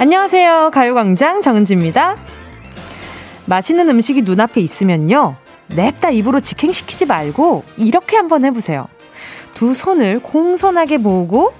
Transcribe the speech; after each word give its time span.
안녕하세요. 0.00 0.70
가요광장 0.72 1.42
정은지입니다. 1.42 2.16
맛있는 3.44 3.86
음식이 3.90 4.22
눈앞에 4.22 4.62
있으면요. 4.62 5.36
냅다 5.76 6.08
입으로 6.08 6.40
직행시키지 6.40 7.04
말고 7.04 7.64
이렇게 7.76 8.16
한번 8.16 8.46
해보세요. 8.46 8.88
두 9.52 9.74
손을 9.74 10.20
공손하게 10.20 10.96
모으고 10.96 11.52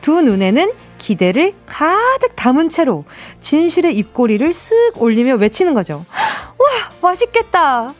두 0.00 0.22
눈에는 0.22 0.70
기대를 0.98 1.54
가득 1.66 2.36
담은 2.36 2.68
채로 2.68 3.04
진실의 3.40 3.98
입꼬리를 3.98 4.48
쓱 4.48 5.02
올리며 5.02 5.34
외치는 5.34 5.74
거죠. 5.74 6.04
와, 6.14 6.66
맛있겠다! 7.02 7.94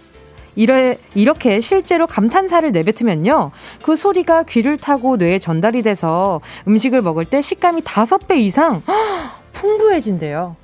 이래, 0.55 0.97
이렇게 1.17 1.59
실제로 1.59 2.06
감탄사를 2.06 2.70
내뱉으면요. 2.70 3.51
그 3.83 3.97
소리가 3.97 4.45
귀를 4.45 4.77
타고 4.77 5.17
뇌에 5.17 5.41
전달이 5.41 5.83
돼서 5.83 6.41
음식을 6.69 7.03
먹을 7.03 7.25
때 7.25 7.42
식감이 7.42 7.83
다섯 7.84 8.28
배 8.28 8.39
이상 8.39 8.83
풍부해진대요. 9.59 10.55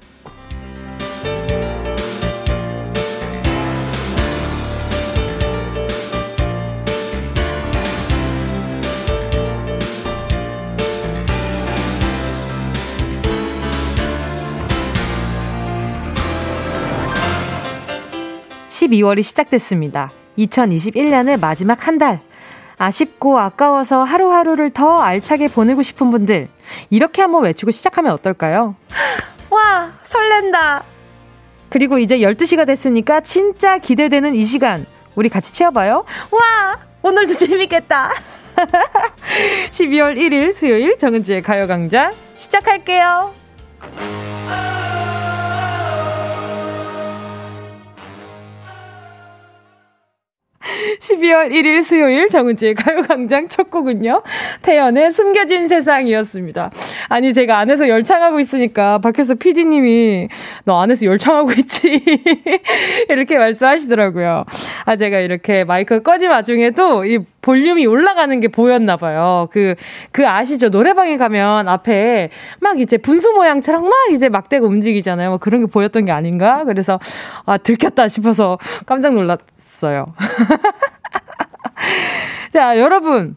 12월이 18.68 19.22
시작됐습니다. 19.22 20.12
2021년의 20.38 21.40
마지막 21.40 21.86
한 21.86 21.98
달. 21.98 22.20
아쉽고 22.76 23.38
아까워서 23.38 24.02
하루하루를 24.02 24.70
더 24.70 24.98
알차게 24.98 25.48
보내고 25.48 25.82
싶은 25.82 26.10
분들, 26.10 26.48
이렇게 26.90 27.22
한번 27.22 27.44
외치고 27.44 27.70
시작하면 27.70 28.12
어떨까요? 28.12 28.76
와, 29.50 29.92
설렌다! 30.02 30.82
그리고 31.68 31.98
이제 31.98 32.18
12시가 32.18 32.66
됐으니까 32.66 33.20
진짜 33.20 33.78
기대되는 33.78 34.34
이 34.34 34.44
시간, 34.44 34.86
우리 35.14 35.28
같이 35.28 35.52
채워봐요. 35.52 36.04
와, 36.30 36.78
오늘도 37.02 37.34
재밌겠다! 37.34 38.12
12월 39.72 40.16
1일 40.16 40.52
수요일 40.52 40.96
정은지의 40.96 41.42
가요광장 41.42 42.12
시작할게요. 42.38 43.32
12월 51.00 51.50
1일 51.50 51.84
수요일 51.84 52.28
정은지의 52.28 52.74
가요광장 52.74 53.48
첫 53.48 53.70
곡은요. 53.70 54.22
태연의 54.62 55.12
숨겨진 55.12 55.68
세상이었습니다. 55.68 56.70
아니, 57.08 57.34
제가 57.34 57.58
안에서 57.58 57.88
열창하고 57.88 58.40
있으니까 58.40 58.98
밖에서 58.98 59.34
PD님이 59.34 60.28
너 60.64 60.80
안에서 60.80 61.06
열창하고 61.06 61.52
있지. 61.52 62.02
이렇게 63.08 63.38
말씀하시더라고요. 63.38 64.44
아, 64.84 64.96
제가 64.96 65.18
이렇게 65.18 65.64
마이크 65.64 66.02
꺼진 66.02 66.30
와중에도 66.30 67.04
이 67.04 67.18
볼륨이 67.42 67.84
올라가는 67.86 68.40
게 68.40 68.48
보였나 68.48 68.96
봐요. 68.96 69.48
그, 69.52 69.74
그 70.12 70.26
아시죠? 70.26 70.70
노래방에 70.70 71.18
가면 71.18 71.68
앞에 71.68 72.30
막 72.60 72.80
이제 72.80 72.96
분수 72.96 73.32
모양처럼 73.32 73.84
막 73.84 73.92
이제 74.12 74.30
막대가 74.30 74.66
움직이잖아요. 74.66 75.28
뭐 75.28 75.38
그런 75.38 75.66
게 75.66 75.70
보였던 75.70 76.06
게 76.06 76.12
아닌가? 76.12 76.64
그래서 76.64 76.98
아, 77.44 77.58
들켰다 77.58 78.08
싶어서 78.08 78.58
깜짝 78.86 79.14
놀랐어요. 79.14 80.14
자, 82.52 82.78
여러분. 82.78 83.36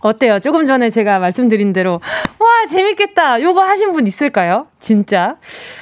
어때요? 0.00 0.38
조금 0.38 0.64
전에 0.66 0.88
제가 0.90 1.18
말씀드린 1.18 1.72
대로, 1.72 2.00
와, 2.38 2.66
재밌겠다. 2.68 3.40
요거 3.42 3.60
하신 3.62 3.92
분 3.92 4.06
있을까요? 4.06 4.66
진짜. 4.78 5.36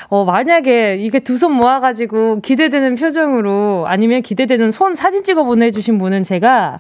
어, 0.09 0.25
만약에 0.25 0.97
이게 0.97 1.19
두 1.19 1.37
손 1.37 1.53
모아가지고 1.53 2.41
기대되는 2.41 2.95
표정으로 2.95 3.85
아니면 3.89 4.23
기대되는 4.23 4.71
손 4.71 4.95
사진 4.95 5.25
찍어 5.25 5.43
보내주신 5.45 5.99
분은 5.99 6.23
제가, 6.23 6.79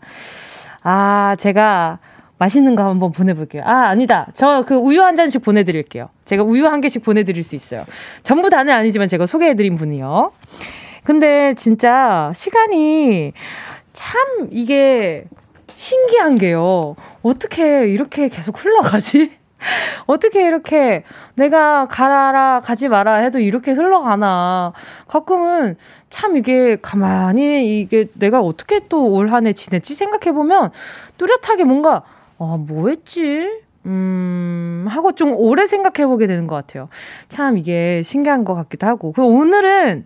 아, 0.85 1.37
제가 1.39 1.99
맛있는 2.39 2.77
거 2.77 2.85
한번 2.85 3.13
보내볼게요. 3.13 3.63
아, 3.65 3.89
아니다. 3.89 4.29
저 4.35 4.63
그 4.67 4.77
우유 4.77 5.03
한 5.03 5.17
잔씩 5.17 5.43
보내드릴게요. 5.43 6.09
제가 6.25 6.45
우유 6.45 6.67
한 6.67 6.81
개씩 6.81 7.05
보내드릴 7.05 7.45
수 7.45 7.55
있어요. 7.57 7.85
전부 8.23 8.49
다는 8.49 8.73
아니지만 8.73 9.07
제가 9.09 9.27
소개해드린 9.27 9.77
분이요. 9.77 10.33
근데 11.05 11.53
진짜 11.55 12.33
시간이 12.35 13.33
참 13.95 14.49
이게 14.51 15.25
신기한 15.77 16.37
게요. 16.39 16.97
어떻게 17.23 17.89
이렇게 17.89 18.29
계속 18.29 18.63
흘러가지? 18.63 19.33
어떻게 20.07 20.47
이렇게 20.47 21.05
내가 21.37 21.87
가라, 21.89 22.61
가지 22.61 22.89
마라 22.89 23.15
해도 23.17 23.39
이렇게 23.39 23.73
흘러가나. 23.73 24.73
가끔은 25.09 25.77
참 26.11 26.37
이게 26.37 26.77
가만히 26.83 27.81
이게 27.81 28.07
내가 28.15 28.41
어떻게 28.41 28.81
또 28.89 29.07
올 29.15 29.33
한 29.33 29.47
해 29.47 29.53
지냈지 29.55 29.95
생각해보면 29.95 30.71
뚜렷하게 31.19 31.65
뭔가, 31.65 32.03
아, 32.39 32.57
뭐 32.59 32.89
했지? 32.91 33.49
음, 33.87 34.87
하고 34.89 35.13
좀 35.13 35.33
오래 35.33 35.67
생각해 35.67 36.07
보게 36.07 36.27
되는 36.27 36.47
것 36.47 36.57
같아요. 36.57 36.89
참 37.29 37.57
이게 37.59 38.03
신기한 38.03 38.45
것 38.45 38.55
같기도 38.55 38.87
하고. 38.87 39.13
그 39.13 39.23
오늘은 39.23 40.05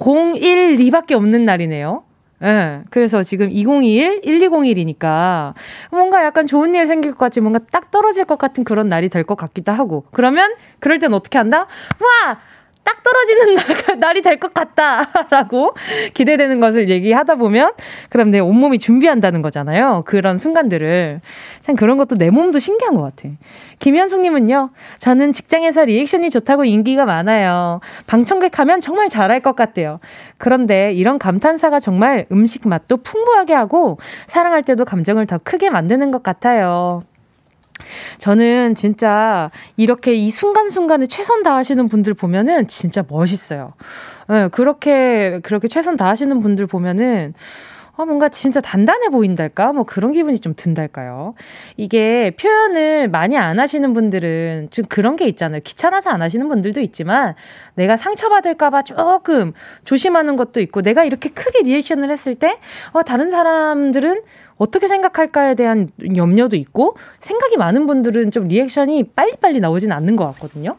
01, 0.00 0.76
2밖에 0.76 1.12
없는 1.12 1.44
날이네요. 1.44 2.04
예. 2.42 2.46
네, 2.46 2.82
그래서 2.90 3.22
지금 3.22 3.50
2021, 3.50 4.20
1201이니까 4.22 5.54
뭔가 5.90 6.24
약간 6.24 6.46
좋은 6.46 6.74
일 6.74 6.86
생길 6.86 7.12
것 7.12 7.18
같지 7.18 7.40
뭔가 7.40 7.58
딱 7.72 7.90
떨어질 7.90 8.24
것 8.24 8.38
같은 8.38 8.64
그런 8.64 8.88
날이 8.88 9.08
될 9.08 9.24
것 9.24 9.34
같기도 9.36 9.72
하고. 9.72 10.04
그러면 10.12 10.54
그럴 10.78 10.98
땐 11.00 11.12
어떻게 11.12 11.36
한다? 11.38 11.66
와! 12.00 12.38
딱 12.88 13.02
떨어지는 13.02 13.54
날, 13.86 14.00
날이 14.00 14.22
될 14.22 14.38
것 14.38 14.54
같다. 14.54 15.02
라고 15.30 15.74
기대되는 16.14 16.60
것을 16.60 16.88
얘기하다 16.88 17.34
보면, 17.34 17.72
그럼 18.08 18.30
내 18.30 18.38
온몸이 18.38 18.78
준비한다는 18.78 19.42
거잖아요. 19.42 20.04
그런 20.06 20.38
순간들을. 20.38 21.20
참 21.60 21.76
그런 21.76 21.98
것도 21.98 22.16
내 22.16 22.30
몸도 22.30 22.58
신기한 22.60 22.94
것 22.94 23.02
같아. 23.02 23.28
김현숙님은요, 23.80 24.70
저는 24.98 25.32
직장에서 25.32 25.84
리액션이 25.84 26.30
좋다고 26.30 26.64
인기가 26.64 27.04
많아요. 27.04 27.80
방청객 28.06 28.58
하면 28.60 28.80
정말 28.80 29.08
잘할 29.08 29.40
것 29.40 29.54
같대요. 29.56 30.00
그런데 30.38 30.92
이런 30.92 31.18
감탄사가 31.18 31.80
정말 31.80 32.26
음식 32.32 32.66
맛도 32.66 32.96
풍부하게 32.98 33.54
하고, 33.54 33.98
사랑할 34.28 34.62
때도 34.62 34.84
감정을 34.84 35.26
더 35.26 35.38
크게 35.38 35.68
만드는 35.68 36.10
것 36.10 36.22
같아요. 36.22 37.02
저는 38.18 38.74
진짜 38.74 39.50
이렇게 39.76 40.14
이 40.14 40.30
순간순간에 40.30 41.06
최선 41.06 41.42
다하시는 41.42 41.86
분들 41.86 42.14
보면은 42.14 42.66
진짜 42.66 43.04
멋있어요. 43.08 43.68
네, 44.28 44.48
그렇게, 44.48 45.40
그렇게 45.42 45.68
최선 45.68 45.96
다하시는 45.96 46.40
분들 46.40 46.66
보면은 46.66 47.34
아, 47.98 48.04
뭔가 48.04 48.28
진짜 48.28 48.60
단단해 48.60 49.08
보인달까? 49.08 49.72
뭐 49.72 49.82
그런 49.82 50.12
기분이 50.12 50.38
좀 50.38 50.54
든달까요? 50.54 51.34
이게 51.76 52.30
표현을 52.40 53.08
많이 53.08 53.36
안 53.36 53.58
하시는 53.58 53.92
분들은 53.92 54.68
좀 54.70 54.84
그런 54.88 55.16
게 55.16 55.26
있잖아요. 55.26 55.60
귀찮아서 55.64 56.10
안 56.10 56.22
하시는 56.22 56.46
분들도 56.48 56.80
있지만 56.80 57.34
내가 57.74 57.96
상처받을까봐 57.96 58.82
조금 58.82 59.52
조심하는 59.84 60.36
것도 60.36 60.60
있고 60.60 60.80
내가 60.80 61.02
이렇게 61.02 61.28
크게 61.28 61.64
리액션을 61.64 62.08
했을 62.08 62.36
때, 62.36 62.60
어, 62.92 63.02
다른 63.02 63.32
사람들은 63.32 64.22
어떻게 64.58 64.88
생각할까에 64.88 65.54
대한 65.54 65.88
염려도 66.16 66.56
있고 66.56 66.96
생각이 67.20 67.56
많은 67.56 67.86
분들은 67.86 68.30
좀 68.32 68.48
리액션이 68.48 69.04
빨리빨리 69.14 69.60
나오진 69.60 69.92
않는 69.92 70.16
것 70.16 70.26
같거든요. 70.34 70.76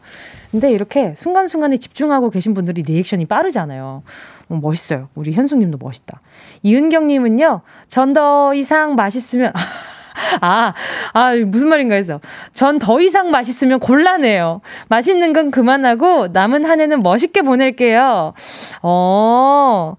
근데 0.50 0.70
이렇게 0.72 1.14
순간순간에 1.16 1.76
집중하고 1.76 2.28
계신 2.30 2.54
분들이 2.54 2.82
리액션이 2.82 3.26
빠르잖아요. 3.26 4.02
어, 4.48 4.58
멋있어요. 4.60 5.08
우리 5.14 5.32
현숙님도 5.32 5.78
멋있다. 5.80 6.20
이은경님은요, 6.62 7.60
전 7.88 8.12
더 8.12 8.52
이상 8.54 8.96
맛있으면, 8.96 9.52
아, 10.42 10.74
아, 11.14 11.34
무슨 11.46 11.68
말인가 11.68 11.94
해서. 11.94 12.20
전 12.52 12.78
더 12.80 13.00
이상 13.00 13.30
맛있으면 13.30 13.78
곤란해요. 13.78 14.60
맛있는 14.88 15.32
건 15.32 15.50
그만하고 15.52 16.26
남은 16.28 16.64
한 16.66 16.80
해는 16.80 16.98
멋있게 17.00 17.42
보낼게요. 17.42 18.34
어, 18.82 19.94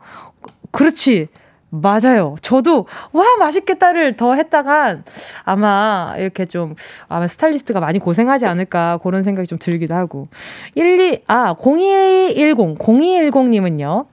그렇지. 0.72 1.30
맞아요. 1.72 2.36
저도, 2.42 2.86
와, 3.14 3.24
맛있겠다를 3.40 4.18
더 4.18 4.34
했다가 4.34 4.98
아마 5.46 6.14
이렇게 6.18 6.46
좀, 6.46 6.76
아마 7.08 7.28
스타일리스트가 7.28 7.80
많이 7.80 7.98
고생하지 7.98 8.46
않을까 8.46 9.00
그런 9.02 9.24
생각이 9.24 9.48
좀 9.48 9.58
들기도 9.58 9.96
하고. 9.96 10.28
12, 10.76 11.24
아, 11.28 11.56
0210, 11.58 12.76
0210님은요. 12.78 14.06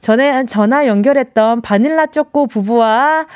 전에 0.00 0.44
전화 0.46 0.86
연결했던 0.86 1.60
바닐라 1.60 2.06
초코 2.06 2.46
부부와 2.48 3.26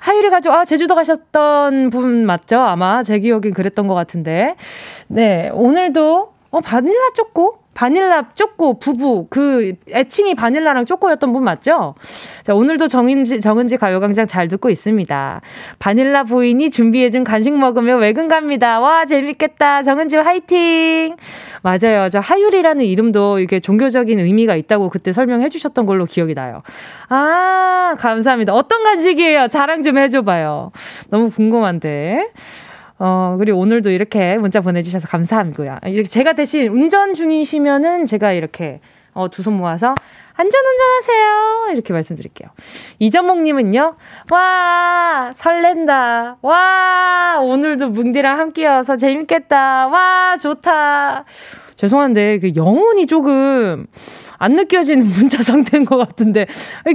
하유리 0.00 0.30
가족, 0.30 0.52
아, 0.52 0.64
제주도 0.64 0.96
가셨던 0.96 1.90
분 1.90 2.26
맞죠? 2.26 2.58
아마 2.60 3.04
제 3.04 3.20
기억엔 3.20 3.52
그랬던 3.54 3.86
것 3.86 3.94
같은데. 3.94 4.56
네, 5.06 5.50
오늘도, 5.52 6.32
어, 6.50 6.60
바닐라 6.60 6.98
초코? 7.14 7.59
바닐라 7.74 8.28
쪼꼬 8.34 8.78
부부 8.78 9.28
그 9.30 9.74
애칭이 9.92 10.34
바닐라랑 10.34 10.84
쪼꼬였던 10.84 11.32
분 11.32 11.44
맞죠? 11.44 11.94
자, 12.42 12.54
오늘도 12.54 12.88
정은지 12.88 13.40
정은지 13.40 13.76
가요광장 13.76 14.26
잘 14.26 14.48
듣고 14.48 14.70
있습니다. 14.70 15.40
바닐라 15.78 16.24
부인이 16.24 16.70
준비해준 16.70 17.24
간식 17.24 17.56
먹으며 17.56 17.96
외근 17.96 18.28
갑니다. 18.28 18.80
와 18.80 19.06
재밌겠다. 19.06 19.82
정은지 19.82 20.16
화이팅. 20.16 21.16
맞아요. 21.62 22.08
저 22.10 22.18
하율이라는 22.20 22.84
이름도 22.84 23.38
이게 23.38 23.60
종교적인 23.60 24.18
의미가 24.18 24.56
있다고 24.56 24.88
그때 24.90 25.12
설명해 25.12 25.48
주셨던 25.48 25.86
걸로 25.86 26.06
기억이 26.06 26.34
나요. 26.34 26.62
아 27.08 27.94
감사합니다. 27.98 28.52
어떤 28.54 28.82
간식이에요? 28.82 29.48
자랑 29.48 29.82
좀 29.82 29.96
해줘봐요. 29.98 30.72
너무 31.10 31.30
궁금한데. 31.30 32.30
어, 33.02 33.36
그리고 33.38 33.58
오늘도 33.58 33.90
이렇게 33.90 34.36
문자 34.36 34.60
보내주셔서 34.60 35.08
감사하고요. 35.08 35.78
이렇게 35.86 36.04
제가 36.04 36.34
대신 36.34 36.68
운전 36.70 37.14
중이시면은 37.14 38.04
제가 38.06 38.32
이렇게 38.32 38.80
어, 39.14 39.28
두 39.28 39.42
손 39.42 39.54
모아서 39.54 39.94
안전 40.36 40.62
운전하세요. 40.64 41.72
이렇게 41.72 41.92
말씀드릴게요. 41.92 42.48
이전목님은요, 42.98 43.94
와, 44.30 45.32
설렌다. 45.34 46.38
와, 46.40 47.38
오늘도 47.42 47.88
뭉디랑 47.90 48.38
함께여서 48.38 48.96
재밌겠다. 48.96 49.88
와, 49.88 50.36
좋다. 50.38 51.24
죄송한데, 51.76 52.38
그 52.38 52.52
영혼이 52.56 53.06
조금 53.06 53.86
안 54.40 54.56
느껴지는 54.56 55.06
문자 55.14 55.42
상태인 55.42 55.84
것 55.84 55.96
같은데, 55.98 56.46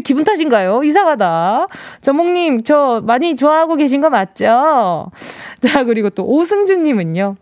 기분 0.03 0.23
탓인가요? 0.25 0.83
이상하다. 0.83 1.67
전목님, 2.01 2.63
저 2.63 3.01
많이 3.05 3.35
좋아하고 3.35 3.75
계신 3.75 4.01
거 4.01 4.09
맞죠? 4.09 5.11
자, 5.65 5.83
그리고 5.85 6.09
또 6.09 6.25
오승준님은요. 6.25 7.35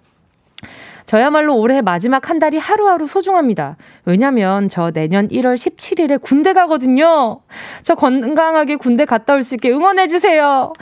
저야말로 1.06 1.56
올해 1.58 1.82
마지막 1.82 2.30
한 2.30 2.40
달이 2.40 2.58
하루하루 2.58 3.08
소중합니다. 3.08 3.78
왜냐면 4.06 4.68
저 4.70 4.92
내년 4.92 5.28
1월 5.28 5.56
17일에 5.56 6.22
군대 6.22 6.54
가거든요. 6.54 7.40
저 7.84 7.96
건강하게 7.96 8.78
군대 8.78 9.06
갔다 9.06 9.34
올 9.34 9.44
수 9.44 9.56
있게 9.56 9.70
응원해주세요. 9.72 10.74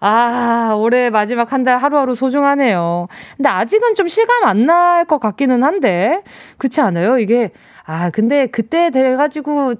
아, 0.00 0.74
올해 0.76 1.10
마지막 1.10 1.52
한 1.52 1.64
달 1.64 1.78
하루하루 1.78 2.14
소중하네요. 2.14 3.08
근데 3.36 3.48
아직은 3.48 3.94
좀 3.96 4.06
실감 4.08 4.44
안 4.44 4.64
날 4.66 5.04
것 5.04 5.18
같기는 5.18 5.62
한데, 5.64 6.22
그렇지 6.56 6.80
않아요? 6.80 7.18
이게, 7.18 7.50
아, 7.88 8.10
근데 8.10 8.46
그때 8.46 8.90
돼가지고, 8.90 9.72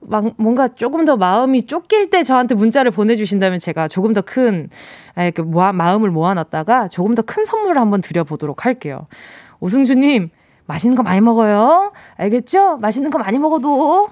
막 0.00 0.34
뭔가 0.36 0.68
조금 0.68 1.06
더 1.06 1.16
마음이 1.16 1.64
쫓길 1.66 2.10
때 2.10 2.22
저한테 2.22 2.54
문자를 2.54 2.90
보내주신다면 2.90 3.58
제가 3.58 3.88
조금 3.88 4.12
더 4.12 4.20
큰, 4.20 4.68
이렇게 5.16 5.40
모아, 5.40 5.72
마음을 5.72 6.10
모아놨다가 6.10 6.88
조금 6.88 7.14
더 7.14 7.22
큰 7.22 7.44
선물을 7.46 7.80
한번 7.80 8.02
드려보도록 8.02 8.66
할게요. 8.66 9.06
오승주님, 9.60 10.28
맛있는 10.66 10.94
거 10.94 11.02
많이 11.02 11.22
먹어요. 11.22 11.92
알겠죠? 12.18 12.76
맛있는 12.76 13.10
거 13.10 13.18
많이 13.18 13.38
먹어도. 13.38 14.08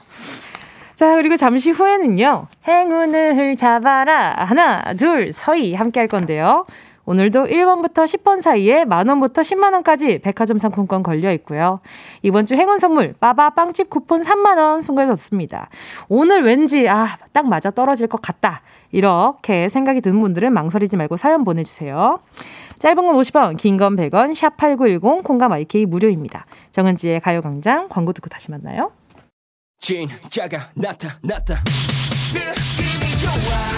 자, 0.94 1.14
그리고 1.16 1.36
잠시 1.36 1.70
후에는요, 1.72 2.46
행운을 2.66 3.56
잡아라. 3.56 4.44
하나, 4.46 4.94
둘, 4.94 5.30
서희 5.30 5.74
함께 5.74 6.00
할 6.00 6.08
건데요. 6.08 6.64
오늘도 7.06 7.44
1번부터 7.46 8.04
10번 8.04 8.42
사이에 8.42 8.84
만원부터 8.84 9.42
10만원까지 9.42 10.20
백화점 10.22 10.58
상품권 10.58 11.02
걸려 11.04 11.32
있고요. 11.34 11.80
이번 12.22 12.46
주 12.46 12.54
행운 12.56 12.78
선물, 12.78 13.14
빠바 13.18 13.50
빵집 13.50 13.88
쿠폰 13.88 14.22
3만원 14.22 14.82
송가해뒀습니다. 14.82 15.68
오늘 16.08 16.42
왠지, 16.44 16.88
아, 16.88 17.16
딱 17.32 17.46
맞아 17.48 17.70
떨어질 17.70 18.08
것 18.08 18.20
같다. 18.20 18.62
이렇게 18.90 19.68
생각이 19.68 20.00
드는 20.00 20.20
분들은 20.20 20.52
망설이지 20.52 20.96
말고 20.96 21.16
사연 21.16 21.44
보내주세요. 21.44 22.20
짧은 22.78 22.96
건 23.06 23.16
50원, 23.16 23.56
긴 23.56 23.76
건 23.78 23.96
100원, 23.96 24.34
샵8910, 24.34 25.22
콩감 25.22 25.52
IK 25.52 25.86
무료입니다. 25.86 26.44
정은지의 26.72 27.20
가요광장 27.20 27.88
광고 27.88 28.12
듣고 28.12 28.28
다시 28.28 28.50
만나요. 28.50 28.90
진짜가 29.78 30.70
나타났다. 30.74 31.62
느낌이 32.34 33.16
좋아. 33.22 33.75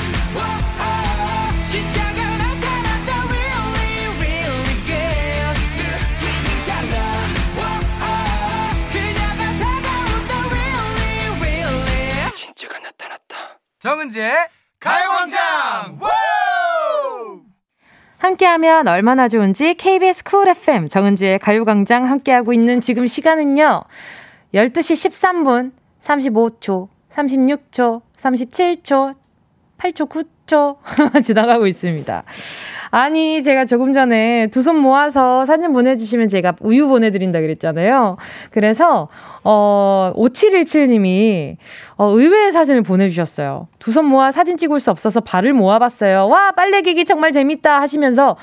정은지의 13.79 14.33
가요광장! 14.81 16.01
함께하면 18.19 18.89
얼마나 18.89 19.29
좋은지 19.29 19.75
KBS 19.75 20.25
쿨 20.25 20.49
FM 20.49 20.89
정은지의 20.89 21.39
가요광장 21.39 22.05
함께하고 22.05 22.53
있는 22.53 22.81
지금 22.81 23.07
시간은요 23.07 23.85
12시 24.53 25.11
13분 25.11 25.71
35초 26.03 26.89
36초 27.11 28.03
37초 28.17 29.15
8초 29.79 30.09
9초 30.09 30.38
지나가고 31.23 31.67
있습니다. 31.67 32.23
아니, 32.91 33.43
제가 33.43 33.67
조금 33.67 33.93
전에 33.93 34.47
두 34.47 34.63
손 34.63 34.77
모아서 34.77 35.45
사진 35.45 35.73
보내주시면 35.75 36.29
제가 36.29 36.55
우유 36.61 36.89
보내드린다 36.89 37.41
그랬잖아요. 37.41 38.17
그래서, 38.51 39.09
어, 39.45 40.13
5717님이, 40.17 41.57
어, 41.97 42.11
의외의 42.11 42.53
사진을 42.53 42.83
보내주셨어요. 42.83 43.69
두 43.79 43.93
손 43.93 44.07
모아 44.07 44.33
사진 44.33 44.57
찍을 44.57 44.81
수 44.81 44.91
없어서 44.91 45.21
발을 45.21 45.53
모아봤어요. 45.53 46.29
와, 46.29 46.53
빨래기기 46.53 47.05
정말 47.05 47.31
재밌다 47.33 47.81
하시면서, 47.81 48.37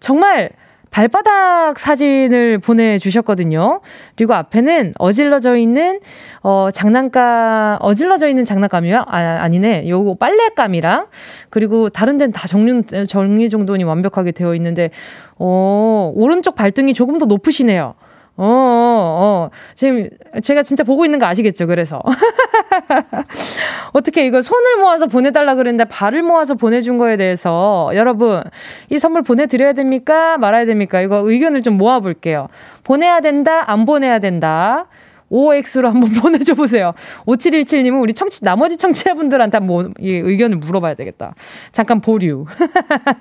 정말 0.00 0.50
발바닥 0.90 1.78
사진을 1.78 2.58
보내주셨거든요. 2.58 3.80
그리고 4.16 4.34
앞에는 4.34 4.92
어질러져 4.98 5.56
있는, 5.56 6.00
어, 6.42 6.68
장난감, 6.72 7.78
어질러져 7.80 8.28
있는 8.28 8.44
장난감이요? 8.44 9.04
아, 9.06 9.18
아니네. 9.40 9.88
요거 9.88 10.16
빨래감이랑, 10.16 11.06
그리고 11.50 11.88
다른 11.88 12.18
데는 12.18 12.32
다 12.32 12.46
정리, 12.46 12.82
정리 13.06 13.48
정돈이 13.48 13.84
완벽하게 13.84 14.32
되어 14.32 14.54
있는데, 14.54 14.90
어, 15.38 16.12
오른쪽 16.14 16.54
발등이 16.54 16.94
조금 16.94 17.18
더 17.18 17.26
높으시네요. 17.26 17.94
어, 18.40 18.44
어, 18.44 18.46
어. 18.46 19.50
지금 19.74 20.08
제가 20.42 20.62
진짜 20.62 20.84
보고 20.84 21.04
있는 21.04 21.18
거 21.18 21.26
아시겠죠? 21.26 21.66
그래서. 21.66 22.00
어떻게 23.92 24.26
이거 24.26 24.40
손을 24.42 24.76
모아서 24.78 25.06
보내달라 25.06 25.56
그랬는데 25.56 25.84
발을 25.90 26.22
모아서 26.22 26.54
보내준 26.54 26.98
거에 26.98 27.16
대해서 27.16 27.90
여러분, 27.94 28.44
이 28.90 28.98
선물 28.98 29.22
보내드려야 29.22 29.72
됩니까? 29.72 30.38
말아야 30.38 30.66
됩니까? 30.66 31.00
이거 31.00 31.16
의견을 31.28 31.62
좀 31.62 31.76
모아볼게요. 31.78 32.48
보내야 32.84 33.20
된다? 33.20 33.68
안 33.70 33.84
보내야 33.84 34.20
된다? 34.20 34.86
OX로 35.30 35.88
한번 35.88 36.12
보내줘 36.20 36.54
보세요. 36.54 36.92
5717님은 37.26 38.00
우리 38.00 38.14
청취, 38.14 38.44
나머지 38.44 38.76
청취자분들한테 38.76 39.58
뭐, 39.60 39.90
이 39.98 40.14
의견을 40.14 40.56
물어봐야 40.58 40.94
되겠다. 40.94 41.34
잠깐 41.72 42.00
보류. 42.00 42.46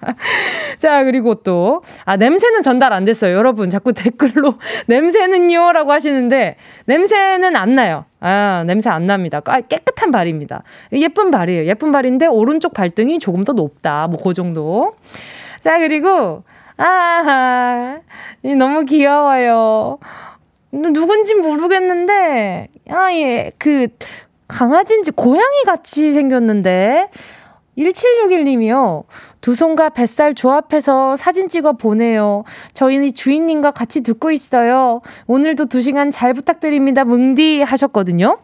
자, 0.77 1.03
그리고 1.03 1.35
또, 1.35 1.81
아, 2.05 2.17
냄새는 2.17 2.63
전달 2.63 2.93
안 2.93 3.05
됐어요. 3.05 3.35
여러분, 3.35 3.69
자꾸 3.69 3.93
댓글로 3.93 4.55
냄새는요? 4.87 5.73
라고 5.73 5.91
하시는데, 5.91 6.55
냄새는 6.85 7.55
안 7.55 7.75
나요. 7.75 8.05
아, 8.19 8.63
냄새 8.65 8.89
안 8.89 9.05
납니다. 9.05 9.41
깨끗한 9.41 10.11
발입니다. 10.11 10.63
예쁜 10.93 11.31
발이에요. 11.31 11.65
예쁜 11.65 11.91
발인데, 11.91 12.27
오른쪽 12.27 12.73
발등이 12.73 13.19
조금 13.19 13.43
더 13.43 13.53
높다. 13.53 14.07
뭐, 14.07 14.19
그 14.21 14.33
정도. 14.33 14.95
자, 15.61 15.79
그리고, 15.79 16.43
아, 16.77 17.97
너무 18.57 18.85
귀여워요. 18.85 19.97
누군지 20.71 21.35
모르겠는데, 21.35 22.67
아, 22.89 23.13
예, 23.13 23.51
그, 23.57 23.87
강아지인지 24.47 25.11
고양이 25.11 25.63
같이 25.65 26.11
생겼는데, 26.11 27.09
1761님이요. 27.77 29.03
두 29.39 29.53
손과 29.55 29.89
뱃살 29.89 30.33
조합해서 30.35 31.15
사진 31.15 31.47
찍어 31.47 31.73
보내요. 31.73 32.43
저희는 32.73 33.13
주인님과 33.13 33.71
같이 33.71 34.01
듣고 34.01 34.31
있어요. 34.31 35.01
오늘도 35.27 35.65
두 35.65 35.81
시간 35.81 36.09
잘 36.11 36.33
부탁드립니다. 36.33 37.05
뭉디 37.05 37.61
하셨거든요. 37.61 38.39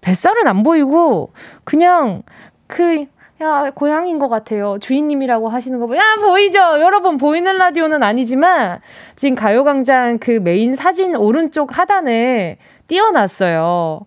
뱃살은 0.00 0.48
안 0.48 0.64
보이고, 0.64 1.32
그냥 1.62 2.22
그 2.66 3.06
야, 3.44 3.70
고양인 3.74 4.18
것 4.18 4.28
같아요. 4.28 4.78
주인님이라고 4.80 5.50
하시는 5.50 5.78
거 5.78 5.86
보, 5.86 5.94
야, 5.96 6.02
보이죠? 6.18 6.58
여러분, 6.80 7.18
보이는 7.18 7.58
라디오는 7.58 8.02
아니지만, 8.02 8.80
지금 9.16 9.34
가요광장 9.34 10.18
그 10.18 10.30
메인 10.30 10.74
사진 10.74 11.14
오른쪽 11.14 11.78
하단에 11.78 12.56
띄워놨어요. 12.86 14.06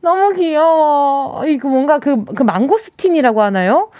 너무 0.00 0.32
귀여워. 0.32 1.44
이거 1.46 1.68
뭔가 1.68 1.98
그, 1.98 2.24
그 2.24 2.42
망고스틴이라고 2.42 3.42
하나요? 3.42 3.90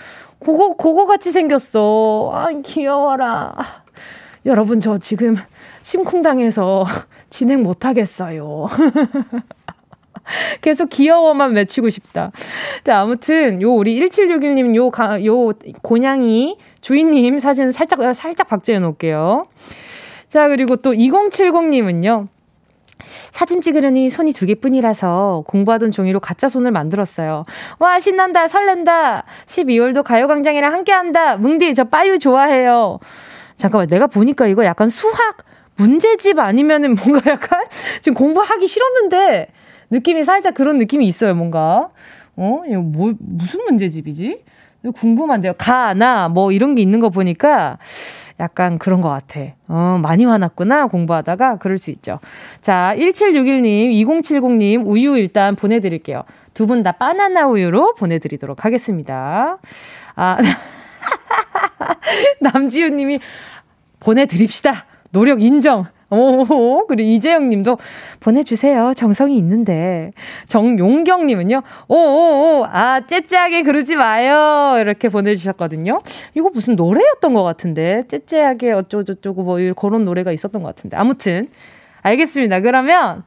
그거, 0.40 0.74
그거 0.76 1.04
같이 1.04 1.32
생겼어. 1.32 2.30
아, 2.32 2.48
귀여워라. 2.64 3.54
여러분, 4.46 4.80
저 4.80 4.96
지금 4.96 5.36
심쿵당해서 5.82 6.86
진행 7.28 7.62
못하겠어요. 7.62 8.68
계속 10.60 10.90
귀여워만 10.90 11.54
외치고 11.54 11.90
싶다. 11.90 12.32
자, 12.84 13.00
아무튼, 13.00 13.60
요, 13.62 13.72
우리 13.72 13.98
1761님, 14.00 14.74
요, 14.74 14.90
가, 14.90 15.24
요, 15.24 15.52
고냥이 15.82 16.56
주인님 16.80 17.38
사진 17.38 17.72
살짝, 17.72 18.14
살짝 18.14 18.48
박제해 18.48 18.78
놓을게요. 18.78 19.46
자, 20.28 20.48
그리고 20.48 20.76
또 20.76 20.92
2070님은요. 20.92 22.28
사진 23.30 23.60
찍으려니 23.60 24.10
손이 24.10 24.32
두 24.32 24.44
개뿐이라서 24.46 25.44
공부하던 25.46 25.90
종이로 25.90 26.20
가짜 26.20 26.48
손을 26.48 26.70
만들었어요. 26.72 27.44
와, 27.78 28.00
신난다, 28.00 28.48
설렌다. 28.48 29.24
12월도 29.46 30.02
가요광장이랑 30.02 30.72
함께 30.72 30.92
한다. 30.92 31.36
뭉디, 31.36 31.74
저 31.74 31.84
빠유 31.84 32.18
좋아해요. 32.18 32.98
잠깐만, 33.56 33.88
내가 33.88 34.06
보니까 34.06 34.46
이거 34.46 34.64
약간 34.64 34.90
수학 34.90 35.38
문제집 35.76 36.38
아니면은 36.38 36.94
뭔가 36.94 37.30
약간 37.30 37.64
지금 38.00 38.14
공부하기 38.14 38.66
싫었는데 38.66 39.48
느낌이 39.90 40.24
살짝 40.24 40.54
그런 40.54 40.78
느낌이 40.78 41.06
있어요, 41.06 41.34
뭔가. 41.34 41.90
어? 42.36 42.62
이거 42.68 42.80
뭐, 42.82 43.12
무슨 43.18 43.64
문제집이지? 43.64 44.42
궁금한데요. 44.94 45.54
가, 45.58 45.92
나, 45.94 46.28
뭐 46.28 46.52
이런 46.52 46.74
게 46.74 46.82
있는 46.82 47.00
거 47.00 47.08
보니까 47.10 47.78
약간 48.38 48.78
그런 48.78 49.00
것 49.00 49.08
같아. 49.08 49.40
어, 49.66 49.98
많이 50.00 50.24
화났구나, 50.24 50.86
공부하다가. 50.86 51.56
그럴 51.58 51.78
수 51.78 51.90
있죠. 51.90 52.20
자, 52.60 52.94
1761님, 52.96 53.90
2070님, 54.06 54.86
우유 54.86 55.18
일단 55.18 55.56
보내드릴게요. 55.56 56.22
두 56.54 56.66
분 56.66 56.82
다 56.82 56.92
바나나 56.92 57.46
우유로 57.48 57.94
보내드리도록 57.94 58.64
하겠습니다. 58.64 59.58
아, 60.16 60.38
남지윤 62.40 62.96
님이 62.96 63.20
보내드립시다. 64.00 64.84
노력 65.10 65.42
인정. 65.42 65.84
오, 66.10 66.86
그리고 66.86 67.10
이재영 67.10 67.50
님도 67.50 67.78
보내주세요. 68.20 68.94
정성이 68.94 69.36
있는데. 69.36 70.12
정용경 70.46 71.26
님은요, 71.26 71.62
오오오, 71.88 72.66
아, 72.70 73.02
째째하게 73.06 73.62
그러지 73.62 73.96
마요. 73.96 74.78
이렇게 74.80 75.08
보내주셨거든요. 75.08 76.00
이거 76.34 76.50
무슨 76.52 76.76
노래였던 76.76 77.34
것 77.34 77.42
같은데. 77.42 78.04
째째하게 78.08 78.72
어쩌고저쩌고 78.72 79.42
뭐, 79.42 79.58
그런 79.76 80.04
노래가 80.04 80.32
있었던 80.32 80.62
것 80.62 80.74
같은데. 80.74 80.96
아무튼, 80.96 81.46
알겠습니다. 82.02 82.60
그러면, 82.60 83.24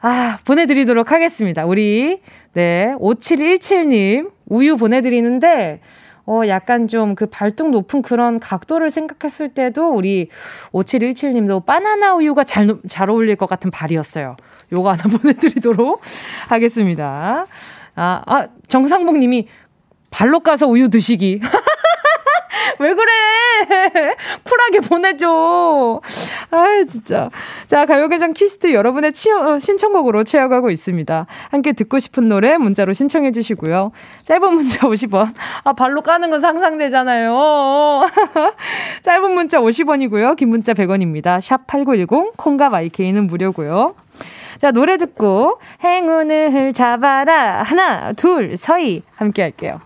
아, 0.00 0.38
보내드리도록 0.46 1.12
하겠습니다. 1.12 1.66
우리, 1.66 2.20
네, 2.54 2.94
5717님, 2.98 4.30
우유 4.46 4.76
보내드리는데, 4.78 5.80
어, 6.30 6.46
약간 6.46 6.86
좀 6.86 7.14
그 7.14 7.26
발등 7.26 7.70
높은 7.70 8.02
그런 8.02 8.38
각도를 8.38 8.90
생각했을 8.90 9.48
때도 9.50 9.90
우리 9.90 10.28
5717님도 10.72 11.66
바나나 11.66 12.14
우유가 12.14 12.44
잘, 12.44 12.76
잘 12.88 13.10
어울릴 13.10 13.36
것 13.36 13.48
같은 13.48 13.70
발이었어요. 13.70 14.36
요거 14.72 14.90
하나 14.90 15.02
보내드리도록 15.18 16.00
하겠습니다. 16.48 17.46
아, 17.96 18.22
아, 18.26 18.46
정상복 18.68 19.18
님이 19.18 19.48
발로 20.10 20.40
까서 20.40 20.66
우유 20.66 20.88
드시기. 20.88 21.40
왜 22.80 22.94
그래? 22.94 23.12
쿨하게 24.42 24.80
보내줘. 24.88 26.00
아 26.50 26.84
진짜. 26.88 27.28
자, 27.66 27.84
가요계장 27.84 28.32
퀴스트 28.32 28.72
여러분의 28.72 29.12
치어, 29.12 29.36
어, 29.36 29.58
신청곡으로 29.58 30.24
채워가고 30.24 30.70
있습니다. 30.70 31.26
함께 31.50 31.72
듣고 31.72 31.98
싶은 31.98 32.28
노래 32.30 32.56
문자로 32.56 32.94
신청해 32.94 33.32
주시고요. 33.32 33.92
짧은 34.24 34.54
문자 34.54 34.86
50원. 34.86 35.34
아, 35.64 35.74
발로 35.74 36.00
까는 36.00 36.30
건 36.30 36.40
상상되잖아요. 36.40 38.08
짧은 39.04 39.30
문자 39.30 39.58
50원이고요. 39.60 40.36
긴 40.36 40.48
문자 40.48 40.72
100원입니다. 40.72 41.38
샵 41.42 41.66
8910, 41.66 42.34
콩과 42.38 42.70
마이케이는 42.70 43.26
무료고요. 43.26 43.94
자, 44.58 44.70
노래 44.70 44.96
듣고 44.96 45.58
행운을 45.84 46.72
잡아라. 46.72 47.62
하나, 47.62 48.12
둘, 48.12 48.56
서희. 48.56 49.02
함께 49.16 49.42
할게요. 49.42 49.80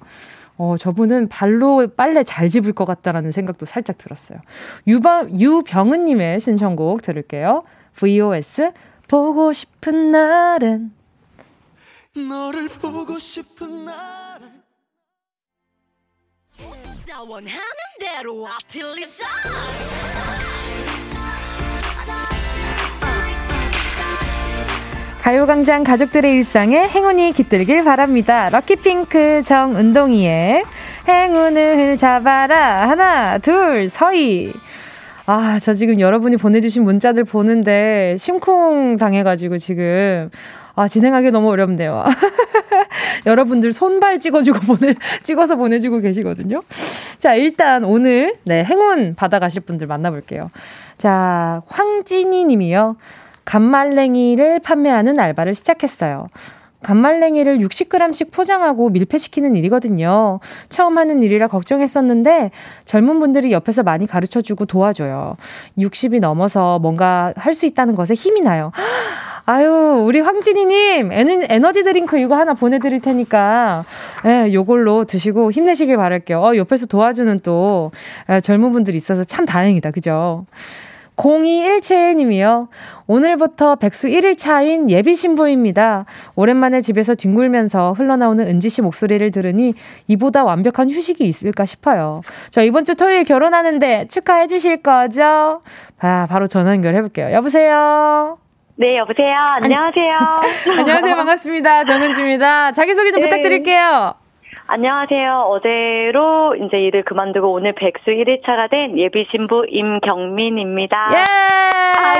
어, 0.56 0.76
저분은 0.76 1.28
발로 1.28 1.86
빨래 1.96 2.22
잘 2.22 2.48
집을 2.48 2.72
것 2.72 2.84
같다라는 2.84 3.30
생각도 3.30 3.66
살짝 3.66 3.98
들었어요. 3.98 4.38
유바, 4.86 5.28
유병은님의 5.38 6.40
신청곡 6.40 7.02
들을게요. 7.02 7.64
VOS, 7.94 8.72
보고 9.08 9.52
싶은 9.52 10.10
날은 10.10 10.92
너를 12.16 12.68
보고 12.68 13.18
싶은 13.18 13.84
날은 13.84 14.64
원하는 17.26 17.60
대로 17.98 18.46
아틀리사 18.46 19.24
가요광장 25.24 25.84
가족들의 25.84 26.30
일상에 26.34 26.86
행운이 26.86 27.32
깃들길 27.32 27.82
바랍니다. 27.82 28.50
럭키핑크 28.50 29.42
정은동이의 29.42 30.62
행운을 31.08 31.96
잡아라. 31.96 32.86
하나, 32.86 33.38
둘, 33.38 33.88
서희. 33.88 34.52
아, 35.24 35.58
저 35.62 35.72
지금 35.72 35.98
여러분이 35.98 36.36
보내주신 36.36 36.84
문자들 36.84 37.24
보는데 37.24 38.16
심쿵 38.18 38.98
당해가지고 38.98 39.56
지금, 39.56 40.28
아, 40.74 40.88
진행하기 40.88 41.30
너무 41.30 41.48
어렵네요. 41.48 42.04
여러분들 43.24 43.72
손발 43.72 44.18
찍어주고 44.18 44.58
보내, 44.66 44.94
찍어서 45.22 45.56
보내주고 45.56 46.00
계시거든요. 46.00 46.62
자, 47.18 47.34
일단 47.34 47.84
오늘, 47.84 48.34
네, 48.44 48.62
행운 48.62 49.14
받아가실 49.14 49.62
분들 49.62 49.86
만나볼게요. 49.86 50.50
자, 50.98 51.62
황진희 51.68 52.44
님이요. 52.44 52.96
간말랭이를 53.44 54.60
판매하는 54.60 55.18
알바를 55.18 55.54
시작했어요. 55.54 56.28
감말랭이를 56.82 57.58
60g씩 57.60 58.30
포장하고 58.30 58.90
밀폐시키는 58.90 59.56
일이거든요. 59.56 60.38
처음 60.68 60.98
하는 60.98 61.22
일이라 61.22 61.48
걱정했었는데 61.48 62.50
젊은 62.84 63.20
분들이 63.20 63.52
옆에서 63.52 63.82
많이 63.82 64.06
가르쳐 64.06 64.42
주고 64.42 64.66
도와줘요. 64.66 65.36
60이 65.78 66.20
넘어서 66.20 66.78
뭔가 66.78 67.32
할 67.36 67.54
수 67.54 67.64
있다는 67.66 67.94
것에 67.94 68.14
힘이 68.14 68.42
나요. 68.42 68.70
아유, 69.46 70.02
우리 70.06 70.20
황진이님, 70.20 71.10
에너지 71.12 71.84
드링크 71.84 72.18
이거 72.18 72.34
하나 72.34 72.54
보내드릴 72.54 73.00
테니까, 73.00 73.84
예, 74.24 74.52
요걸로 74.54 75.04
드시고 75.04 75.52
힘내시길 75.52 75.98
바랄게요. 75.98 76.40
어, 76.42 76.56
옆에서 76.56 76.86
도와주는 76.86 77.40
또, 77.42 77.92
예, 78.30 78.40
젊은 78.40 78.72
분들이 78.72 78.96
있어서 78.96 79.22
참 79.22 79.44
다행이다. 79.44 79.90
그죠? 79.90 80.46
0217님이요. 81.16 82.68
오늘부터 83.06 83.76
백수 83.76 84.08
1일 84.08 84.36
차인 84.38 84.90
예비 84.90 85.14
신부입니다. 85.14 86.06
오랜만에 86.36 86.80
집에서 86.80 87.14
뒹굴면서 87.14 87.92
흘러나오는 87.92 88.46
은지 88.46 88.68
씨 88.68 88.82
목소리를 88.82 89.30
들으니 89.30 89.72
이보다 90.08 90.44
완벽한 90.44 90.90
휴식이 90.90 91.24
있을까 91.24 91.64
싶어요. 91.66 92.22
저 92.50 92.62
이번 92.62 92.84
주 92.84 92.94
토요일 92.94 93.24
결혼하는데 93.24 94.08
축하해 94.08 94.46
주실 94.46 94.78
거죠? 94.82 95.62
아, 96.00 96.26
바로 96.28 96.46
전화 96.46 96.72
연결해 96.72 97.00
볼게요. 97.00 97.30
여보세요? 97.32 98.38
네, 98.76 98.96
여보세요? 98.96 99.36
안녕하세요. 99.62 100.74
안녕하세요. 100.78 101.14
반갑습니다. 101.14 101.84
정은지입니다. 101.84 102.72
자기소개 102.72 103.12
좀 103.12 103.20
네. 103.20 103.26
부탁드릴게요. 103.28 104.14
안녕하세요. 104.66 105.46
어제로 105.48 106.54
이제 106.56 106.78
일을 106.78 107.04
그만두고 107.04 107.52
오늘 107.52 107.72
백수 107.72 108.06
1일차가 108.06 108.70
된 108.70 108.98
예비 108.98 109.26
신부 109.30 109.66
임경민입니다. 109.68 111.10
예! 111.12 111.16
아, 111.98 112.14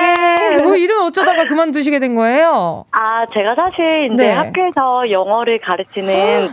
예! 0.59 0.63
뭐 0.63 0.77
이름 0.77 1.03
어쩌다가 1.05 1.47
그만두시게 1.47 1.99
된 2.01 2.15
거예요? 2.15 2.85
아, 2.93 3.25
제가 3.33 3.55
사실 3.55 4.11
이제 4.13 4.27
네. 4.27 4.33
학교에서 4.33 5.11
영어를 5.11 5.59
가르치는 5.61 6.53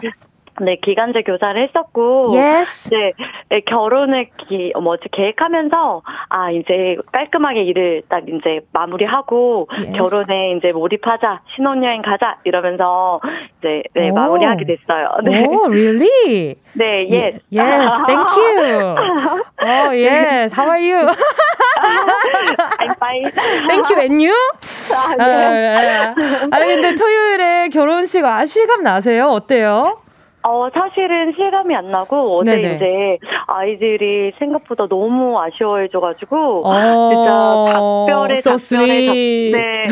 네, 0.59 0.75
기간제 0.75 1.21
교사를 1.23 1.61
했었고, 1.61 2.35
yes. 2.35 2.89
네, 2.89 3.13
네, 3.49 3.61
결혼을 3.61 4.27
기, 4.37 4.71
어, 4.75 4.81
뭐지, 4.81 5.03
계획하면서, 5.11 6.01
아, 6.29 6.51
이제 6.51 6.97
깔끔하게 7.11 7.63
일을 7.63 8.03
딱 8.09 8.23
이제 8.27 8.59
마무리하고, 8.73 9.67
yes. 9.71 9.91
결혼에 9.93 10.51
이제 10.57 10.71
몰입하자, 10.71 11.41
신혼여행 11.55 12.01
가자, 12.01 12.37
이러면서, 12.43 13.21
이제, 13.59 13.83
네, 13.95 14.09
오. 14.09 14.13
마무리하게 14.13 14.65
됐어요. 14.65 15.09
네. 15.23 15.45
오, 15.45 15.67
really? 15.67 16.55
네, 16.73 17.07
yes. 17.09 17.39
Yes, 17.51 18.01
thank 18.05 18.27
you. 18.35 18.95
oh, 19.61 19.91
yes, 19.95 20.53
how 20.53 20.67
are 20.67 20.79
you? 20.79 21.07
I'm 22.79 22.95
fine. 22.99 23.31
Thank 23.67 23.89
you, 23.89 23.99
and 23.99 24.21
you? 24.21 24.35
아, 24.93 25.15
네. 25.15 25.23
아, 25.23 26.13
아, 26.13 26.15
아, 26.51 26.65
근데 26.65 26.93
토요일에 26.95 27.69
결혼식 27.69 28.23
아, 28.25 28.45
실감 28.45 28.83
나세요? 28.83 29.29
어때요? 29.29 30.00
어, 30.43 30.69
사실은 30.73 31.33
실감이 31.35 31.75
안 31.75 31.91
나고, 31.91 32.39
어제 32.39 32.57
네네. 32.57 32.75
이제 32.75 33.17
아이들이 33.47 34.31
생각보다 34.39 34.87
너무 34.87 35.39
아쉬워해줘가지고, 35.39 36.67
어, 36.67 37.09
진짜 37.09 37.73
작별의 37.73 38.37
so 38.37 38.57
작별의 38.57 39.51
네, 39.51 39.83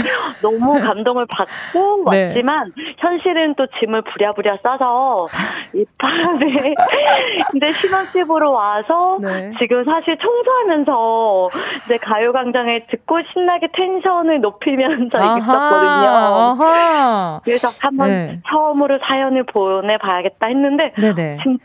너무 0.41 0.79
감동을 0.81 1.27
받고 1.27 2.05
네. 2.09 2.27
왔지만, 2.27 2.71
현실은 2.97 3.53
또 3.55 3.67
짐을 3.79 4.01
부랴부랴 4.01 4.57
싸서, 4.63 5.27
이 5.75 5.85
밤에, 5.99 6.73
근데 7.51 7.71
신혼집으로 7.73 8.51
와서, 8.51 9.19
네. 9.21 9.51
지금 9.59 9.83
사실 9.83 10.17
청소하면서, 10.17 11.49
이제 11.85 11.97
가요광장에 11.97 12.87
듣고 12.87 13.19
신나게 13.33 13.67
텐션을 13.73 14.41
높이면서 14.41 15.17
아하, 15.17 15.37
있었거든요. 15.37 16.09
아하. 16.09 17.41
그래서 17.43 17.67
한번 17.79 18.09
네. 18.09 18.39
처음으로 18.49 18.97
사연을 19.03 19.43
보내봐야겠다. 19.43 20.38
있다 20.39 20.47
했는데 20.47 20.93
네네. 20.99 21.39
진짜 21.43 21.63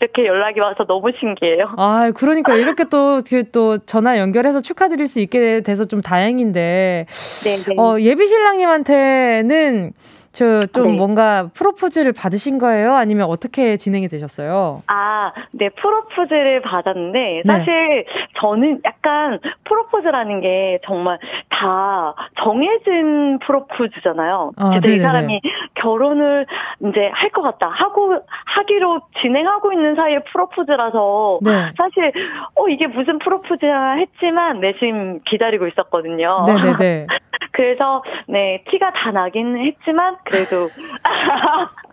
이렇게 0.00 0.26
연락이 0.26 0.60
와서 0.60 0.84
너무 0.86 1.10
신기해요. 1.18 1.74
아, 1.76 2.12
그러니까 2.14 2.54
이렇게 2.54 2.84
또, 2.84 3.20
그또 3.28 3.78
전화 3.78 4.18
연결해서 4.18 4.60
축하드릴 4.60 5.06
수 5.06 5.20
있게 5.20 5.60
돼서 5.60 5.84
좀 5.84 6.00
다행인데. 6.00 7.06
네, 7.08 7.56
네. 7.56 7.74
어, 7.76 7.98
예비 8.00 8.26
신랑님한테는 8.26 9.92
저좀 10.34 10.86
네. 10.90 10.96
뭔가 10.96 11.48
프로포즈를 11.54 12.12
받으신 12.12 12.58
거예요? 12.58 12.94
아니면 12.94 13.28
어떻게 13.28 13.76
진행이 13.76 14.08
되셨어요? 14.08 14.78
아, 14.88 15.32
네, 15.52 15.68
프로포즈를 15.70 16.60
받았는데, 16.62 17.42
네. 17.44 17.52
사실 17.52 18.04
저는 18.40 18.80
약간 18.84 19.38
프로포즈라는 19.64 20.40
게 20.40 20.80
정말 20.84 21.18
다 21.50 22.14
정해진 22.42 23.38
프로포즈잖아요. 23.38 24.52
아, 24.56 24.80
이 24.84 24.98
사람이 24.98 25.40
결혼을 25.74 26.46
이제 26.88 27.10
할 27.12 27.30
것 27.34 27.42
같다 27.42 27.68
하고, 27.68 28.16
하기로 28.46 29.00
진행하고 29.22 29.72
있는 29.72 29.96
사이에 29.96 30.20
프로포즈라서, 30.32 31.38
네. 31.42 31.50
사실, 31.76 32.12
어, 32.54 32.68
이게 32.68 32.86
무슨 32.86 33.18
프로포즈야 33.18 33.92
했지만 33.94 34.60
내심 34.60 35.20
기다리고 35.24 35.66
있었거든요. 35.68 36.44
네 36.46 36.54
네 36.54 36.76
네. 36.76 37.06
그래서, 37.54 38.02
네, 38.26 38.64
티가 38.68 38.92
다 38.92 39.12
나긴 39.12 39.56
했지만, 39.56 40.16
그래도 40.24 40.68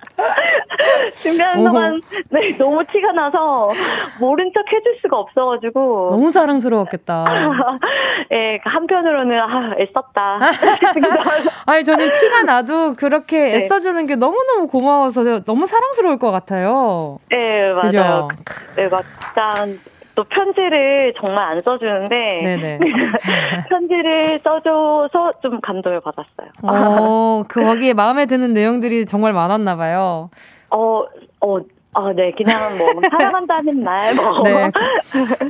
준비하는 1.13 1.63
동안 1.63 2.01
네, 2.29 2.57
너무 2.57 2.83
티가 2.91 3.11
나서 3.11 3.69
모른 4.19 4.51
척 4.53 4.65
해줄 4.71 4.97
수가 5.01 5.17
없어가지고 5.17 6.09
너무 6.11 6.31
사랑스러웠겠다. 6.31 7.25
예, 8.31 8.59
한편으로는 8.63 9.39
아, 9.39 9.73
애썼다. 9.79 10.39
아니 11.65 11.83
저는 11.83 12.13
티가 12.13 12.43
나도 12.43 12.95
그렇게 12.95 13.43
네. 13.43 13.55
애써주는 13.55 14.05
게 14.07 14.15
너무 14.15 14.35
너무 14.47 14.67
고마워서 14.67 15.43
너무 15.43 15.67
사랑스러울 15.67 16.17
것 16.17 16.31
같아요. 16.31 17.19
네 17.29 17.71
맞아요. 17.73 18.29
네 18.75 18.89
막장 18.89 19.77
또 20.21 20.23
편지를 20.29 21.13
정말 21.19 21.51
안 21.51 21.61
써주는데 21.61 22.79
편지를 23.69 24.39
써줘서 24.45 25.31
좀 25.41 25.59
감동을 25.59 25.97
받았어요. 26.03 26.51
어, 26.61 27.43
그 27.47 27.61
거기에 27.61 27.93
마음에 27.93 28.27
드는 28.27 28.53
내용들이 28.53 29.05
정말 29.07 29.33
많았나 29.33 29.75
봐요. 29.75 30.29
어, 30.69 31.03
어, 31.41 31.57
아, 31.93 32.13
네, 32.15 32.31
그냥 32.37 32.77
뭐 32.77 32.87
사랑한다는 33.11 33.83
말 33.83 34.15
뭐. 34.15 34.43
네. 34.43 34.71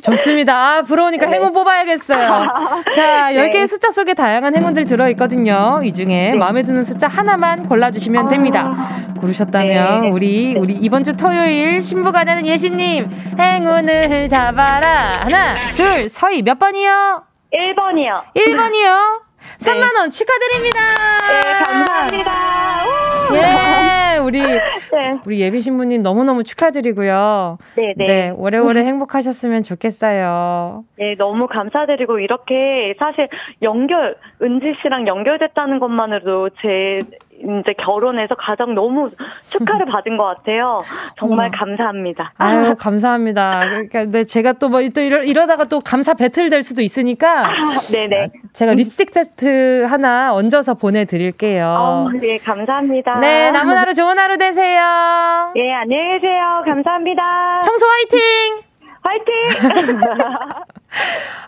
좋습니다. 0.02 0.78
아, 0.78 0.82
부러우니까 0.82 1.28
네. 1.28 1.36
행운 1.36 1.54
뽑아야겠어요. 1.54 2.48
자, 2.96 3.30
네. 3.30 3.38
10개의 3.50 3.68
숫자 3.68 3.92
속에 3.92 4.14
다양한 4.16 4.56
행운들 4.56 4.86
들어 4.86 5.08
있거든요. 5.10 5.82
이 5.84 5.94
중에 5.94 6.06
네. 6.32 6.36
마음에 6.36 6.64
드는 6.64 6.84
숫자 6.84 7.08
하나만 7.08 7.68
골라 7.68 7.92
주시면 7.92 8.28
됩니다. 8.28 8.72
고르셨다면 9.20 10.02
네. 10.02 10.10
우리 10.10 10.56
우리 10.58 10.74
이번 10.74 11.04
주 11.04 11.16
토요일 11.16 11.84
신부가 11.84 12.24
되는 12.24 12.48
예신 12.48 12.78
님 12.78 13.08
행운을 13.38 14.28
잡아라. 14.28 15.20
하나, 15.22 15.54
둘, 15.76 16.10
서희 16.10 16.42
몇 16.42 16.58
번이요? 16.58 17.24
1번이요. 17.54 18.24
1번이요? 18.36 19.22
3만 19.60 19.96
원 19.98 20.10
축하드립니다. 20.10 20.80
네, 21.28 21.64
감사합니다. 21.64 22.32
예, 23.34 24.01
우리, 24.18 24.42
네. 24.42 25.20
우리 25.26 25.40
예비 25.42 25.62
신부님 25.62 26.02
너무너무 26.04 26.44
축하드리고요. 26.44 27.58
네, 27.76 27.94
네. 27.98 28.06
네, 28.06 28.30
오래오래 28.30 28.84
행복하셨으면 28.84 29.64
좋겠어요. 29.64 30.84
네, 30.98 31.16
너무 31.18 31.48
감사드리고, 31.48 32.20
이렇게 32.20 32.96
사실 33.00 33.28
연결, 33.62 34.16
은지 34.42 34.74
씨랑 34.82 35.08
연결됐다는 35.08 35.80
것만으로도 35.80 36.50
제 36.62 37.00
이제 37.42 37.74
결혼해서 37.78 38.36
가장 38.36 38.76
너무 38.76 39.10
축하를 39.50 39.86
받은 39.92 40.18
것 40.18 40.26
같아요. 40.26 40.80
정말 41.18 41.48
어. 41.48 41.52
감사합니다. 41.54 42.34
아유, 42.38 42.76
감사합니다. 42.78 43.66
그러니까 43.68 44.06
네, 44.06 44.24
제가 44.24 44.54
또 44.54 44.70
뭐또 44.70 45.02
이러, 45.02 45.24
이러 45.24 45.48
다가 45.48 45.64
또 45.66 45.80
감사 45.80 46.14
배틀 46.14 46.50
될 46.50 46.64
수도 46.64 46.82
있으니까. 46.82 47.48
아, 47.50 47.54
네네. 47.92 48.32
제가 48.54 48.74
립스틱 48.74 49.12
테스트 49.12 49.84
하나 49.90 50.34
얹어서 50.34 50.76
보내드릴게요. 50.76 51.66
어, 51.66 52.10
네, 52.20 52.38
감사합니다. 52.38 53.20
네, 53.20 53.52
남은 53.52 53.76
하루 53.76 53.94
좋은 54.02 54.18
하루 54.18 54.36
되세요. 54.36 55.54
예, 55.56 55.74
안녕히 55.74 56.14
계세요. 56.20 56.64
감사합니다. 56.66 57.62
청소 57.64 57.86
화이팅! 57.86 58.20
화이팅! 59.04 60.00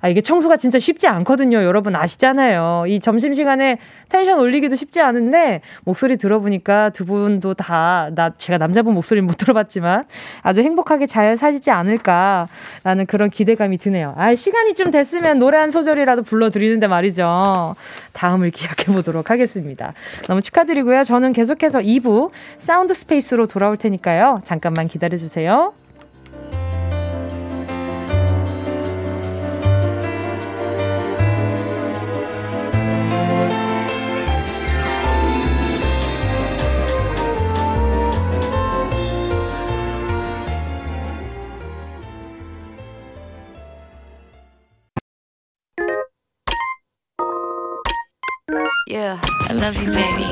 아, 0.04 0.10
이게 0.10 0.20
청소가 0.20 0.58
진짜 0.58 0.80
쉽지 0.80 1.08
않거든요. 1.08 1.64
여러분 1.64 1.96
아시잖아요. 1.96 2.86
이 2.88 3.00
점심시간에 3.00 3.78
텐션 4.10 4.40
올리기도 4.40 4.76
쉽지 4.76 5.02
않은데, 5.02 5.62
목소리 5.86 6.18
들어보니까 6.18 6.90
두 6.90 7.06
분도 7.06 7.54
다, 7.54 8.10
나, 8.14 8.32
제가 8.36 8.58
남자분 8.58 8.94
목소리는 8.96 9.26
못 9.26 9.38
들어봤지만, 9.38 10.04
아주 10.42 10.62
행복하게 10.62 11.06
잘 11.06 11.38
사시지 11.38 11.72
않을까라는 11.72 13.06
그런 13.08 13.30
기대감이 13.30 13.78
드네요. 13.78 14.14
아, 14.18 14.36
시간이 14.36 14.76
좀 14.76 14.92
됐으면 14.92 15.40
노래 15.40 15.58
한 15.58 15.70
소절이라도 15.70 16.24
불러드리는데 16.24 16.88
말이죠. 16.88 17.76
다음을 18.12 18.52
기약해 18.52 18.92
보도록 18.92 19.32
하겠습니다. 19.32 19.94
너무 20.28 20.42
축하드리고요. 20.42 21.04
저는 21.04 21.32
계속해서 21.34 21.80
2부 21.80 22.32
사운드 22.58 22.94
스페이스로 22.94 23.48
돌아올 23.48 23.78
테니까요. 23.78 24.42
잠깐만 24.44 24.88
기다려주세요. 24.88 25.83
Love 49.74 49.78
you, 49.78 49.92
baby. 49.92 50.24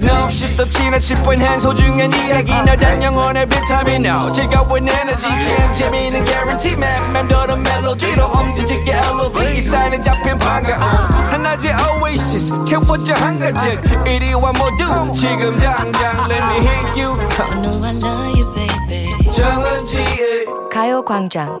No, 0.00 0.24
없이 0.24 0.56
또 0.56 0.68
지나칠 0.68 1.16
뻔한 1.22 1.60
소중한 1.60 2.12
이야기. 2.12 2.52
너란 2.52 3.02
영혼의 3.02 3.46
비타민. 3.46 4.04
No 4.04 4.32
즐거운 4.32 4.88
에너지. 4.88 5.28
참 5.28 5.74
재미있는 5.74 6.24
guarantee 6.24 6.74
man. 6.74 7.12
맘대로 7.12 7.56
멜로디로 7.56 8.24
엄지짓게 8.24 8.92
elevate. 8.92 9.58
이 9.58 9.60
사인은 9.60 10.02
잡힌 10.02 10.38
반가움 10.38 10.82
하나의 11.30 11.72
oasis 12.02 12.64
채워져 12.64 13.14
한가득. 13.14 14.06
이리와 14.06 14.52
모두 14.52 15.12
지금 15.12 15.58
당장 15.58 16.30
let 16.30 16.42
me 16.44 16.58
hit 16.66 17.00
you. 17.00 17.18
I 17.38 17.60
know 17.60 17.84
I 17.84 17.96
love 17.96 18.40
you, 18.40 18.54
baby. 18.54 19.32
정은지의 19.32 20.46
가요광장 20.72 21.60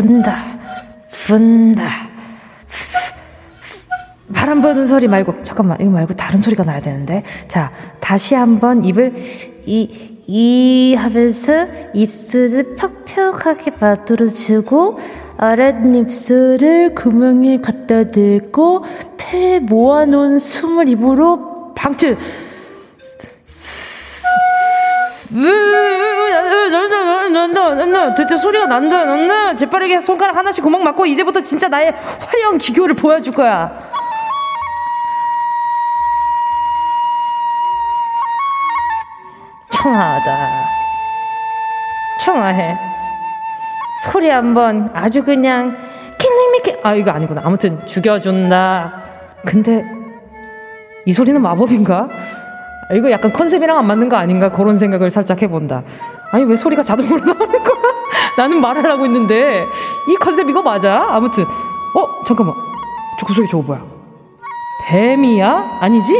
분다, 0.00 0.32
분다. 1.26 2.08
바람 4.32 4.60
부는 4.62 4.86
소리 4.86 5.08
말고, 5.08 5.42
잠깐만, 5.42 5.78
이거 5.80 5.90
말고 5.90 6.14
다른 6.14 6.40
소리가 6.40 6.64
나야 6.64 6.80
되는데. 6.80 7.22
자, 7.48 7.70
다시 8.00 8.34
한번 8.34 8.84
입을, 8.84 9.12
이, 9.66 10.16
이 10.26 10.94
하면서 10.94 11.66
입술을 11.92 12.76
퍽퍽하게 12.76 13.72
만들어주고, 13.78 14.98
아랫입술을 15.36 16.94
구멍에 16.94 17.60
갖다 17.60 18.04
대고, 18.04 18.84
폐 19.18 19.58
모아놓은 19.58 20.40
숨을 20.40 20.88
입으로 20.88 21.74
방출. 21.74 22.16
대체 28.16 28.36
소리가 28.36 28.66
난다 28.66 29.04
난다 29.04 29.56
재빠르게 29.56 30.00
손가락 30.00 30.36
하나씩 30.36 30.62
구멍 30.62 30.84
막고 30.84 31.06
이제부터 31.06 31.40
진짜 31.40 31.68
나의 31.68 31.94
화려한 32.20 32.58
기교를 32.58 32.94
보여줄 32.94 33.34
거야 33.34 33.72
청아하다 39.70 40.36
청아해 42.20 42.76
소리 44.12 44.28
한번 44.28 44.90
아주 44.94 45.22
그냥 45.24 45.76
killing 46.18 46.51
me 46.51 46.61
kill 46.61 46.80
아 46.82 46.94
이거 46.94 47.10
아니구나 47.10 47.42
아무튼 47.44 47.84
죽여준다 47.86 49.02
근데 49.44 49.84
이 51.06 51.12
소리는 51.12 51.40
마법인가? 51.40 52.08
아, 52.90 52.94
이거 52.94 53.10
약간 53.10 53.32
컨셉이랑 53.32 53.78
안 53.78 53.86
맞는 53.86 54.08
거 54.08 54.16
아닌가 54.16 54.50
그런 54.50 54.76
생각을 54.76 55.10
살짝 55.10 55.40
해본다. 55.42 55.82
아니 56.32 56.44
왜 56.44 56.56
소리가 56.56 56.82
자동으로 56.82 57.18
나오는 57.24 57.64
거야? 57.64 57.80
나는 58.36 58.60
말을 58.60 58.88
하고 58.90 59.04
있는데 59.06 59.66
이 60.08 60.16
컨셉 60.16 60.48
이거 60.48 60.62
맞아? 60.62 61.06
아무튼 61.10 61.44
어 61.44 62.24
잠깐만 62.24 62.54
저그 63.18 63.34
소리 63.34 63.48
저거 63.48 63.62
뭐야? 63.62 63.82
뱀이야? 64.86 65.78
아니지? 65.80 66.12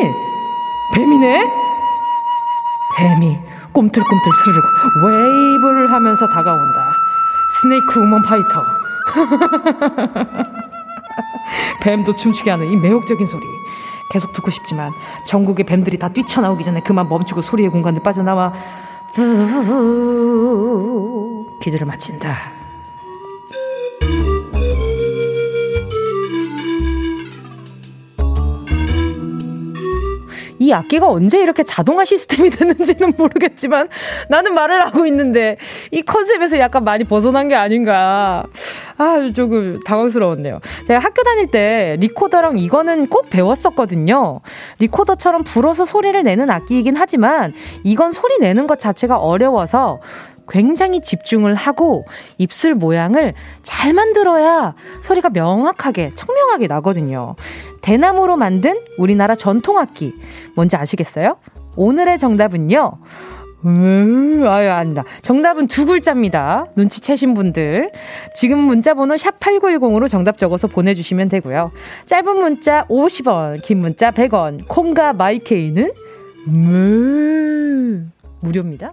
뱀이네? 0.94 1.51
뱀이 2.96 3.38
꿈틀꿈틀 3.73 4.33
스르륵 4.44 4.64
웨이브를 5.05 5.92
하면서 5.92 6.27
다가온다. 6.29 6.92
Snake 7.62 8.01
Woman 8.01 8.23
Fighter. 8.23 8.64
뱀도 11.81 12.16
춤추게 12.16 12.51
하는 12.51 12.70
이 12.70 12.77
매혹적인 12.77 13.27
소리. 13.27 13.42
계속 14.11 14.33
듣고 14.33 14.51
싶지만 14.51 14.92
전국의 15.25 15.64
뱀들이 15.66 15.99
다 15.99 16.09
뛰쳐나오기 16.09 16.64
전에 16.64 16.81
그만 16.81 17.09
멈추고 17.09 17.42
소리의 17.42 17.70
공간을 17.70 18.03
빠져나와 18.03 18.53
기절을 21.61 21.87
마친다. 21.87 22.60
이 30.61 30.73
악기가 30.73 31.09
언제 31.09 31.40
이렇게 31.40 31.62
자동화 31.62 32.05
시스템이 32.05 32.51
됐는지는 32.57 33.14
모르겠지만 33.16 33.88
나는 34.29 34.55
말을 34.55 34.85
하고 34.85 35.07
있는데 35.07 35.57
이 35.90 36.03
컨셉에서 36.03 36.59
약간 36.59 36.85
많이 36.85 37.03
벗어난 37.05 37.49
게 37.49 37.55
아닌가. 37.55 38.44
아, 38.99 39.31
조금 39.35 39.81
당황스러웠네요. 39.87 40.61
제가 40.87 41.01
학교 41.01 41.23
다닐 41.23 41.46
때 41.46 41.96
리코더랑 41.99 42.59
이거는 42.59 43.07
꼭 43.07 43.31
배웠었거든요. 43.31 44.40
리코더처럼 44.79 45.44
불어서 45.44 45.87
소리를 45.87 46.23
내는 46.23 46.51
악기이긴 46.51 46.94
하지만 46.96 47.55
이건 47.83 48.12
소리 48.12 48.38
내는 48.38 48.66
것 48.66 48.79
자체가 48.79 49.16
어려워서 49.16 50.01
굉장히 50.51 51.01
집중을 51.01 51.55
하고 51.55 52.05
입술 52.39 52.75
모양을 52.75 53.35
잘 53.63 53.93
만들어야 53.93 54.75
소리가 55.01 55.31
명확하게, 55.31 56.13
청명하게 56.15 56.67
나거든요. 56.67 57.37
대나무로 57.81 58.37
만든 58.37 58.81
우리나라 58.99 59.35
전통악기. 59.35 60.13
뭔지 60.55 60.77
아시겠어요? 60.77 61.39
오늘의 61.77 62.19
정답은요. 62.19 62.99
음, 63.65 64.43
아유, 64.47 64.71
안다. 64.71 65.05
정답은 65.23 65.67
두 65.67 65.85
글자입니다. 65.85 66.67
눈치채신 66.77 67.35
분들. 67.35 67.91
지금 68.35 68.59
문자번호 68.59 69.17
샵8910으로 69.17 70.09
정답 70.09 70.39
적어서 70.39 70.67
보내주시면 70.67 71.29
되고요. 71.29 71.71
짧은 72.07 72.37
문자 72.39 72.87
50원, 72.87 73.63
긴 73.63 73.79
문자 73.79 74.11
100원, 74.11 74.67
콩과 74.67 75.13
마이케이는 75.13 75.93
음, 76.49 78.13
무료입니다. 78.41 78.93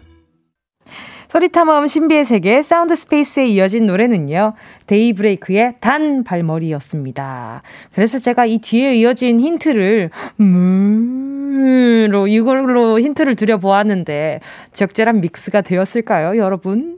소리탐험 1.29 1.87
신비의 1.87 2.25
세계 2.25 2.61
사운드 2.61 2.95
스페이스에 2.95 3.47
이어진 3.47 3.85
노래는요. 3.85 4.53
데이브레이크의 4.87 5.75
단발머리였습니다. 5.81 7.61
그래서 7.93 8.17
제가 8.17 8.45
이 8.45 8.59
뒤에 8.59 8.95
이어진 8.95 9.39
힌트를 9.39 10.09
음로 10.39 12.27
이걸로 12.27 12.99
힌트를 12.99 13.35
드려 13.35 13.57
보았는데 13.57 14.39
적절한 14.73 15.21
믹스가 15.21 15.61
되었을까요, 15.61 16.37
여러분? 16.37 16.97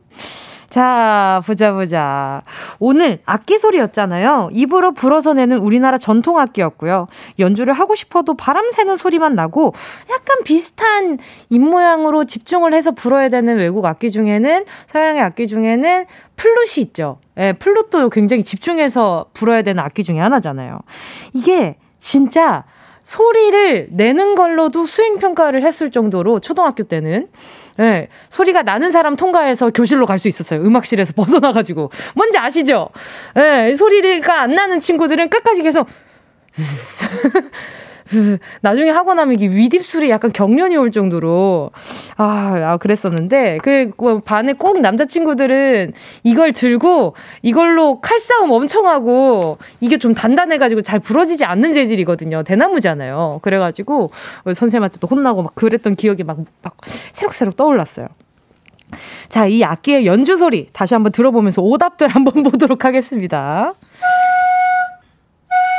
자, 0.70 1.42
보자, 1.46 1.74
보자. 1.74 2.42
오늘 2.78 3.20
악기 3.26 3.58
소리였잖아요. 3.58 4.50
입으로 4.54 4.92
불어서 4.92 5.34
내는 5.34 5.58
우리나라 5.58 5.98
전통 5.98 6.40
악기였고요. 6.40 7.08
연주를 7.40 7.74
하고 7.74 7.96
싶어도 7.96 8.36
바람 8.36 8.70
새는 8.70 8.96
소리만 8.96 9.36
나고 9.36 9.74
약간 10.10 10.44
비슷한 10.44 11.18
입모양으로 11.50 12.26
집중을 12.26 12.74
해서 12.74 12.92
불어야 12.92 13.30
되는 13.30 13.58
외국 13.58 13.86
악기 13.86 14.12
중에는, 14.12 14.66
서양의 14.88 15.22
악기 15.22 15.48
중에는 15.48 16.06
플룻이 16.36 16.86
있죠. 16.86 17.20
예, 17.38 17.54
플룻도 17.54 18.10
굉장히 18.10 18.44
집중해서 18.44 19.28
불어야 19.34 19.62
되는 19.62 19.84
악기 19.84 20.04
중에 20.04 20.20
하나잖아요. 20.20 20.80
이게 21.34 21.78
진짜 21.98 22.64
소리를 23.04 23.88
내는 23.92 24.36
걸로도 24.36 24.86
수행평가를 24.86 25.64
했을 25.64 25.90
정도로 25.90 26.40
초등학교 26.40 26.84
때는 26.84 27.28
네, 27.80 28.10
소리가 28.30 28.62
나는 28.64 28.92
사람 28.92 29.16
통과해서 29.16 29.70
교실로 29.70 30.06
갈 30.06 30.20
수 30.20 30.28
있었어요. 30.28 30.60
음악실에서 30.62 31.14
벗어나가지고. 31.24 31.90
뭔지 32.14 32.38
아시죠? 32.38 32.90
네, 33.36 33.74
소리가 33.74 34.42
안 34.42 34.54
나는 34.54 34.82
친구들은 34.82 35.30
끝까지 35.30 35.62
계속 35.62 35.88
나중에 38.62 38.90
하고 38.90 39.14
나면 39.14 39.36
이게 39.40 39.48
윗입술이 39.48 40.10
약간 40.10 40.32
경련이 40.32 40.76
올 40.78 40.92
정도로 40.92 41.72
아, 42.18 42.56
아 42.64 42.78
그랬었는데 42.78 43.60
그뭐 43.60 44.22
반에 44.26 44.54
꼭 44.54 44.80
남자친구들은 44.80 45.94
이걸 46.24 46.54
들고 46.54 47.16
이걸로 47.42 48.02
칼싸움 48.02 48.52
엄청 48.52 48.88
하고 48.88 49.58
이게 49.82 49.98
좀 49.98 50.14
단단해가지고 50.14 50.82
잘 50.82 51.00
부러지지 51.00 51.46
않는 51.46 51.74
재질이거든요. 51.74 52.44
대나무잖아요. 52.44 53.40
그래가지고 53.42 54.10
선생님한테도 54.46 55.08
혼나고 55.08 55.44
막 55.44 55.56
그랬던 55.56 55.96
기억이 55.96 56.24
막, 56.24 56.40
막 56.62 56.78
새록새록 57.14 57.56
떠올랐어요. 57.56 58.08
자, 59.28 59.46
이 59.46 59.64
악기의 59.64 60.06
연주 60.06 60.36
소리 60.36 60.68
다시 60.74 60.96
한번 60.96 61.12
들어보면서 61.12 61.62
오답들 61.62 62.08
한번 62.08 62.42
보도록 62.44 62.86
하겠습니다. 62.86 63.74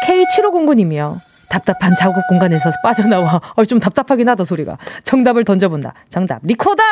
K7509님이요. 0.07 1.30
답답한 1.51 1.95
작업 1.97 2.27
공간에서 2.29 2.71
빠져나와. 2.83 3.41
어, 3.57 3.65
좀 3.65 3.81
답답하긴 3.81 4.29
하다, 4.29 4.45
소리가. 4.45 4.79
정답을 5.03 5.45
던져본다. 5.45 5.93
정답. 6.09 6.41
리코더! 6.45 6.83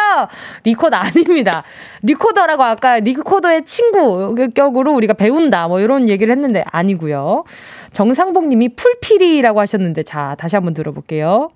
리코더 0.65 0.97
아닙니다. 0.97 1.63
리코더라고 2.03 2.65
아까 2.65 2.99
리코더의 2.99 3.65
친구 3.65 4.35
격으로 4.55 4.95
우리가 4.95 5.15
배운다. 5.15 5.69
뭐 5.69 5.81
이런 5.81 6.09
얘기를 6.09 6.31
했는데 6.33 6.65
아니고요. 6.67 7.45
정상복 7.93 8.49
님이 8.49 8.71
풀피리라고 8.75 9.61
하셨는데 9.61 10.03
자, 10.03 10.35
다시 10.39 10.57
한번 10.57 10.75
들어볼게요. 10.75 11.51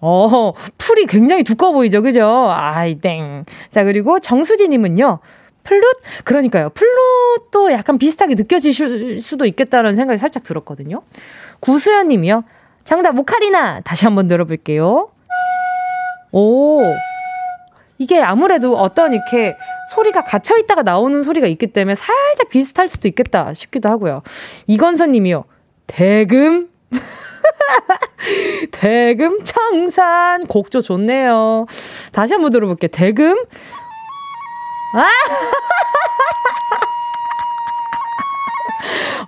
어, 0.00 0.52
풀이 0.76 1.06
굉장히 1.06 1.42
두꺼워 1.44 1.72
보이죠, 1.72 2.02
그죠? 2.02 2.50
아이, 2.50 2.96
땡. 2.96 3.46
자, 3.70 3.84
그리고 3.84 4.20
정수지님은요, 4.20 5.18
플룻? 5.64 5.96
그러니까요. 6.24 6.70
플룻도 6.70 7.72
약간 7.72 7.98
비슷하게 7.98 8.34
느껴질 8.34 9.20
수도 9.20 9.46
있겠다는 9.46 9.94
생각이 9.94 10.18
살짝 10.18 10.44
들었거든요. 10.44 11.02
구수연 11.60 12.08
님이요. 12.08 12.44
정답, 12.84 13.18
오카리나! 13.18 13.80
다시 13.80 14.04
한번 14.04 14.28
들어볼게요. 14.28 15.10
오. 16.32 16.82
이게 17.96 18.20
아무래도 18.20 18.76
어떤 18.76 19.14
이렇게 19.14 19.56
소리가 19.94 20.24
갇혀 20.24 20.58
있다가 20.58 20.82
나오는 20.82 21.22
소리가 21.22 21.46
있기 21.46 21.68
때문에 21.68 21.94
살짝 21.94 22.48
비슷할 22.50 22.88
수도 22.88 23.08
있겠다 23.08 23.54
싶기도 23.54 23.88
하고요. 23.88 24.22
이건선 24.66 25.12
님이요. 25.12 25.44
대금? 25.86 26.68
대금 28.72 29.44
청산 29.44 30.44
곡조 30.46 30.80
좋네요. 30.80 31.66
다시 32.12 32.32
한번 32.32 32.50
들어볼게요. 32.50 32.88
대금 32.92 33.32
아! 33.32 33.73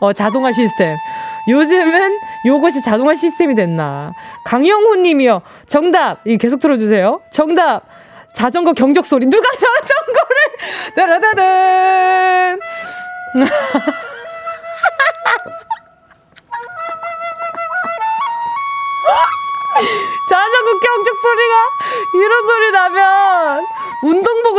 어, 0.00 0.12
자동화 0.12 0.52
시스템. 0.52 0.96
요즘은 1.48 2.18
요것이 2.46 2.82
자동화 2.82 3.14
시스템이 3.14 3.54
됐나. 3.54 4.12
강영호 4.44 4.96
님이요. 4.96 5.42
정답. 5.68 6.26
이 6.26 6.38
계속 6.38 6.60
들어주세요. 6.60 7.20
정답. 7.32 7.82
자전거 8.34 8.72
경적 8.72 9.06
소리. 9.06 9.26
누가 9.26 9.48
자전거를. 9.56 10.36
따라다단. 10.94 12.58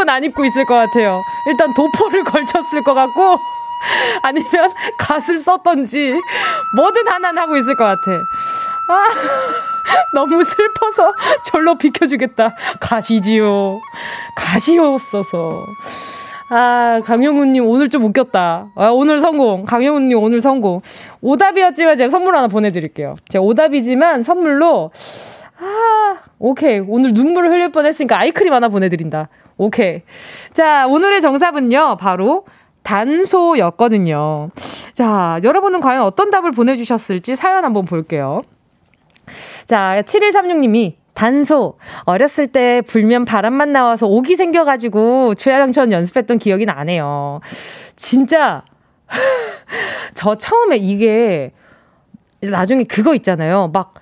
운동복은 0.07 0.09
안 0.09 0.23
입고 0.23 0.45
있을 0.45 0.65
것 0.65 0.73
같아요. 0.73 1.21
일단 1.45 1.73
도포를 1.73 2.23
걸쳤을 2.25 2.83
것 2.83 2.93
같고, 2.93 3.37
아니면 4.23 4.71
갓을 4.97 5.37
썼던지, 5.37 6.13
뭐든 6.75 7.07
하나는 7.07 7.41
하고 7.41 7.57
있을 7.57 7.75
것 7.75 7.83
같아. 7.83 8.11
아, 8.89 9.03
너무 10.15 10.43
슬퍼서 10.43 11.13
절로 11.45 11.75
비켜주겠다. 11.75 12.55
가시지요. 12.79 13.79
가시요 14.35 14.93
없어서. 14.93 15.65
아, 16.49 17.01
강영훈님 17.03 17.65
오늘 17.67 17.89
좀 17.89 18.05
웃겼다. 18.05 18.69
아, 18.75 18.87
오늘 18.87 19.19
성공. 19.19 19.65
강영훈님 19.65 20.17
오늘 20.17 20.39
성공. 20.39 20.81
오답이었지만 21.21 21.97
제가 21.97 22.09
선물 22.09 22.35
하나 22.37 22.47
보내드릴게요. 22.47 23.15
제가 23.29 23.43
오답이지만 23.43 24.23
선물로 24.23 24.91
아, 25.59 26.17
오케이. 26.39 26.79
오늘 26.79 27.13
눈물 27.13 27.49
흘릴 27.49 27.71
뻔 27.71 27.85
했으니까 27.85 28.17
아이크림 28.19 28.53
하나 28.53 28.69
보내드린다. 28.69 29.27
오케이. 29.57 30.01
자, 30.53 30.87
오늘의 30.87 31.21
정답은요, 31.21 31.97
바로 31.97 32.45
단소였거든요. 32.83 34.51
자, 34.93 35.39
여러분은 35.43 35.81
과연 35.81 36.03
어떤 36.03 36.31
답을 36.31 36.51
보내주셨을지 36.51 37.35
사연 37.35 37.65
한번 37.65 37.85
볼게요. 37.85 38.41
자, 39.65 40.01
7136님이 40.05 40.95
단소. 41.13 41.77
어렸을 42.05 42.47
때 42.47 42.81
불면 42.85 43.25
바람만 43.25 43.73
나와서 43.73 44.07
옥이 44.07 44.35
생겨가지고 44.35 45.33
주야장천 45.35 45.91
연습했던 45.91 46.37
기억이 46.37 46.65
나네요. 46.65 47.41
진짜, 47.95 48.63
저 50.13 50.35
처음에 50.35 50.77
이게, 50.77 51.51
나중에 52.41 52.83
그거 52.83 53.15
있잖아요. 53.15 53.71
막, 53.73 53.95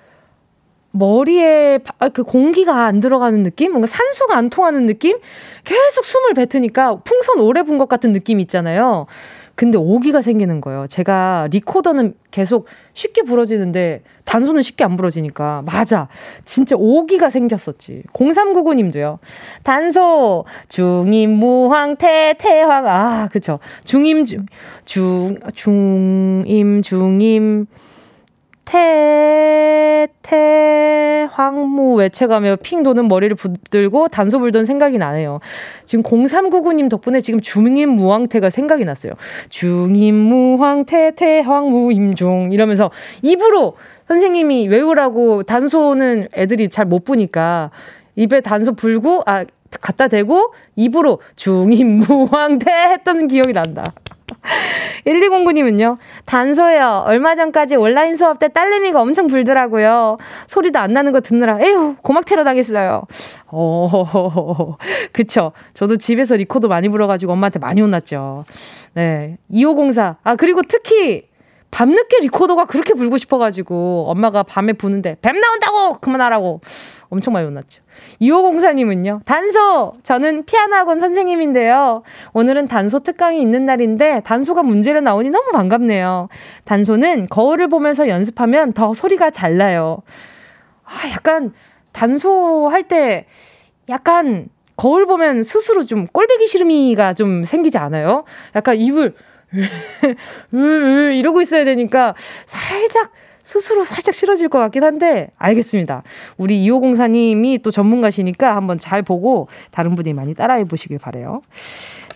머리에 0.98 1.78
아, 1.98 2.08
그 2.08 2.22
공기가 2.24 2.84
안 2.86 3.00
들어가는 3.00 3.42
느낌? 3.42 3.72
뭔가 3.72 3.86
산소가 3.86 4.36
안 4.36 4.50
통하는 4.50 4.86
느낌? 4.86 5.18
계속 5.64 6.04
숨을 6.04 6.34
뱉으니까 6.34 6.96
풍선 7.04 7.40
오래 7.40 7.62
분 7.62 7.76
것 7.78 7.88
같은 7.88 8.12
느낌 8.12 8.40
있잖아요. 8.40 9.06
근데 9.54 9.78
오기가 9.78 10.20
생기는 10.20 10.60
거예요. 10.60 10.86
제가 10.86 11.48
리코더는 11.50 12.14
계속 12.30 12.66
쉽게 12.92 13.22
부러지는데 13.22 14.02
단소는 14.26 14.62
쉽게 14.62 14.84
안 14.84 14.96
부러지니까. 14.96 15.62
맞아. 15.64 16.08
진짜 16.44 16.76
오기가 16.78 17.30
생겼었지. 17.30 18.02
0399님도요. 18.12 19.18
단소, 19.62 20.44
중임, 20.68 21.30
무황, 21.30 21.96
태, 21.96 22.34
태황. 22.38 22.86
아, 22.86 23.28
그쵸. 23.32 23.58
중임, 23.84 24.26
중, 24.26 24.44
중, 24.84 25.38
중임, 25.54 26.82
중임. 26.82 27.66
태, 28.66 30.08
태, 30.22 31.28
황무 31.32 31.94
외쳐가며 31.94 32.56
핑 32.56 32.82
도는 32.82 33.06
머리를 33.06 33.34
붙들고 33.36 34.08
단소 34.08 34.40
불던 34.40 34.64
생각이 34.64 34.98
나네요. 34.98 35.38
지금 35.84 36.02
0399님 36.02 36.90
덕분에 36.90 37.20
지금 37.20 37.40
중임 37.40 37.90
무황태가 37.90 38.50
생각이 38.50 38.84
났어요. 38.84 39.12
중임 39.48 40.16
무황태, 40.16 41.12
태, 41.14 41.40
황무 41.40 41.92
임중. 41.92 42.50
이러면서 42.52 42.90
입으로 43.22 43.76
선생님이 44.08 44.68
외우라고 44.68 45.44
단소는 45.44 46.28
애들이 46.34 46.68
잘 46.68 46.86
못 46.86 47.04
부니까 47.04 47.70
입에 48.16 48.40
단소 48.40 48.72
불고, 48.72 49.22
아, 49.26 49.44
갖다 49.80 50.08
대고 50.08 50.52
입으로 50.74 51.20
중임 51.36 51.98
무황태 52.00 52.70
했던 52.70 53.28
기억이 53.28 53.52
난다. 53.52 53.84
1209님은요, 55.06 55.96
단소요. 56.24 57.04
얼마 57.06 57.34
전까지 57.34 57.76
온라인 57.76 58.16
수업 58.16 58.38
때 58.38 58.48
딸내미가 58.48 59.00
엄청 59.00 59.26
불더라고요. 59.26 60.18
소리도 60.46 60.78
안 60.78 60.92
나는 60.92 61.12
거 61.12 61.20
듣느라, 61.20 61.58
에휴, 61.60 61.96
고막 62.02 62.24
테러 62.24 62.44
당했어요. 62.44 63.02
어, 63.48 64.76
그쵸. 65.12 65.52
저도 65.74 65.96
집에서 65.96 66.36
리코더 66.36 66.68
많이 66.68 66.88
불어가지고 66.88 67.32
엄마한테 67.32 67.58
많이 67.58 67.80
혼났죠. 67.80 68.44
네. 68.94 69.38
2504. 69.50 70.16
아, 70.22 70.36
그리고 70.36 70.62
특히, 70.66 71.28
밤늦게 71.76 72.20
리코더가 72.22 72.64
그렇게 72.64 72.94
불고 72.94 73.18
싶어가지고, 73.18 74.06
엄마가 74.08 74.44
밤에 74.44 74.72
부는데, 74.72 75.18
뱀 75.20 75.38
나온다고! 75.38 75.98
그만하라고. 75.98 76.62
엄청 77.10 77.34
많이 77.34 77.44
혼났죠. 77.44 77.82
2504님은요, 78.22 79.26
단소! 79.26 79.92
저는 80.02 80.46
피아노 80.46 80.74
학원 80.74 80.98
선생님인데요. 80.98 82.02
오늘은 82.32 82.64
단소 82.64 83.00
특강이 83.00 83.42
있는 83.42 83.66
날인데, 83.66 84.22
단소가 84.24 84.62
문제로 84.62 85.02
나오니 85.02 85.28
너무 85.28 85.52
반갑네요. 85.52 86.30
단소는 86.64 87.26
거울을 87.28 87.68
보면서 87.68 88.08
연습하면 88.08 88.72
더 88.72 88.94
소리가 88.94 89.28
잘 89.28 89.58
나요. 89.58 89.98
아, 90.82 91.10
약간, 91.12 91.52
단소 91.92 92.68
할 92.68 92.84
때, 92.84 93.26
약간, 93.90 94.48
거울 94.76 95.04
보면 95.04 95.42
스스로 95.42 95.84
좀 95.84 96.06
꼴배기 96.06 96.46
싫음이가 96.46 97.12
좀 97.12 97.44
생기지 97.44 97.76
않아요? 97.76 98.24
약간 98.54 98.76
입을, 98.76 99.14
이러고 100.52 101.40
있어야 101.40 101.64
되니까, 101.64 102.14
살짝, 102.46 103.12
스스로 103.42 103.84
살짝 103.84 104.14
싫어질 104.14 104.48
것 104.48 104.58
같긴 104.58 104.82
한데 104.82 105.30
알겠습니다. 105.38 106.02
우리 106.36 106.66
2504님이 106.68 107.62
또 107.62 107.70
전문가시니까 107.70 108.56
한번 108.56 108.78
잘 108.80 109.02
보고 109.02 109.46
다른 109.70 109.94
분이 109.94 110.14
많이 110.14 110.34
따라해 110.34 110.64
보시길 110.64 110.98
바래요. 110.98 111.42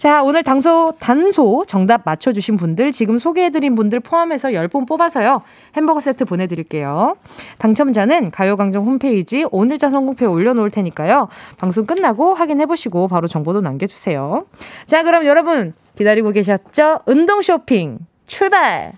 자, 0.00 0.22
오늘 0.22 0.42
당소 0.42 0.94
단소 0.98 1.62
정답 1.66 2.06
맞춰 2.06 2.32
주신 2.32 2.56
분들 2.56 2.90
지금 2.90 3.18
소개해 3.18 3.50
드린 3.50 3.74
분들 3.74 4.00
포함해서 4.00 4.48
10분 4.48 4.88
뽑아서요. 4.88 5.42
햄버거 5.76 6.00
세트 6.00 6.24
보내 6.24 6.46
드릴게요. 6.46 7.18
당첨자는 7.58 8.30
가요 8.30 8.56
강정 8.56 8.86
홈페이지 8.86 9.44
오늘자 9.50 9.90
성공표에 9.90 10.26
올려 10.26 10.54
놓을 10.54 10.70
테니까요. 10.70 11.28
방송 11.58 11.84
끝나고 11.84 12.32
확인해 12.32 12.64
보시고 12.64 13.08
바로 13.08 13.28
정보도 13.28 13.60
남겨 13.60 13.84
주세요. 13.84 14.46
자, 14.86 15.02
그럼 15.02 15.26
여러분 15.26 15.74
기다리고 15.98 16.30
계셨죠? 16.30 17.00
운동 17.04 17.42
쇼핑 17.42 17.98
출발. 18.26 18.92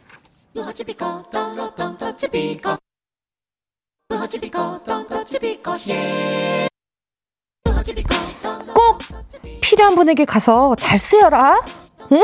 꼭 8.75 8.99
필요한 9.61 9.95
분에게 9.95 10.25
가서 10.25 10.75
잘 10.77 10.99
쓰여라. 10.99 11.61
응? 12.13 12.23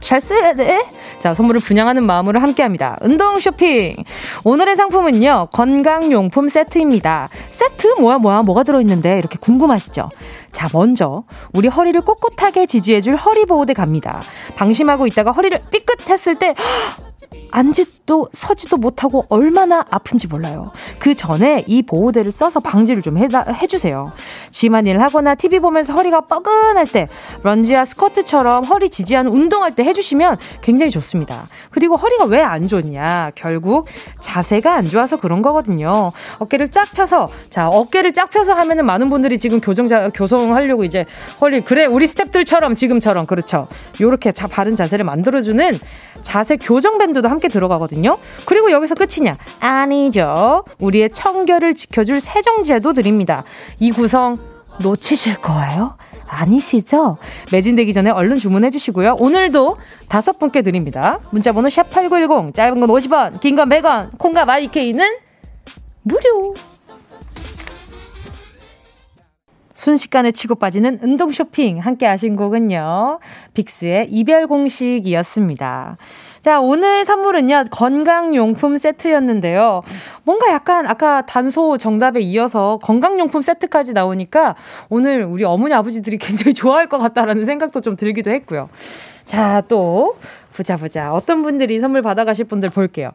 잘 0.00 0.20
써야 0.20 0.52
돼. 0.54 0.84
자, 1.18 1.34
선물을 1.34 1.60
분양하는 1.60 2.04
마음으로 2.04 2.40
함께 2.40 2.62
합니다. 2.62 2.96
운동 3.00 3.40
쇼핑. 3.40 3.96
오늘의 4.44 4.76
상품은요, 4.76 5.48
건강용품 5.52 6.48
세트입니다. 6.48 7.28
세트? 7.50 7.96
뭐야, 8.00 8.18
뭐야, 8.18 8.42
뭐가 8.42 8.62
들어있는데? 8.62 9.18
이렇게 9.18 9.38
궁금하시죠? 9.40 10.08
자, 10.52 10.68
먼저, 10.72 11.24
우리 11.52 11.68
허리를 11.68 12.00
꼿꼿하게 12.00 12.66
지지해줄 12.66 13.16
허리보호대 13.16 13.74
갑니다. 13.74 14.20
방심하고 14.56 15.06
있다가 15.06 15.32
허리를 15.32 15.60
삐끗 15.70 16.08
했을 16.08 16.36
때, 16.36 16.54
앉지도 17.50 18.28
서지도 18.32 18.76
못하고 18.78 19.26
얼마나 19.28 19.84
아픈지 19.90 20.28
몰라요. 20.28 20.72
그 20.98 21.14
전에 21.14 21.64
이 21.66 21.82
보호대를 21.82 22.30
써서 22.30 22.60
방지를 22.60 23.02
좀 23.02 23.18
해다, 23.18 23.42
해주세요. 23.62 24.12
집안일 24.50 25.00
하거나 25.00 25.34
TV 25.34 25.58
보면서 25.60 25.92
허리가 25.92 26.22
뻐근할 26.22 26.86
때 26.86 27.06
런지와 27.42 27.84
스쿼트처럼 27.84 28.64
허리 28.64 28.88
지지하는 28.88 29.30
운동할 29.30 29.74
때 29.74 29.84
해주시면 29.84 30.38
굉장히 30.62 30.90
좋습니다. 30.90 31.48
그리고 31.70 31.96
허리가 31.96 32.24
왜 32.24 32.46
안 32.46 32.68
좋냐? 32.68 33.32
결국 33.34 33.86
자세가 34.20 34.74
안 34.74 34.84
좋아서 34.86 35.16
그런 35.16 35.42
거거든요. 35.42 36.12
어깨를 36.38 36.68
쫙 36.70 36.86
펴서 36.94 37.28
자 37.50 37.68
어깨를 37.68 38.12
쫙 38.12 38.30
펴서 38.30 38.52
하면은 38.52 38.86
많은 38.86 39.10
분들이 39.10 39.38
지금 39.38 39.60
교정자 39.60 40.10
교성하려고 40.10 40.84
이제 40.84 41.04
허리 41.40 41.60
그래 41.62 41.86
우리 41.86 42.06
스탭들처럼 42.06 42.76
지금처럼 42.76 43.26
그렇죠. 43.26 43.66
요렇게 44.00 44.32
자 44.32 44.46
바른 44.46 44.74
자세를 44.76 45.04
만들어주는 45.04 45.78
자세 46.26 46.56
교정 46.56 46.98
밴드도 46.98 47.28
함께 47.28 47.46
들어가거든요. 47.46 48.18
그리고 48.46 48.72
여기서 48.72 48.96
끝이냐? 48.96 49.38
아니죠. 49.60 50.64
우리의 50.80 51.10
청결을 51.10 51.76
지켜줄 51.76 52.20
세정제도 52.20 52.92
드립니다. 52.94 53.44
이 53.78 53.92
구성 53.92 54.36
놓치실 54.82 55.36
거예요? 55.36 55.92
아니시죠? 56.26 57.18
매진되기 57.52 57.92
전에 57.92 58.10
얼른 58.10 58.38
주문해 58.38 58.70
주시고요. 58.70 59.14
오늘도 59.20 59.76
다섯 60.08 60.40
분께 60.40 60.62
드립니다. 60.62 61.20
문자 61.30 61.52
번호 61.52 61.70
샵 61.70 61.88
8910 61.90 62.52
짧은 62.54 62.80
건 62.80 62.90
50원 62.90 63.40
긴 63.40 63.54
건 63.54 63.68
100원 63.68 64.18
콩과 64.18 64.44
마이케이는 64.46 65.06
무료 66.02 66.54
순식간에 69.76 70.32
치고 70.32 70.56
빠지는 70.56 70.98
운동 71.02 71.30
쇼핑 71.30 71.78
함께 71.78 72.06
하신 72.06 72.34
곡은요. 72.34 73.20
빅스의 73.54 74.08
이별 74.10 74.46
공식이었습니다. 74.46 75.96
자, 76.40 76.60
오늘 76.60 77.04
선물은요, 77.04 77.64
건강용품 77.70 78.78
세트였는데요. 78.78 79.82
뭔가 80.24 80.50
약간 80.52 80.86
아까 80.86 81.26
단소 81.26 81.76
정답에 81.76 82.20
이어서 82.20 82.78
건강용품 82.82 83.42
세트까지 83.42 83.92
나오니까 83.92 84.54
오늘 84.88 85.24
우리 85.24 85.44
어머니 85.44 85.74
아버지들이 85.74 86.18
굉장히 86.18 86.54
좋아할 86.54 86.88
것 86.88 86.98
같다라는 86.98 87.44
생각도 87.44 87.80
좀 87.80 87.96
들기도 87.96 88.30
했고요. 88.30 88.68
자, 89.24 89.62
또, 89.68 90.16
보자, 90.54 90.76
보자. 90.76 91.12
어떤 91.12 91.42
분들이 91.42 91.78
선물 91.80 92.00
받아가실 92.00 92.46
분들 92.46 92.70
볼게요. 92.70 93.10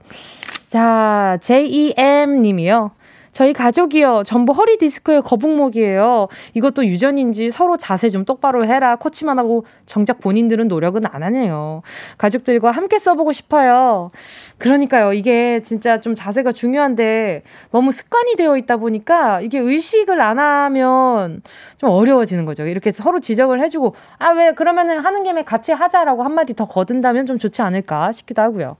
자, 0.67 1.37
JEM 1.41 2.41
님이요. 2.41 2.91
저희 3.31 3.53
가족이요. 3.53 4.23
전부 4.25 4.51
허리 4.51 4.77
디스크의 4.77 5.21
거북목이에요. 5.21 6.27
이것도 6.53 6.85
유전인지 6.85 7.51
서로 7.51 7.77
자세 7.77 8.09
좀 8.09 8.25
똑바로 8.25 8.65
해라. 8.65 8.95
코치만 8.97 9.39
하고 9.39 9.65
정작 9.85 10.19
본인들은 10.19 10.67
노력은 10.67 11.03
안 11.05 11.23
하네요. 11.23 11.81
가족들과 12.17 12.71
함께 12.71 12.97
써보고 12.97 13.31
싶어요. 13.31 14.09
그러니까요. 14.57 15.13
이게 15.13 15.61
진짜 15.63 16.01
좀 16.01 16.13
자세가 16.13 16.51
중요한데 16.51 17.43
너무 17.71 17.91
습관이 17.91 18.35
되어 18.35 18.57
있다 18.57 18.77
보니까 18.77 19.41
이게 19.41 19.59
의식을 19.59 20.19
안 20.19 20.39
하면 20.39 21.41
좀 21.77 21.89
어려워지는 21.89 22.45
거죠. 22.45 22.65
이렇게 22.65 22.91
서로 22.91 23.19
지적을 23.19 23.61
해주고 23.61 23.95
아, 24.17 24.31
왜 24.31 24.51
그러면은 24.51 24.99
하는 24.99 25.23
김에 25.23 25.43
같이 25.43 25.71
하자라고 25.71 26.23
한마디 26.23 26.53
더 26.53 26.65
거둔다면 26.65 27.25
좀 27.25 27.37
좋지 27.37 27.61
않을까 27.61 28.11
싶기도 28.11 28.41
하고요. 28.41 28.75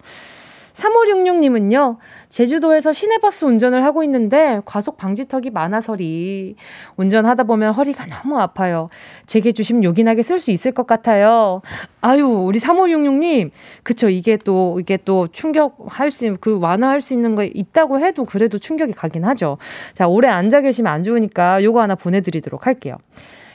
3566님은요, 0.73 1.97
제주도에서 2.29 2.93
시내버스 2.93 3.45
운전을 3.45 3.83
하고 3.83 4.03
있는데 4.03 4.61
과속 4.65 4.97
방지턱이 4.97 5.49
많아서리 5.49 6.55
운전하다 6.95 7.43
보면 7.43 7.73
허리가 7.73 8.05
너무 8.05 8.39
아파요. 8.39 8.89
제게 9.25 9.51
주심 9.51 9.83
요긴하게 9.83 10.21
쓸 10.21 10.39
수 10.39 10.51
있을 10.51 10.71
것 10.71 10.87
같아요. 10.87 11.61
아유, 12.01 12.25
우리 12.25 12.59
3566님. 12.59 13.51
그쵸. 13.83 14.09
이게 14.09 14.37
또, 14.37 14.79
이게 14.79 14.97
또 15.03 15.27
충격할 15.27 16.11
수, 16.11 16.37
그 16.39 16.59
완화할 16.59 17.01
수 17.01 17.13
있는 17.13 17.35
거 17.35 17.43
있다고 17.43 17.99
해도 17.99 18.25
그래도 18.25 18.57
충격이 18.57 18.93
가긴 18.93 19.25
하죠. 19.25 19.57
자, 19.93 20.07
오래 20.07 20.27
앉아 20.27 20.61
계시면 20.61 20.91
안 20.91 21.03
좋으니까 21.03 21.63
요거 21.63 21.81
하나 21.81 21.95
보내드리도록 21.95 22.65
할게요. 22.65 22.97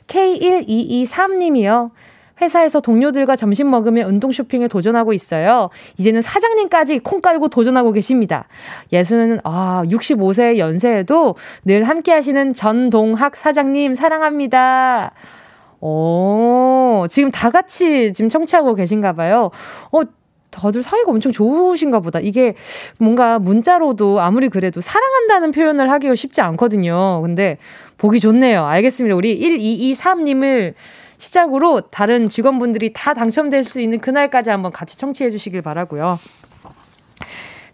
K1223님이요. 0.07 1.91
회사에서 2.41 2.81
동료들과 2.81 3.37
점심 3.37 3.71
먹으며 3.71 4.07
운동 4.07 4.33
쇼핑에 4.33 4.69
도전하고 4.69 5.13
있어요. 5.13 5.71
이제는 5.97 6.23
사장님까지 6.23 7.01
콩 7.01 7.21
깔고 7.21 7.49
도전하고 7.49 7.93
계십니다. 7.93 8.47
예수는 8.93 9.41
아, 9.45 9.85
65세 9.87 10.59
연세에도 10.59 11.37
늘 11.65 11.85
함께 11.85 12.13
하시는 12.13 12.53
전동학 12.53 13.37
사장님 13.37 13.95
사랑합니다. 13.95 15.13
오, 15.81 17.07
지금 17.09 17.31
다 17.31 17.51
같이 17.51 18.13
지금 18.13 18.29
청취하고 18.29 18.75
계신가 18.75 19.13
봐요. 19.13 19.51
어, 19.93 20.01
다들 20.51 20.83
사이가 20.83 21.11
엄청 21.11 21.33
좋으신가 21.33 22.01
보다. 22.01 22.19
이게 22.19 22.55
뭔가 22.99 23.39
문자로도 23.39 24.21
아무리 24.21 24.49
그래도 24.49 24.81
사랑한다는 24.81 25.53
표현을 25.53 25.91
하기가 25.91 26.15
쉽지 26.15 26.41
않거든요. 26.41 27.21
근데 27.23 27.59
보기 27.99 28.21
좋네요. 28.21 28.65
알겠습니다. 28.65 29.15
우리 29.17 29.39
1223님을 29.39 30.75
시작으로 31.19 31.83
다른 31.91 32.29
직원분들이 32.29 32.93
다 32.93 33.15
당첨될 33.15 33.65
수 33.65 33.81
있는 33.81 34.01
그날까지 34.01 34.51
한번 34.51 34.73
같이 34.73 34.99
청취해 34.99 35.31
주시길 35.31 35.63
바라고요. 35.63 36.19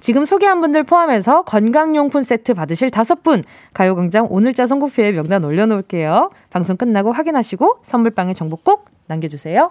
지금 0.02 0.24
소개한 0.24 0.60
분들 0.60 0.82
포함해서 0.82 1.42
건강용품 1.42 2.24
세트 2.24 2.54
받으실 2.54 2.90
다섯 2.90 3.22
분 3.22 3.44
가요광장 3.72 4.26
오늘자 4.30 4.66
선곡표에 4.66 5.12
명단 5.12 5.44
올려놓을게요. 5.44 6.30
방송 6.50 6.76
끝나고 6.76 7.12
확인하시고 7.12 7.82
선물방에 7.84 8.34
정보 8.34 8.56
꼭 8.56 8.86
남겨주세요. 9.06 9.70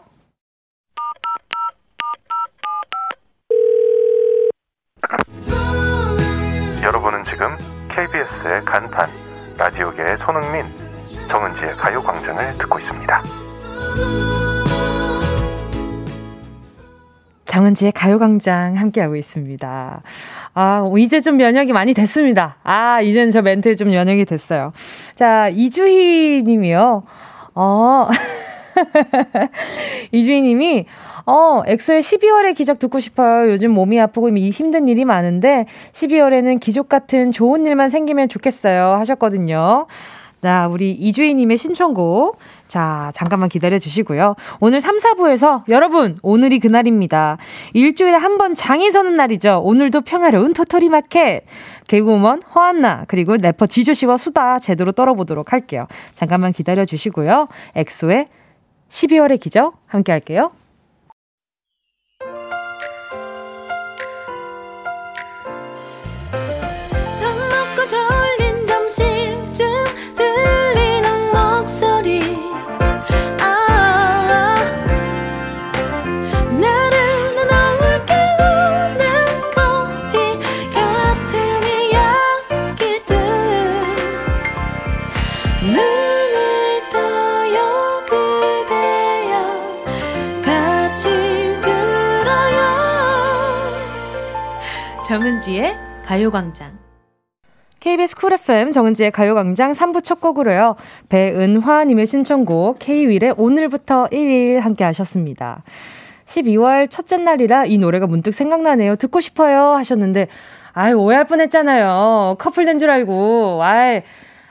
여러분은 6.81 7.23
지금 7.25 7.49
KBS의 7.89 8.63
간판 8.63 9.09
라디오계의 9.57 10.17
손흥민 10.17 10.65
정은지의 11.29 11.71
가요광장을 11.75 12.57
듣고 12.57 12.79
있습니다. 12.79 13.40
정은지의 17.51 17.91
가요광장 17.91 18.77
함께하고 18.77 19.17
있습니다. 19.17 20.01
아, 20.53 20.91
이제 20.97 21.19
좀 21.19 21.35
면역이 21.35 21.73
많이 21.73 21.93
됐습니다. 21.93 22.55
아, 22.63 23.01
이제는 23.01 23.31
저 23.31 23.41
멘트에 23.41 23.73
좀 23.73 23.89
면역이 23.89 24.23
됐어요. 24.23 24.71
자, 25.15 25.49
이주희 25.49 26.43
님이요. 26.43 27.03
어, 27.53 28.07
이주희 30.13 30.41
님이, 30.43 30.85
어, 31.25 31.63
엑소의 31.67 32.01
12월의 32.01 32.55
기적 32.55 32.79
듣고 32.79 33.01
싶어요. 33.01 33.51
요즘 33.51 33.71
몸이 33.71 33.99
아프고 33.99 34.29
힘든 34.29 34.87
일이 34.87 35.03
많은데, 35.03 35.65
12월에는 35.91 36.59
기적 36.61 36.87
같은 36.87 37.31
좋은 37.31 37.65
일만 37.65 37.89
생기면 37.89 38.29
좋겠어요. 38.29 38.93
하셨거든요. 38.93 39.87
자, 40.41 40.69
우리 40.71 40.91
이주희 40.91 41.35
님의 41.35 41.57
신청곡. 41.57 42.39
자, 42.71 43.11
잠깐만 43.13 43.49
기다려 43.49 43.77
주시고요. 43.79 44.35
오늘 44.61 44.79
3, 44.79 44.95
4부에서 44.95 45.67
여러분, 45.67 46.17
오늘이 46.23 46.59
그날입니다. 46.59 47.37
일주일에 47.73 48.15
한 48.15 48.37
번 48.37 48.55
장이 48.55 48.89
서는 48.91 49.17
날이죠. 49.17 49.61
오늘도 49.65 50.01
평화로운 50.01 50.53
토토리 50.53 50.87
마켓. 50.87 51.43
개그우먼 51.89 52.41
허한나, 52.55 53.03
그리고 53.09 53.35
래퍼 53.35 53.67
지조씨와 53.67 54.15
수다 54.15 54.57
제대로 54.59 54.93
떨어보도록 54.93 55.51
할게요. 55.51 55.87
잠깐만 56.13 56.53
기다려 56.53 56.85
주시고요. 56.85 57.49
엑소의 57.75 58.29
12월의 58.89 59.41
기적 59.41 59.75
함께 59.85 60.13
할게요. 60.13 60.51
정은지의 95.11 95.75
가요광장. 96.05 96.79
KBS 97.81 98.15
쿨 98.15 98.31
FM 98.31 98.71
정은지의 98.71 99.11
가요광장 99.11 99.73
3부 99.73 100.05
첫 100.05 100.21
곡으로요. 100.21 100.77
배은화님의 101.09 102.05
신청곡 102.05 102.79
K-윌의 102.79 103.33
오늘부터 103.35 104.07
1일 104.09 104.61
함께 104.61 104.85
하셨습니다. 104.85 105.63
12월 106.27 106.89
첫째 106.89 107.17
날이라 107.17 107.65
이 107.65 107.77
노래가 107.77 108.07
문득 108.07 108.33
생각나네요. 108.33 108.95
듣고 108.95 109.19
싶어요 109.19 109.73
하셨는데 109.73 110.27
아유 110.71 110.95
오해할 110.95 111.25
뻔 111.25 111.41
했잖아요. 111.41 112.37
커플 112.39 112.63
된 112.63 112.79
줄 112.79 112.89
알고. 112.89 113.61
아이 113.61 114.03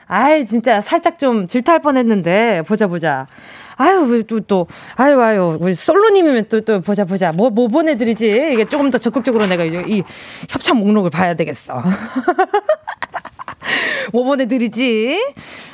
아이 0.05 0.45
진짜 0.45 0.79
살짝 0.79 1.17
좀 1.17 1.47
질투할 1.47 1.81
뻔 1.81 1.97
했는데 1.97 2.61
보자 2.67 2.85
보자. 2.85 3.25
아유, 3.81 4.23
또, 4.27 4.39
또, 4.41 4.67
아유, 4.95 5.19
아유, 5.21 5.57
우리 5.59 5.73
솔로님이면 5.73 6.45
또, 6.49 6.61
또, 6.61 6.81
보자, 6.81 7.05
보자. 7.05 7.31
뭐, 7.31 7.49
뭐 7.49 7.67
보내드리지? 7.67 8.51
이게 8.53 8.65
조금 8.65 8.91
더 8.91 8.97
적극적으로 8.97 9.47
내가 9.47 9.63
이제 9.63 9.83
이 9.87 10.03
협찬 10.49 10.77
목록을 10.77 11.09
봐야 11.09 11.33
되겠어. 11.35 11.81
뭐 14.13 14.23
보내드리지? 14.23 15.19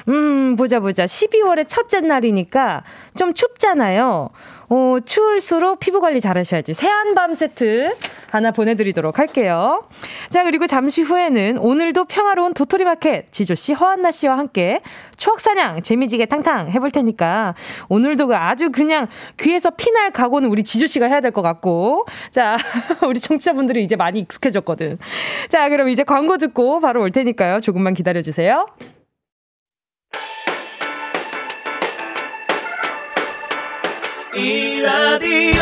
음, 0.09 0.55
보자, 0.55 0.79
보자. 0.79 1.05
12월의 1.05 1.67
첫째 1.67 2.01
날이니까 2.01 2.83
좀 3.17 3.33
춥잖아요. 3.33 4.29
어, 4.69 4.97
추울수록 5.05 5.79
피부 5.79 6.01
관리 6.01 6.21
잘 6.21 6.37
하셔야지. 6.37 6.73
새한 6.73 7.15
밤 7.15 7.33
세트 7.33 7.93
하나 8.29 8.51
보내드리도록 8.51 9.19
할게요. 9.19 9.81
자, 10.29 10.43
그리고 10.43 10.67
잠시 10.67 11.01
후에는 11.01 11.57
오늘도 11.59 12.05
평화로운 12.05 12.53
도토리 12.53 12.83
마켓 12.83 13.31
지조씨, 13.31 13.73
허한나 13.73 14.11
씨와 14.11 14.37
함께 14.37 14.81
추억사냥 15.17 15.81
재미지게 15.81 16.25
탕탕 16.25 16.71
해볼 16.71 16.91
테니까 16.91 17.55
오늘도 17.89 18.27
그 18.27 18.35
아주 18.35 18.71
그냥 18.71 19.07
귀에서 19.39 19.69
피날 19.71 20.11
각오는 20.11 20.49
우리 20.49 20.63
지조씨가 20.63 21.05
해야 21.07 21.21
될 21.21 21.31
것 21.31 21.41
같고. 21.41 22.05
자, 22.31 22.57
우리 23.07 23.19
청취자분들이 23.19 23.83
이제 23.83 23.95
많이 23.95 24.19
익숙해졌거든. 24.19 24.97
자, 25.49 25.69
그럼 25.69 25.89
이제 25.89 26.03
광고 26.03 26.37
듣고 26.37 26.79
바로 26.79 27.01
올 27.01 27.11
테니까요. 27.11 27.59
조금만 27.59 27.93
기다려주세요. 27.93 28.67
이 34.35 34.81
라디오 34.81 35.61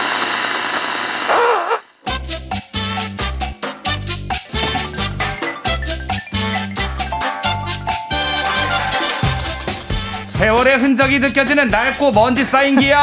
세월의 10.41 10.79
흔적이 10.79 11.19
느껴지는 11.19 11.67
낡고 11.67 12.09
먼지 12.09 12.43
쌓인 12.43 12.79
기억. 12.79 12.99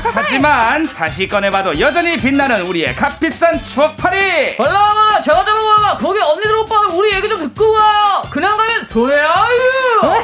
하지만 0.14 0.90
다시 0.94 1.28
꺼내봐도 1.28 1.78
여전히 1.78 2.16
빛나는 2.16 2.62
우리의 2.62 2.96
값비싼 2.96 3.62
추억팔이. 3.62 4.56
올라와 4.58 5.20
제가 5.20 5.44
잡아 5.44 5.60
올라 5.60 5.94
거기 5.96 6.18
언니들 6.18 6.56
오빠들 6.56 6.88
우리 6.96 7.12
얘기 7.12 7.28
좀 7.28 7.40
듣고 7.40 7.72
가 7.72 8.22
그냥 8.30 8.56
가면 8.56 8.86
소래아유. 8.86 10.22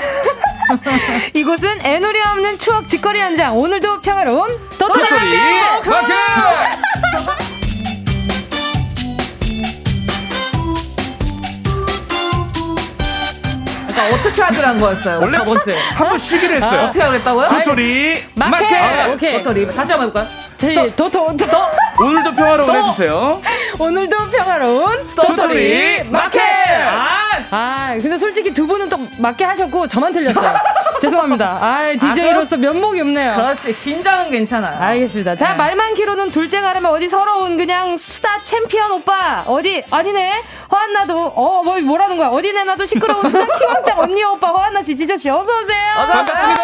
이곳은 1.34 1.84
애누리 1.84 2.22
없는 2.22 2.58
추억 2.58 2.88
직거리 2.88 3.20
현장. 3.20 3.58
오늘도 3.58 4.00
평화로운 4.00 4.48
도토리 4.78 5.02
마켓 5.84 5.84
그러니까 13.95 14.16
어떻게 14.16 14.42
하더라는 14.42 14.80
거였어요. 14.80 15.20
원래 15.20 15.38
첫 15.38 15.45
번째. 15.45 15.76
한 15.95 16.09
번 16.09 16.18
쉬기로 16.18 16.55
했어요. 16.55 16.80
아, 16.80 16.84
어떻게 16.84 17.01
하겠다고요? 17.05 17.49
도토리 17.49 18.24
마켓! 18.34 18.70
마켓. 18.70 19.12
오케이. 19.14 19.32
도토리. 19.42 19.68
다시 19.68 19.92
한번 19.92 20.09
해볼까요? 20.09 20.45
제 20.57 20.74
도토 20.97 21.11
도 21.11 21.66
오늘도 22.01 22.34
평화로운 22.34 22.76
해주세요. 22.76 23.40
오늘도 23.78 24.16
평화로운 24.30 25.07
도토리 25.14 26.05
마켓. 26.11 26.40
아, 26.40 27.23
아, 27.57 27.96
근데 28.00 28.18
솔직히 28.18 28.52
두 28.52 28.66
분은 28.66 28.88
또 28.88 28.98
맞게 29.18 29.44
하셨고 29.44 29.86
저만 29.86 30.12
틀렸어요. 30.12 30.55
죄송합니다. 31.00 31.59
아, 31.61 31.92
DJ로서 32.00 32.57
면목이 32.57 33.00
없네요. 33.00 33.34
그렇지. 33.34 33.78
진작은 33.78 34.30
괜찮아요. 34.32 34.76
알겠습니다. 34.80 35.36
자, 35.36 35.50
네. 35.50 35.55
말 35.55 35.94
많기로는 35.94 36.30
둘째 36.30 36.61
가라면 36.61 36.90
어디 36.92 37.09
서러운 37.09 37.57
그냥 37.57 37.96
수다 37.96 38.42
챔피언 38.42 38.90
오빠. 38.90 39.44
어디, 39.46 39.84
아니네. 39.88 40.42
허안나도, 40.68 41.26
어, 41.36 41.62
뭐, 41.62 41.78
뭐라는 41.80 42.16
거야. 42.16 42.28
어디 42.28 42.52
내놔도 42.52 42.86
시끄러운 42.86 43.22
수다 43.28 43.46
키왕짱 43.57 44.00
언니 44.00 44.24
오빠 44.24 44.52
허안나 44.52 44.82
지조 44.82 45.16
씨 45.16 45.30
어서 45.30 45.42
오세요. 45.42 45.78
반갑습니다. 45.96 46.62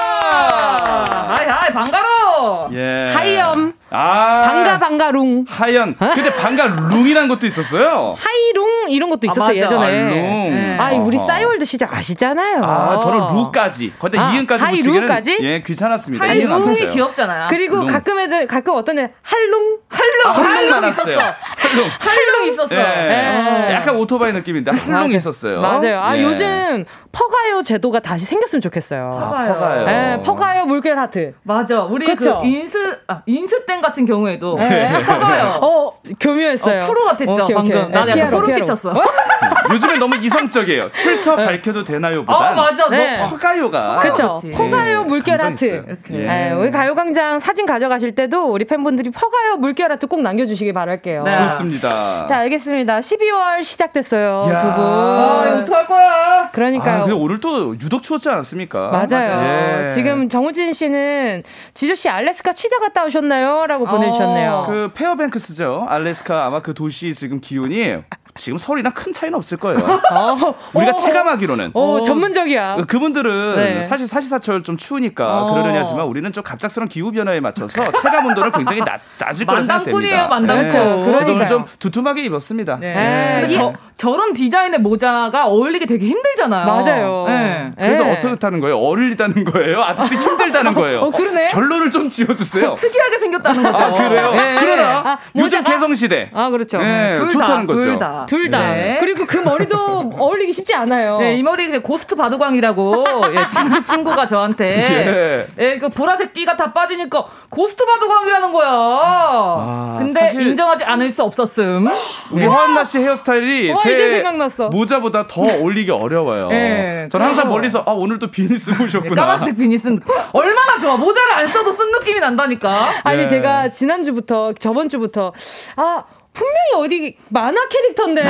hi, 1.28 1.46
hi, 1.46 1.72
반가워. 1.72 2.70
예. 2.72 3.12
하이엄. 3.14 3.74
아. 3.90 4.42
반가, 4.46 4.78
반가 4.78 5.10
룽. 5.12 5.44
하연. 5.48 5.96
근데 5.98 6.34
반가 6.34 6.66
룽이란 6.66 7.28
것도 7.28 7.46
있었어요. 7.46 8.16
하이룽 8.18 8.90
이런 8.90 9.10
것도 9.10 9.26
있었어요, 9.26 9.46
맞아. 9.48 9.54
예전에. 9.54 9.86
아, 9.86 10.08
룽. 10.08 10.50
네. 10.50 10.76
아이, 10.80 10.98
우리. 10.98 11.18
싸이월드 11.18 11.64
시작 11.64 11.94
아시잖아요. 11.94 12.64
아, 12.64 12.98
저는 13.00 13.18
루까지. 13.34 13.92
거기다 13.98 14.28
아, 14.28 14.32
이응까지 14.32 14.64
하이 14.64 14.78
루까지? 14.80 15.38
예, 15.40 15.62
귀찮았습니다. 15.62 16.24
hi, 16.24 16.44
붙여요. 16.44 16.90
귀엽잖아요. 16.90 17.46
그리고 17.50 17.76
룽. 17.76 17.86
가끔 17.86 18.18
애들, 18.18 18.46
가끔 18.46 18.74
어떤 18.74 18.98
애, 18.98 19.10
할룽? 19.22 19.78
할룽, 19.88 20.26
아, 20.26 20.30
할룽. 20.32 20.84
있었어. 20.88 21.10
할룽. 21.10 21.90
할룽 22.00 22.48
있었어. 22.48 22.74
예. 22.74 23.68
예. 23.70 23.74
약간 23.74 23.96
오토바이 23.96 24.32
느낌인데 24.32 24.70
할룽. 24.70 25.12
있었어요. 25.12 25.60
맞아요. 25.60 26.00
아, 26.00 26.16
예. 26.16 26.22
요즘 26.22 26.84
퍼가요 27.12 27.62
제도가 27.62 28.00
다시 28.00 28.24
생겼으면 28.24 28.60
좋겠어요. 28.62 29.10
아, 29.12 29.28
퍼가요. 29.30 29.86
예, 29.88 30.22
퍼가요 30.24 30.64
물결 30.66 30.98
하트. 30.98 31.34
맞아. 31.42 31.82
우리 31.84 32.06
그쵸? 32.06 32.40
그 32.40 32.46
인스, 32.46 32.98
아, 33.08 33.22
인스땡 33.26 33.80
같은 33.80 34.04
경우에도. 34.06 34.56
네. 34.58 34.96
퍼가요. 35.04 35.58
어, 35.60 35.92
교묘했어요. 36.18 36.76
어, 36.76 36.86
프로 36.86 37.04
같았죠, 37.04 37.30
오케이, 37.32 37.44
오케이. 37.44 37.54
방금. 37.54 37.90
예, 37.94 38.10
약간 38.10 38.26
소름. 38.26 38.54
끼쳤어. 38.54 38.92
요즘에 39.70 39.98
너무 39.98 40.16
이성적이에요. 40.16 40.92
출처 40.92 41.36
밝혀도 41.36 41.84
되나요? 41.84 42.20
어, 42.20 42.24
보단 42.24 42.56
맞아. 42.56 42.88
네. 42.88 43.16
너 43.18 43.24
퍼가요가 43.26 44.00
그쵸. 44.00 44.14
그렇지. 44.40 44.50
퍼가요 44.50 45.00
예, 45.00 45.04
물결. 45.04 45.38
이렇게. 45.40 45.82
예. 46.12 46.48
예, 46.48 46.52
우리 46.52 46.70
가요광장 46.70 47.40
사진 47.40 47.66
가져가실 47.66 48.14
때도 48.14 48.46
우리 48.50 48.64
팬분들이 48.64 49.10
퍼가요 49.10 49.56
물결 49.56 49.92
하트 49.92 50.06
꼭 50.06 50.20
남겨주시길 50.20 50.72
바랄게요. 50.72 51.22
네. 51.24 51.30
좋습니다. 51.30 52.26
자, 52.26 52.38
알겠습니다. 52.38 53.00
12월 53.00 53.64
시작됐어요. 53.64 54.42
야. 54.50 54.58
두 54.58 54.66
분. 54.74 54.84
아, 54.84 55.44
이거 55.48 55.58
어떡할 55.60 55.86
거야? 55.86 56.48
그러니까요. 56.52 56.94
아, 57.02 57.04
근데 57.04 57.12
오늘 57.12 57.38
또 57.40 57.74
유독 57.74 58.02
추웠지 58.02 58.28
않았습니까? 58.28 58.88
맞아요. 58.90 59.84
예. 59.84 59.88
지금 59.90 60.28
정우진 60.28 60.72
씨는 60.72 61.42
지조 61.74 61.94
씨 61.94 62.08
알래스카 62.08 62.52
취재 62.52 62.76
갔다 62.78 63.04
오셨나요? 63.04 63.66
라고 63.66 63.86
보내주셨네요. 63.86 64.64
그 64.66 64.90
페어뱅크스죠. 64.94 65.86
알래스카 65.88 66.44
아마 66.44 66.60
그 66.60 66.74
도시 66.74 67.14
지금 67.14 67.40
기온이 67.40 67.96
지금 68.34 68.58
서울이랑 68.58 68.92
큰 68.92 69.12
차이는 69.12 69.36
없을 69.36 69.58
거예요. 69.58 69.78
어, 70.12 70.54
우리가 70.74 70.92
어, 70.92 70.94
체감하기로는. 70.94 71.70
어, 71.74 72.02
전문적이야. 72.04 72.76
그분들은 72.86 73.56
네. 73.56 73.82
사실 73.82 74.06
사시사철 74.06 74.62
좀 74.62 74.76
추우니까 74.76 75.42
어. 75.44 75.50
그러려니 75.52 75.76
하지만 75.78 76.06
우리는 76.06 76.32
좀 76.32 76.42
갑작스러운 76.44 76.88
기후 76.88 77.10
변화에 77.12 77.40
맞춰서 77.40 77.90
체감 78.00 78.26
온도를 78.26 78.52
굉장히 78.52 78.80
낮, 78.82 79.00
낮을 79.18 79.46
거라 79.46 79.58
만담꾼이에요, 79.58 80.16
생각됩니다. 80.16 80.28
만담꾼. 80.28 80.66
네. 80.66 80.72
그래서 80.72 81.04
그러니까요. 81.04 81.34
오늘 81.34 81.46
좀 81.46 81.64
두툼하게 81.78 82.22
입었습니다. 82.24 82.76
네. 82.80 82.94
네. 82.94 83.38
근데 83.42 83.54
저, 83.56 83.72
저런 83.96 84.32
디자인의 84.34 84.80
모자가 84.80 85.46
어울리기 85.46 85.86
되게 85.86 86.06
힘들잖아요. 86.06 86.66
맞아요. 86.66 87.24
네. 87.28 87.70
그래서 87.76 88.04
네. 88.04 88.12
어떻다는 88.16 88.60
거예요? 88.60 88.76
어울리다는 88.76 89.44
거예요? 89.44 89.82
아직도 89.82 90.14
힘들다는 90.16 90.74
거예요? 90.74 91.00
어, 91.00 91.10
그러네. 91.10 91.48
결론을 91.48 91.90
좀 91.90 92.08
지어주세요. 92.08 92.74
특이하게 92.76 93.18
생겼다는 93.18 93.62
거죠. 93.62 93.78
아, 93.84 93.92
그래요? 93.92 94.32
네. 94.32 94.56
그러나 94.60 94.82
아, 95.04 95.18
요즘 95.34 95.58
모자가? 95.58 95.72
개성 95.72 95.94
시대. 95.94 96.30
아, 96.32 96.48
그렇죠. 96.50 96.78
네, 96.78 97.14
둘 97.14 97.30
좋다는 97.30 97.66
다, 97.66 97.74
거죠. 97.74 97.80
둘 97.80 97.98
다. 97.98 98.19
둘 98.26 98.50
다. 98.50 98.72
네. 98.72 98.96
그리고 99.00 99.26
그 99.26 99.36
머리도 99.38 99.76
어울리기 100.18 100.52
쉽지 100.52 100.74
않아요. 100.74 101.18
네, 101.18 101.36
이 101.36 101.42
머리 101.42 101.66
이제 101.68 101.78
고스트 101.78 102.14
바둑왕이라고 102.16 103.04
예, 103.34 103.48
친한 103.48 103.82
친구가 103.84 104.26
저한테 104.26 104.78
예. 104.78 105.46
예, 105.58 105.78
그 105.78 105.88
보라색 105.88 106.34
끼가 106.34 106.56
다 106.56 106.72
빠지니까 106.72 107.24
고스트 107.48 107.84
바둑왕이라는 107.84 108.52
거야. 108.52 109.96
근데 109.98 110.20
사실- 110.20 110.42
인정하지 110.42 110.84
않을 110.84 111.10
수 111.10 111.22
없었음. 111.22 111.88
우리 112.32 112.46
허안나 112.46 112.84
씨 112.84 112.98
헤어스타일이 112.98 113.70
와, 113.70 113.78
제 113.78 113.92
이제 113.94 114.10
생각났어. 114.10 114.68
모자보다 114.68 115.26
더 115.26 115.42
어울리기 115.42 115.90
어려워요. 115.90 116.48
네, 116.48 117.08
저는 117.10 117.26
항상 117.26 117.44
그래서- 117.44 117.48
멀리서 117.50 117.84
아 117.86 117.92
오늘도 117.92 118.30
비니 118.30 118.56
쓰고 118.56 118.84
오셨구나. 118.84 119.14
까만색 119.14 119.56
비니 119.56 119.76
쓴 119.78 120.00
얼마나 120.32 120.78
좋아. 120.78 120.96
모자를 120.96 121.32
안 121.32 121.48
써도 121.48 121.72
쓴 121.72 121.90
느낌이 121.92 122.20
난다니까. 122.20 122.90
아니 123.04 123.22
예. 123.22 123.26
제가 123.26 123.70
지난주부터 123.70 124.52
저번 124.54 124.88
주부터 124.88 125.32
아 125.76 126.04
분명히 126.40 126.86
어디 126.86 127.16
만화 127.28 127.68
캐릭터인데 127.68 128.22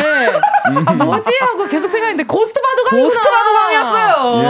아, 0.87 0.93
뭐지 0.93 1.31
하고 1.41 1.67
계속 1.69 1.89
생각했는데 1.91 2.25
고스트 2.25 2.61
바둑왕이구나. 2.61 3.03
고스트 3.05 3.31
바둑왕이었어요. 3.31 4.43
예. 4.43 4.47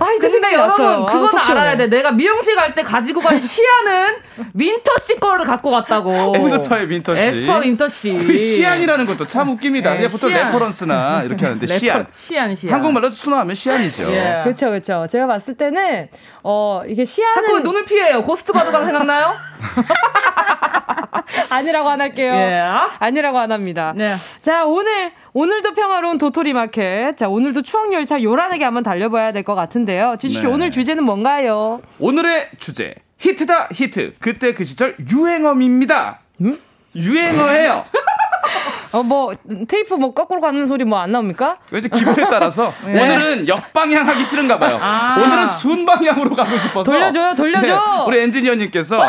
아 0.00 0.12
이제 0.16 0.28
근데. 0.28 0.52
여러분 0.52 0.84
아, 0.86 1.06
그건 1.06 1.28
속 1.28 1.42
시원해. 1.42 1.60
알아야 1.62 1.76
돼. 1.78 1.86
내가 1.86 2.10
미용실 2.12 2.56
갈 2.56 2.74
때 2.74 2.82
가지고 2.82 3.20
간 3.20 3.38
시안은 3.40 4.16
윈터 4.54 4.92
씨 5.00 5.16
거를 5.16 5.44
갖고 5.46 5.70
갔다고. 5.70 6.34
에스파의 6.36 6.88
윈터 6.90 7.14
씨. 7.14 7.20
에스파 7.22 7.58
윈터 7.58 7.88
씨. 7.88 8.12
그 8.18 8.36
시안이라는 8.36 9.06
것도 9.06 9.26
참 9.26 9.50
웃깁니다. 9.50 9.90
네, 9.90 9.96
그냥 9.98 10.10
보통 10.10 10.30
시안. 10.30 10.46
reference나 10.46 11.22
이렇게 11.24 11.44
하는데 11.46 11.64
래퍼, 11.66 11.78
시안. 11.78 12.06
시안 12.14 12.54
시안. 12.56 12.74
한국말로 12.74 13.10
순화하면 13.10 13.54
시안이죠. 13.54 14.10
예. 14.14 14.40
그렇죠, 14.44 14.66
그렇죠. 14.68 15.06
제가 15.08 15.26
봤을 15.26 15.54
때는 15.56 16.08
어 16.42 16.82
이게 16.88 17.04
시야는 17.04 17.42
자꾸 17.46 17.60
눈을 17.60 17.84
피해요. 17.84 18.22
고스트 18.22 18.52
바둑왕 18.52 18.84
생각나요? 18.86 19.32
아니라고 21.50 21.88
안 21.88 22.00
할게요. 22.00 22.32
예. 22.34 22.60
아니라고 22.98 23.38
안 23.38 23.52
합니다. 23.52 23.92
네. 23.96 24.14
자 24.42 24.64
오늘 24.64 25.12
오늘도 25.32 25.74
평화로운 25.74 26.18
도토리 26.18 26.52
마켓. 26.52 27.16
자 27.16 27.28
오늘도 27.28 27.62
추억 27.62 27.92
열차 27.92 28.22
요란하게 28.22 28.64
한번 28.64 28.82
달려봐야 28.82 29.32
될 29.32 29.42
것 29.44 29.54
같은데요. 29.54 30.16
지수 30.18 30.34
씨 30.36 30.40
네. 30.42 30.46
오늘 30.48 30.70
주제는 30.70 31.04
뭔가요? 31.04 31.80
오늘의 31.98 32.48
주제 32.58 32.94
히트다 33.18 33.68
히트. 33.72 34.14
그때 34.20 34.54
그 34.54 34.64
시절 34.64 34.96
유행어입니다. 35.10 36.20
음? 36.42 36.58
유행어예요. 36.94 37.84
어 38.92 39.02
뭐 39.02 39.34
테이프 39.68 39.94
뭐 39.94 40.12
거꾸로 40.14 40.40
가는 40.40 40.64
소리 40.66 40.84
뭐 40.84 41.00
안 41.00 41.10
나옵니까? 41.12 41.56
이제 41.72 41.88
기분에 41.88 42.28
따라서 42.28 42.72
네. 42.86 42.92
오늘은 43.02 43.48
역방향 43.48 44.06
하기 44.08 44.24
싫은가 44.24 44.58
봐요. 44.58 44.78
아. 44.80 45.16
오늘은 45.18 45.46
순방향으로 45.46 46.36
가고 46.36 46.56
싶어서 46.56 46.90
돌려줘요, 46.90 47.34
돌려줘. 47.34 47.66
네, 47.66 48.04
우리 48.06 48.18
엔지니어님께서 48.20 49.04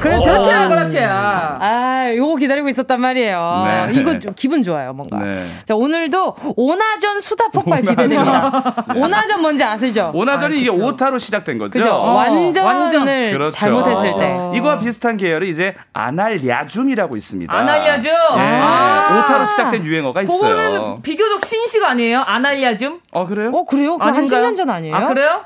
그렇지, 0.00 0.24
저렇게 0.24 0.68
그렇지. 0.68 0.98
아, 1.00 2.12
요거 2.16 2.36
기다리고 2.36 2.68
있었단 2.68 3.00
말이에요. 3.00 3.62
네. 3.92 4.00
이거 4.00 4.18
좀 4.18 4.32
기분 4.34 4.62
좋아요, 4.62 4.92
뭔가. 4.94 5.18
네. 5.18 5.34
자, 5.66 5.74
오늘도 5.74 6.36
오나전 6.56 7.20
수다 7.20 7.48
폭발 7.52 7.82
기대됩니다. 7.82 8.74
오나전 8.96 9.42
뭔지 9.42 9.62
아시죠? 9.64 10.10
오나전이 10.14 10.58
이게 10.58 10.70
오타로 10.70 11.18
시작된 11.18 11.58
거죠. 11.58 11.78
그죠? 11.78 11.92
어, 11.92 12.12
완전을 12.14 12.62
완전. 12.62 13.04
그렇죠. 13.04 13.50
잘못했을 13.58 14.18
때. 14.18 14.34
어. 14.38 14.52
이거와 14.54 14.78
비슷한 14.78 15.16
계열이 15.16 15.50
이제 15.50 15.74
아날야줌이라고 15.92 17.16
있습니다. 17.16 17.52
아날리아줌. 17.54 18.10
네, 18.52 18.60
아. 18.60 19.18
오타로 19.24 19.46
시작된 19.46 19.84
유행어가 19.84 20.22
있어요. 20.22 20.38
그거는 20.40 21.02
비교적 21.02 21.44
신식 21.44 21.82
아니에요? 21.82 22.20
아날리아줌? 22.20 23.00
어 23.12 23.26
그래요? 23.26 23.50
어, 23.54 23.64
그래요? 23.64 23.96
한 24.00 24.14
아닌가요? 24.16 24.42
10년 24.44 24.56
전 24.56 24.70
아니에요? 24.70 24.94
아, 24.94 25.06
그래요? 25.08 25.40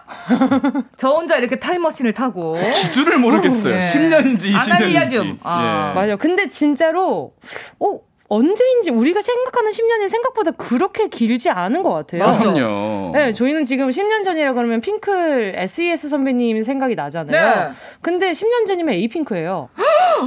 저 0.96 1.11
혼자 1.11 1.36
이렇게 1.36 1.59
타임머신을 1.59 2.12
타고. 2.12 2.57
기준을 2.74 3.18
모르겠어요. 3.18 3.76
예. 3.76 3.80
10년인지 3.80 4.54
20년인지. 4.54 4.70
아날리아줌. 4.72 5.38
아. 5.42 5.92
맞아요. 5.94 6.16
근데 6.16 6.48
진짜로, 6.48 7.32
어, 7.80 7.98
언제인지 8.28 8.90
우리가 8.90 9.20
생각하는 9.22 9.70
10년이 9.70 10.08
생각보다 10.08 10.50
그렇게 10.52 11.06
길지 11.08 11.48
않은 11.50 11.82
것 11.82 11.92
같아요. 11.92 12.24
맞아. 12.24 12.38
그럼요. 12.38 13.12
네, 13.14 13.32
저희는 13.32 13.64
지금 13.64 13.88
10년 13.90 14.24
전이라 14.24 14.52
그러면 14.52 14.80
핑클 14.80 15.54
SES 15.56 16.08
선배님 16.08 16.62
생각이 16.62 16.94
나잖아요. 16.96 17.68
네. 17.68 17.72
근데 18.02 18.32
10년 18.32 18.66
전이면 18.66 18.94
에이핑크예요. 18.94 19.68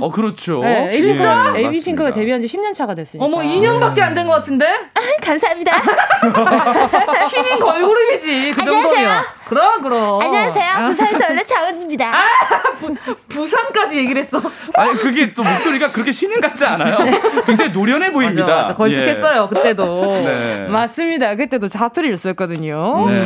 어 0.02 0.12
그렇죠. 0.12 0.62
네, 0.64 0.88
예, 0.92 0.96
에이핑크가, 0.96 2.14
데뷔한 2.14 2.40
지 2.42 2.48
10년 2.48 2.74
차가 2.74 2.94
됐으니까. 2.96 3.26
어머, 3.26 3.40
2년밖에 3.40 4.00
안 4.02 4.14
된 4.14 4.28
것 4.28 4.34
같은데? 4.34 4.66
감사합니다. 5.22 5.74
신인 7.30 7.60
걸그룹이지, 7.60 8.52
그 8.52 8.64
정도면. 8.66 9.22
그럼 9.50 9.82
그럼. 9.82 10.22
안녕하세요. 10.22 10.72
아. 10.76 10.82
부산에서 10.90 11.26
원래 11.30 11.44
장은지입니다. 11.44 12.06
아, 12.06 12.28
부, 13.28 13.48
산까지 13.48 13.98
얘기를 13.98 14.22
했어. 14.22 14.40
아니 14.76 14.94
그게 14.94 15.34
또 15.34 15.44
목소리가 15.44 15.90
그렇게 15.90 16.12
신인 16.12 16.40
같지 16.40 16.64
않아요? 16.66 16.98
굉장히 17.48 17.72
노련해 17.72 18.12
보입니다. 18.12 18.44
맞아, 18.46 18.62
맞아. 18.62 18.74
걸쭉했어요 18.76 19.50
예. 19.52 19.56
그때도. 19.56 20.18
네. 20.22 20.68
맞습니다. 20.70 21.36
그때도 21.36 21.68
자투리를 21.68 22.16
썼거든요. 22.16 23.08
네. 23.10 23.22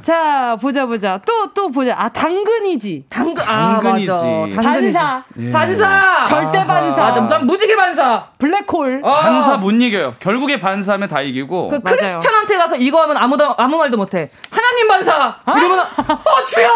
자 0.00 0.56
보자 0.60 0.86
보자 0.86 1.20
또 1.26 1.46
또 1.56 1.70
보자. 1.70 1.94
아 1.96 2.08
당근이지. 2.10 3.04
당근 3.08 3.42
아 3.48 3.80
당근이지. 3.80 4.10
맞아. 4.10 4.62
반사. 4.62 5.24
예. 5.40 5.50
반사. 5.50 6.24
절대 6.26 6.64
반사. 6.66 7.00
맞아. 7.02 7.20
난 7.22 7.46
무지개 7.46 7.74
반사. 7.74 8.26
블랙홀. 8.38 9.00
어. 9.02 9.14
반사 9.14 9.56
못 9.56 9.70
이겨요. 9.72 10.14
결국에 10.18 10.60
반사하면 10.60 11.08
다 11.08 11.22
이기고. 11.22 11.70
그 11.70 11.80
크리스찬한테 11.80 12.56
가서 12.58 12.76
이거 12.76 13.00
하면 13.02 13.16
아무도 13.16 13.54
아무 13.56 13.78
말도 13.78 13.96
못해. 13.96 14.28
하나님 14.50 14.86
반사. 14.88 15.36
아? 15.44 15.52
이러면 15.66 15.78
어 15.80 16.44
주여. 16.46 16.68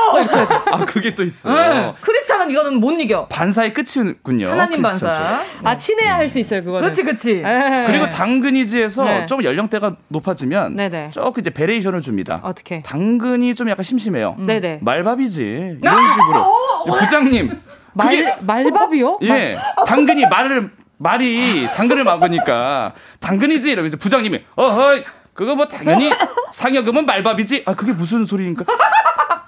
아 0.73 0.85
그게 0.85 1.15
또 1.15 1.23
있어요. 1.23 1.55
네. 1.55 1.95
크리스찬은 2.01 2.51
이거는 2.51 2.75
못 2.81 2.93
이겨. 2.93 3.27
반사의 3.29 3.73
끝이군요. 3.75 4.51
하나님 4.51 4.83
반사. 4.83 5.43
아 5.65 5.77
친해야 5.77 6.17
할 6.17 6.29
수 6.29 6.39
있어요 6.39 6.63
그거는. 6.63 6.83
그렇지 6.83 7.03
그렇지. 7.03 7.43
네. 7.43 7.85
그리고 7.87 8.09
당근이지에서 8.09 9.05
네. 9.05 9.27
좀 9.27 9.43
연령대가 9.43 9.97
높아지면 10.09 10.77
네네. 10.77 11.11
조금 11.13 11.41
이제 11.41 11.51
variation을 11.51 12.01
줍니다. 12.03 12.41
어떻게? 12.45 12.83
당근이 12.83 13.55
좀 13.57 13.69
약간 13.69 13.83
심심해요. 13.83 14.37
음. 14.39 14.47
네네. 14.47 14.79
말밥이지 14.83 15.43
이런 15.83 15.95
아! 15.99 16.09
식으로. 16.13 16.41
어, 16.41 16.95
부장님. 16.95 17.51
말 17.93 18.37
말밥이요? 18.41 19.19
예. 19.25 19.57
당근이 19.87 20.27
말을 20.27 20.71
말이 20.99 21.67
당근을 21.75 22.05
막으니까 22.05 22.93
당근이지 23.21 23.71
이러면서 23.73 23.97
부장님이 23.97 24.43
어허이 24.55 25.03
그거 25.35 25.55
뭐 25.55 25.67
당연히 25.67 26.11
상여금은 26.53 27.07
말밥이지. 27.07 27.63
아 27.67 27.75
그게 27.75 27.93
무슨 27.93 28.25
소리인가? 28.25 28.65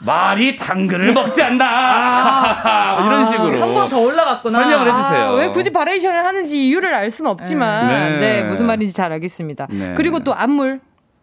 말이 0.00 0.56
당근을 0.56 1.12
먹지 1.12 1.42
않나. 1.42 1.64
아, 1.64 3.04
이런 3.06 3.24
식으로. 3.24 3.60
한 3.60 3.72
번 3.74 3.88
더 3.88 4.00
올라갔구나. 4.00 4.50
설명을 4.58 4.88
해주세요. 4.92 5.24
아, 5.26 5.34
왜 5.34 5.48
굳이 5.50 5.70
바레이션을 5.70 6.24
하는지 6.24 6.66
이유를 6.66 6.92
알 6.94 7.10
수는 7.10 7.30
없지만, 7.30 7.86
네, 7.88 8.18
네 8.18 8.42
무슨 8.44 8.66
말인지 8.66 8.94
잘 8.94 9.12
알겠습니다. 9.12 9.66
네. 9.70 9.94
그리고 9.96 10.20
또 10.20 10.34
안물. 10.34 10.80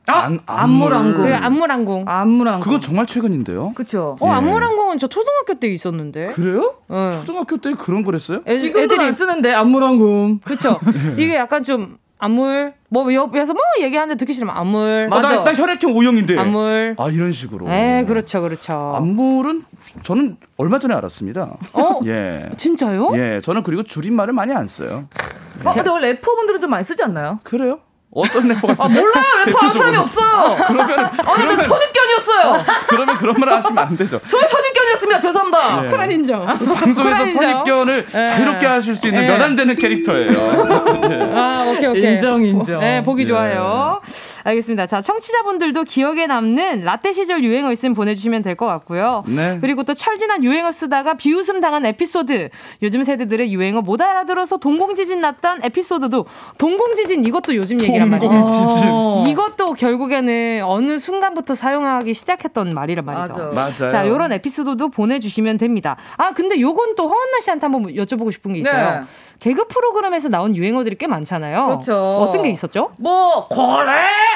아, 0.07 0.21
안, 0.23 0.39
안물항궁. 0.45 1.13
그 1.13 1.35
안물항궁. 1.35 2.05
안물항궁. 2.07 2.61
그건 2.63 2.81
정말 2.81 3.05
최근인데요. 3.05 3.73
그렇죠. 3.75 4.17
어, 4.21 4.27
예. 4.27 4.31
안물항궁은 4.31 4.97
저 4.97 5.07
초등학교 5.07 5.55
때 5.59 5.67
있었는데. 5.67 6.27
그래요? 6.27 6.75
네. 6.87 7.11
초등학교 7.25 7.57
때 7.57 7.73
그런 7.73 8.03
거랬어요? 8.03 8.41
애, 8.47 8.57
지금도 8.57 8.79
애들이 8.81 9.03
안 9.07 9.13
쓰는데 9.13 9.53
안물항궁. 9.53 10.39
그렇죠. 10.39 10.79
이게 11.17 11.35
약간 11.35 11.63
좀 11.63 11.97
안물 12.19 12.73
뭐 12.89 13.11
옆에서 13.13 13.53
뭐 13.53 13.61
얘기하는데 13.79 14.17
듣기 14.17 14.33
싫으면 14.33 14.55
안물 14.55 15.07
맞아. 15.07 15.27
어, 15.29 15.31
나, 15.31 15.43
나 15.45 15.53
혈액형 15.53 15.95
O형인데. 15.95 16.37
안물 16.37 16.95
아 16.99 17.09
이런 17.09 17.31
식으로. 17.31 17.67
네 17.67 18.03
그렇죠 18.05 18.41
그렇죠. 18.41 18.93
안물은 18.95 19.63
저는 20.03 20.37
얼마 20.57 20.79
전에 20.79 20.93
알았습니다. 20.93 21.57
어? 21.73 21.99
예. 22.05 22.49
진짜요? 22.57 23.11
예 23.17 23.39
저는 23.41 23.63
그리고 23.63 23.83
줄임말을 23.83 24.33
많이 24.33 24.53
안 24.53 24.67
써요. 24.67 25.07
아 25.63 25.71
근데 25.71 25.89
원래 25.89 26.07
래퍼분들은 26.09 26.59
좀 26.59 26.69
많이 26.69 26.83
쓰지 26.83 27.01
않나요? 27.03 27.39
그래요? 27.43 27.79
어떤 28.11 28.47
래퍼가 28.49 28.75
쓰세요? 28.75 28.99
아, 28.99 29.05
몰라요. 29.05 29.25
래퍼 29.45 29.57
하는 29.59 29.73
사람이 29.73 29.97
없어요. 29.97 30.57
그러면 30.67 30.99
아니, 31.05 31.43
그러면, 31.43 31.61
선입견이었어요. 32.19 32.65
그러면 32.87 33.17
그런 33.17 33.35
말 33.39 33.49
하시면 33.49 33.83
안 33.83 33.97
되죠. 33.97 34.19
저 34.27 34.37
선입견이었습니다. 34.47 35.19
죄송합니다. 35.19 35.81
네. 35.81 35.89
쿨한 35.89 36.11
인정. 36.11 36.45
방송에서 36.45 37.25
선입견을 37.25 38.05
네. 38.11 38.25
자유롭게 38.25 38.65
하실 38.65 38.95
수 38.95 39.07
있는 39.07 39.21
네. 39.21 39.37
몇안 39.37 39.55
되는 39.55 39.75
캐릭터예요. 39.75 40.31
네. 41.07 41.31
아, 41.33 41.65
오케이, 41.67 41.87
오케이. 41.87 42.13
인정, 42.13 42.43
인정. 42.43 42.79
네, 42.79 43.03
보기 43.03 43.25
좋아요. 43.25 44.01
알겠습니다. 44.49 44.85
자, 44.87 45.01
청취자분들도 45.01 45.83
기억에 45.83 46.27
남는 46.27 46.83
라떼 46.83 47.13
시절 47.13 47.43
유행어 47.43 47.71
있으면 47.71 47.93
보내주시면 47.93 48.41
될 48.41 48.55
것 48.59 48.65
같고요. 48.65 49.23
네. 49.27 49.57
그리고 49.61 49.83
또 49.83 49.93
철진한 49.93 50.43
유행어 50.43 50.71
쓰다가 50.71 51.13
비웃음 51.13 51.61
당한 51.61 51.85
에피소드. 51.85 52.49
요즘 52.81 53.03
세대들의 53.03 53.53
유행어 53.53 53.81
못 53.81 54.01
알아들어서 54.01 54.57
동공지진 54.57 55.19
났던 55.21 55.61
에피소드도 55.63 56.25
동공지진 56.57 57.25
이것도 57.25 57.55
요즘 57.55 57.79
얘기란 57.81 58.09
말이죠. 58.09 58.33
동공지진. 58.33 58.89
어. 58.91 59.23
이것도 59.27 59.73
결국에는 59.75 60.63
어느 60.65 60.99
순간부터 60.99 61.55
사용하기 61.55 62.13
시작했던 62.13 62.69
말이란 62.73 63.05
말이죠. 63.05 63.51
맞아. 63.53 63.87
자, 63.87 64.07
요런 64.07 64.33
에피소드도 64.33 64.89
보내주시면 64.89 65.57
됩니다. 65.57 65.95
아, 66.17 66.33
근데 66.33 66.59
요건 66.59 66.95
또 66.95 67.07
허은나 67.07 67.39
씨한테 67.41 67.65
한번 67.67 67.83
여쭤보고 67.93 68.31
싶은 68.31 68.53
게 68.53 68.59
있어요. 68.59 69.01
네. 69.01 69.05
개그 69.39 69.67
프로그램에서 69.67 70.27
나온 70.27 70.53
유행어들이 70.55 70.97
꽤 70.97 71.07
많잖아요. 71.07 71.65
그렇죠. 71.67 71.95
어떤 71.95 72.43
게 72.43 72.49
있었죠? 72.49 72.91
뭐 72.97 73.47
고래. 73.47 73.91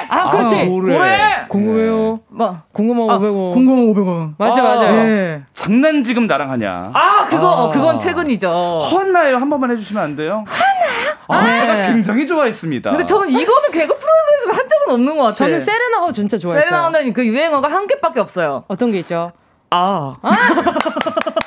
아, 0.08 0.30
그렇지. 0.30 0.56
아, 0.56 0.66
고래. 0.66 0.93
고래. 0.97 1.43
궁금해요. 1.49 2.20
뭐 2.30 2.62
궁금한 2.72 3.10
아, 3.10 3.20
500원. 3.20 3.54
궁금한 3.54 3.93
500원. 3.93 4.34
맞아 4.38 4.62
아, 4.62 4.64
맞아. 4.66 4.91
네. 4.91 5.43
장난 5.54 6.04
지금 6.04 6.26
나랑 6.26 6.51
하냐. 6.51 6.91
아, 6.93 7.26
그거 7.26 7.68
아. 7.68 7.70
그건 7.72 7.99
최근이죠. 7.99 8.49
허나요 8.49 9.38
한 9.38 9.49
번만 9.49 9.72
해 9.72 9.76
주시면 9.76 10.01
안 10.01 10.16
돼요? 10.16 10.45
하나? 10.47 11.39
아, 11.41 11.45
네. 11.45 11.60
제가 11.60 11.88
굉장히 11.88 12.26
좋아했습니다. 12.26 12.91
근데 12.91 13.04
저는 13.06 13.30
이거는 13.30 13.72
개그 13.74 13.97
프로그램에서 13.97 14.62
한 14.62 14.68
적은 14.70 14.93
없는 14.93 15.08
것 15.18 15.24
같아요. 15.24 15.34
저는 15.34 15.60
세레나가 15.60 16.12
진짜 16.14 16.38
좋아했어요. 16.38 16.70
세레나는 16.70 17.12
그 17.14 17.26
유행어가 17.26 17.68
한 17.68 17.88
개밖에 17.88 18.22
없어요. 18.22 18.64
어떤 18.70 18.91
게 18.91 18.99
있죠? 18.99 19.34
아. 19.70 20.16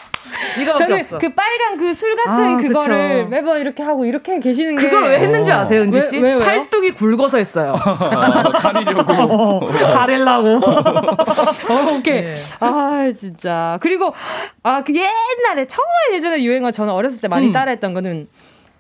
저는 0.65 1.01
없어. 1.01 1.19
그 1.19 1.29
빨간 1.31 1.77
그 1.77 1.95
술 1.95 2.15
같은 2.17 2.45
아, 2.45 2.57
그거를 2.57 3.15
그쵸. 3.17 3.29
매번 3.29 3.61
이렇게 3.61 3.83
하고 3.83 4.05
이렇게 4.05 4.39
계시는 4.41 4.77
게 4.77 4.83
그걸 4.83 5.05
왜 5.05 5.19
했는지 5.19 5.51
아세요, 5.53 5.83
은지 5.83 6.01
씨? 6.03 6.19
왜, 6.19 6.35
왜, 6.35 6.39
팔뚝이 6.39 6.93
굵어서 6.93 7.39
했어요. 7.39 7.75
가리려고. 8.55 9.13
어, 9.13 9.61
가릴라고. 9.67 10.57
어, 10.67 11.97
오케이. 11.99 12.23
네. 12.23 12.35
아, 12.61 13.11
진짜. 13.17 13.79
그리고 13.81 14.13
아, 14.63 14.83
그 14.83 14.93
옛날에 14.95 15.67
정말 15.67 15.93
예전에 16.15 16.43
유행어 16.43 16.71
저는 16.71 16.93
어렸을 16.93 17.21
때 17.21 17.29
많이 17.29 17.49
음. 17.49 17.53
따라했던 17.53 17.95
거는 17.95 18.29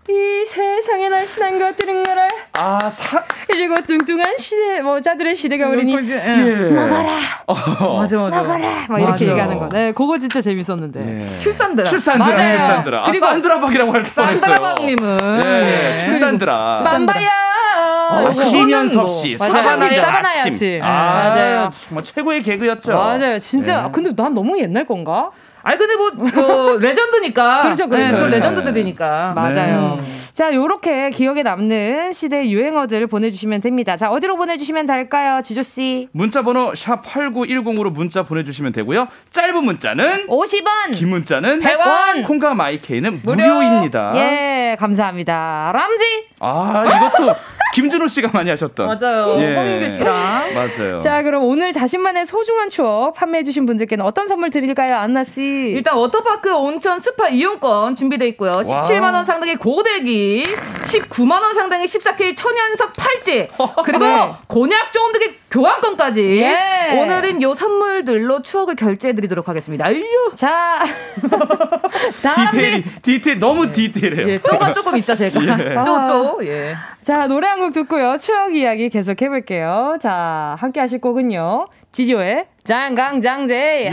이 0.09 0.44
세상에 0.44 1.09
날씬한 1.09 1.59
것들은 1.59 2.07
알아. 2.07 2.28
아, 2.59 2.78
사. 2.90 3.24
그리고 3.48 3.74
뚱뚱한 3.82 4.36
시대, 4.38 4.80
뭐, 4.80 5.00
자들의 5.00 5.34
시대가 5.34 5.66
오르니. 5.68 5.96
예. 6.11 6.54
먹어라. 6.70 7.18
어. 7.46 7.54
맞아, 8.00 8.16
맞아. 8.16 8.42
먹어라. 8.42 8.86
막 8.88 8.98
이렇게 8.98 9.11
맞아. 9.11 9.24
얘기하는 9.24 9.59
거. 9.59 9.68
네, 9.68 9.90
그거 9.92 10.16
진짜 10.16 10.40
재밌었는데. 10.40 11.00
예. 11.00 11.38
출산드라. 11.40 11.88
출산드라, 11.88 12.36
맞아요. 12.36 12.48
출산드라. 12.59 13.00
아, 13.00 13.04
그리고 13.07 13.26
산드라박이라고 13.26 13.92
할 13.92 14.02
뻔했어요. 14.04 14.36
산드라박님은. 14.36 15.18
예, 15.44 15.94
예. 15.94 15.98
출산드라. 15.98 16.82
맘바야. 16.84 17.30
아, 18.09 18.32
심연섭 18.32 19.11
씨, 19.11 19.36
사바나의 19.36 20.00
아침. 20.00 20.52
아침. 20.52 20.80
아, 20.84 20.86
맞아요. 20.86 21.70
정말 21.88 22.04
최고의 22.04 22.42
개그였죠. 22.44 22.92
맞아요. 22.96 23.38
진짜. 23.40 23.82
네. 23.82 23.88
근데 23.90 24.12
난 24.14 24.32
너무 24.32 24.57
옛날 24.61 24.86
건가? 24.86 25.30
아니 25.66 25.78
근데 25.78 25.96
뭐, 25.96 26.10
뭐 26.12 26.76
레전드니까 26.78 27.62
그렇죠 27.62 27.88
그렇죠, 27.88 28.06
네, 28.06 28.18
그렇죠. 28.18 28.26
레전드들이니까 28.36 29.32
맞아요. 29.34 29.98
네. 30.00 30.04
자 30.32 30.54
요렇게 30.54 31.10
기억에 31.10 31.42
남는 31.42 32.12
시대 32.12 32.48
유행어들 32.48 33.08
보내주시면 33.08 33.62
됩니다. 33.62 33.96
자 33.96 34.08
어디로 34.08 34.36
보내주시면 34.36 34.86
될까요, 34.86 35.42
지조 35.42 35.62
씨? 35.62 36.08
문자번호 36.12 36.72
샵 36.76 37.02
#8910으로 37.04 37.90
문자 37.90 38.22
보내주시면 38.22 38.70
되고요. 38.70 39.08
짧은 39.32 39.64
문자는 39.64 40.28
50원, 40.28 40.94
긴 40.94 41.08
문자는 41.08 41.58
100원, 41.58 42.24
콩과 42.24 42.54
마이케이는 42.54 43.22
무료입니다. 43.24 44.12
예, 44.14 44.76
감사합니다. 44.78 45.72
람지. 45.74 46.04
아 46.38 46.84
이것도 46.86 47.34
김준호 47.77 48.09
씨가 48.09 48.31
많이 48.33 48.49
하셨던. 48.49 48.87
맞아요. 48.87 49.37
예. 49.39 49.55
홍인규 49.55 49.87
씨랑. 49.91 50.55
맞아요. 50.55 50.99
자, 50.99 51.22
그럼 51.22 51.45
오늘 51.45 51.72
자신만의 51.72 52.24
소중한 52.24 52.70
추억 52.70 53.12
판매해주신 53.12 53.66
분들께는 53.66 54.03
어떤 54.03 54.27
선물 54.29 54.49
드릴까요, 54.49 54.97
안나 54.97 55.24
씨? 55.24 55.43
일단 55.43 55.95
워터파크 55.95 56.55
온천 56.57 57.01
스파 57.01 57.29
이용권 57.29 57.95
준비돼 57.97 58.29
있고요. 58.29 58.53
17만 58.53 59.12
원 59.12 59.27
상당의 59.27 59.57
고데기, 59.57 60.45
19만 60.87 61.33
원 61.33 61.53
상당의 61.53 61.87
14K 61.87 62.35
천연석 62.35 62.95
팔찌, 62.97 63.51
그리고 63.85 64.05
네. 64.07 64.33
곤약 64.47 64.91
쫀득이 64.93 65.35
교환권까지. 65.51 66.22
예. 66.41 66.99
오늘은 66.99 67.43
요 67.43 67.55
선물들로 67.55 68.41
추억을 68.41 68.74
결제해드리도록 68.77 69.49
하겠습니다. 69.51 69.85
아유. 69.85 70.03
자, 70.35 70.83
디테일이 72.51 72.85
디테일 73.03 73.39
너무 73.39 73.70
디테일해요. 73.70 74.29
예, 74.31 74.39
조금 74.39 74.72
조금 74.72 74.97
있자 74.97 75.14
제가. 75.14 75.41
예. 75.59 75.74
쪼쪼. 75.83 76.39
예. 76.45 76.74
자, 77.07 77.28
노래 77.28 77.46
한 77.46 77.61
곡 77.61 77.72
듣고요. 77.72 78.16
추억 78.18 78.57
이야기 78.57 78.88
계속 78.88 79.22
해볼게요. 79.22 79.96
자, 80.00 80.57
함께 80.59 80.80
하실 80.80 81.00
곡은요. 81.00 81.68
지조의 81.92 82.46
장강장제. 82.64 83.54
예. 83.86 83.92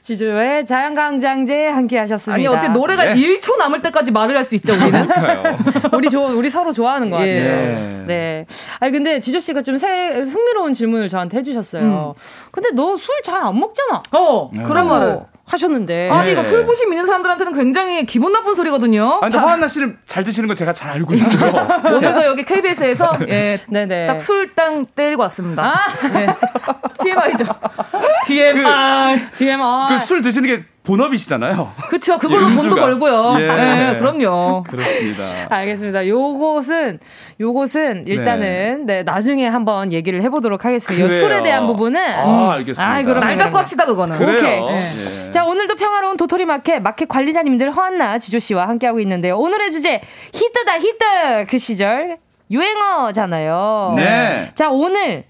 지조의 0.00 0.64
자연강장제 0.66 1.66
함께 1.68 1.98
하셨습니다. 1.98 2.34
아니 2.36 2.46
어떻게 2.46 2.68
노래가 2.72 3.08
예. 3.10 3.14
1초 3.14 3.56
남을 3.58 3.82
때까지 3.82 4.10
말을 4.12 4.36
할 4.36 4.44
수 4.44 4.54
있죠 4.56 4.72
우리는? 4.74 5.08
우리 5.92 6.08
좋 6.08 6.22
우리 6.26 6.48
서로 6.50 6.72
좋아하는 6.72 7.10
것 7.10 7.16
같아요. 7.18 7.34
예. 7.34 8.04
네. 8.06 8.46
아니 8.80 8.92
근데 8.92 9.18
지조 9.20 9.40
씨가 9.40 9.62
좀 9.62 9.76
새, 9.76 9.88
흥미로운 10.20 10.72
질문을 10.72 11.08
저한테 11.08 11.38
해주셨어요. 11.38 12.14
음. 12.16 12.20
근데 12.52 12.70
너 12.70 12.92
술 12.94 13.22
잘 13.24 13.42
안 13.42 13.58
먹잖아. 13.58 14.02
어 14.12 14.50
네. 14.52 14.62
그런 14.64 14.88
말을. 14.88 15.20
하셨는데. 15.46 16.10
아니, 16.10 16.32
이거 16.32 16.42
술부심 16.42 16.92
있는 16.92 17.06
사람들한테는 17.06 17.52
굉장히 17.54 18.04
기분 18.04 18.32
나쁜 18.32 18.54
소리거든요. 18.56 19.20
아니, 19.22 19.36
허한나 19.36 19.68
씨는 19.68 19.96
잘 20.04 20.24
드시는 20.24 20.48
거 20.48 20.54
제가 20.54 20.72
잘 20.72 20.90
알고 20.90 21.14
있는데요. 21.14 21.68
오늘도 21.94 22.24
여기 22.24 22.44
KBS에서 22.44 23.18
예, 23.28 23.58
네네. 23.70 24.06
딱 24.06 24.20
술땅 24.20 24.86
때리고 24.94 25.22
왔습니다. 25.22 25.62
아? 25.62 26.08
네. 26.12 26.26
TMI죠. 27.02 27.44
TMI. 28.26 29.30
TMI. 29.36 29.88
그 29.88 29.98
술 29.98 30.20
드시는 30.22 30.48
게 30.48 30.64
본업이시잖아요. 30.86 31.72
그쵸. 31.90 32.16
그걸로 32.18 32.50
예, 32.50 32.54
돈도. 32.54 32.76
벌고요. 32.76 33.34
예. 33.40 33.46
네, 33.46 33.98
그럼요. 33.98 34.62
그렇습니다. 34.68 35.22
알겠습니다. 35.50 36.06
요것은 36.06 37.00
요것은 37.40 38.06
일단은 38.06 38.86
네, 38.86 39.02
나중에 39.02 39.46
한번 39.46 39.92
얘기를 39.92 40.22
해보도록 40.22 40.64
하겠습니다. 40.64 41.08
술에 41.08 41.42
대한 41.42 41.66
부분은 41.66 42.00
아, 42.00 42.52
알겠습니다. 42.52 42.90
아이, 42.90 43.04
그럼요, 43.04 43.24
날 43.24 43.36
잡고. 43.36 43.58
합시다, 43.58 43.84
그거는. 43.84 44.16
그래요. 44.16 44.64
오케이. 44.64 44.76
예. 45.26 45.30
자, 45.32 45.44
오늘도 45.44 45.74
평화로운 45.74 46.16
도토리 46.16 46.44
마켓, 46.44 46.78
마켓 46.80 47.08
관리자님들 47.08 47.72
허안나, 47.72 48.18
지조 48.18 48.38
씨와 48.38 48.68
함께하고 48.68 49.00
있는데요. 49.00 49.36
오늘의 49.38 49.72
주제, 49.72 50.00
히트다, 50.32 50.78
히트! 50.78 51.46
그 51.48 51.58
시절, 51.58 52.18
유행어잖아요. 52.50 53.94
네. 53.96 54.50
자, 54.54 54.70
오늘, 54.70 55.24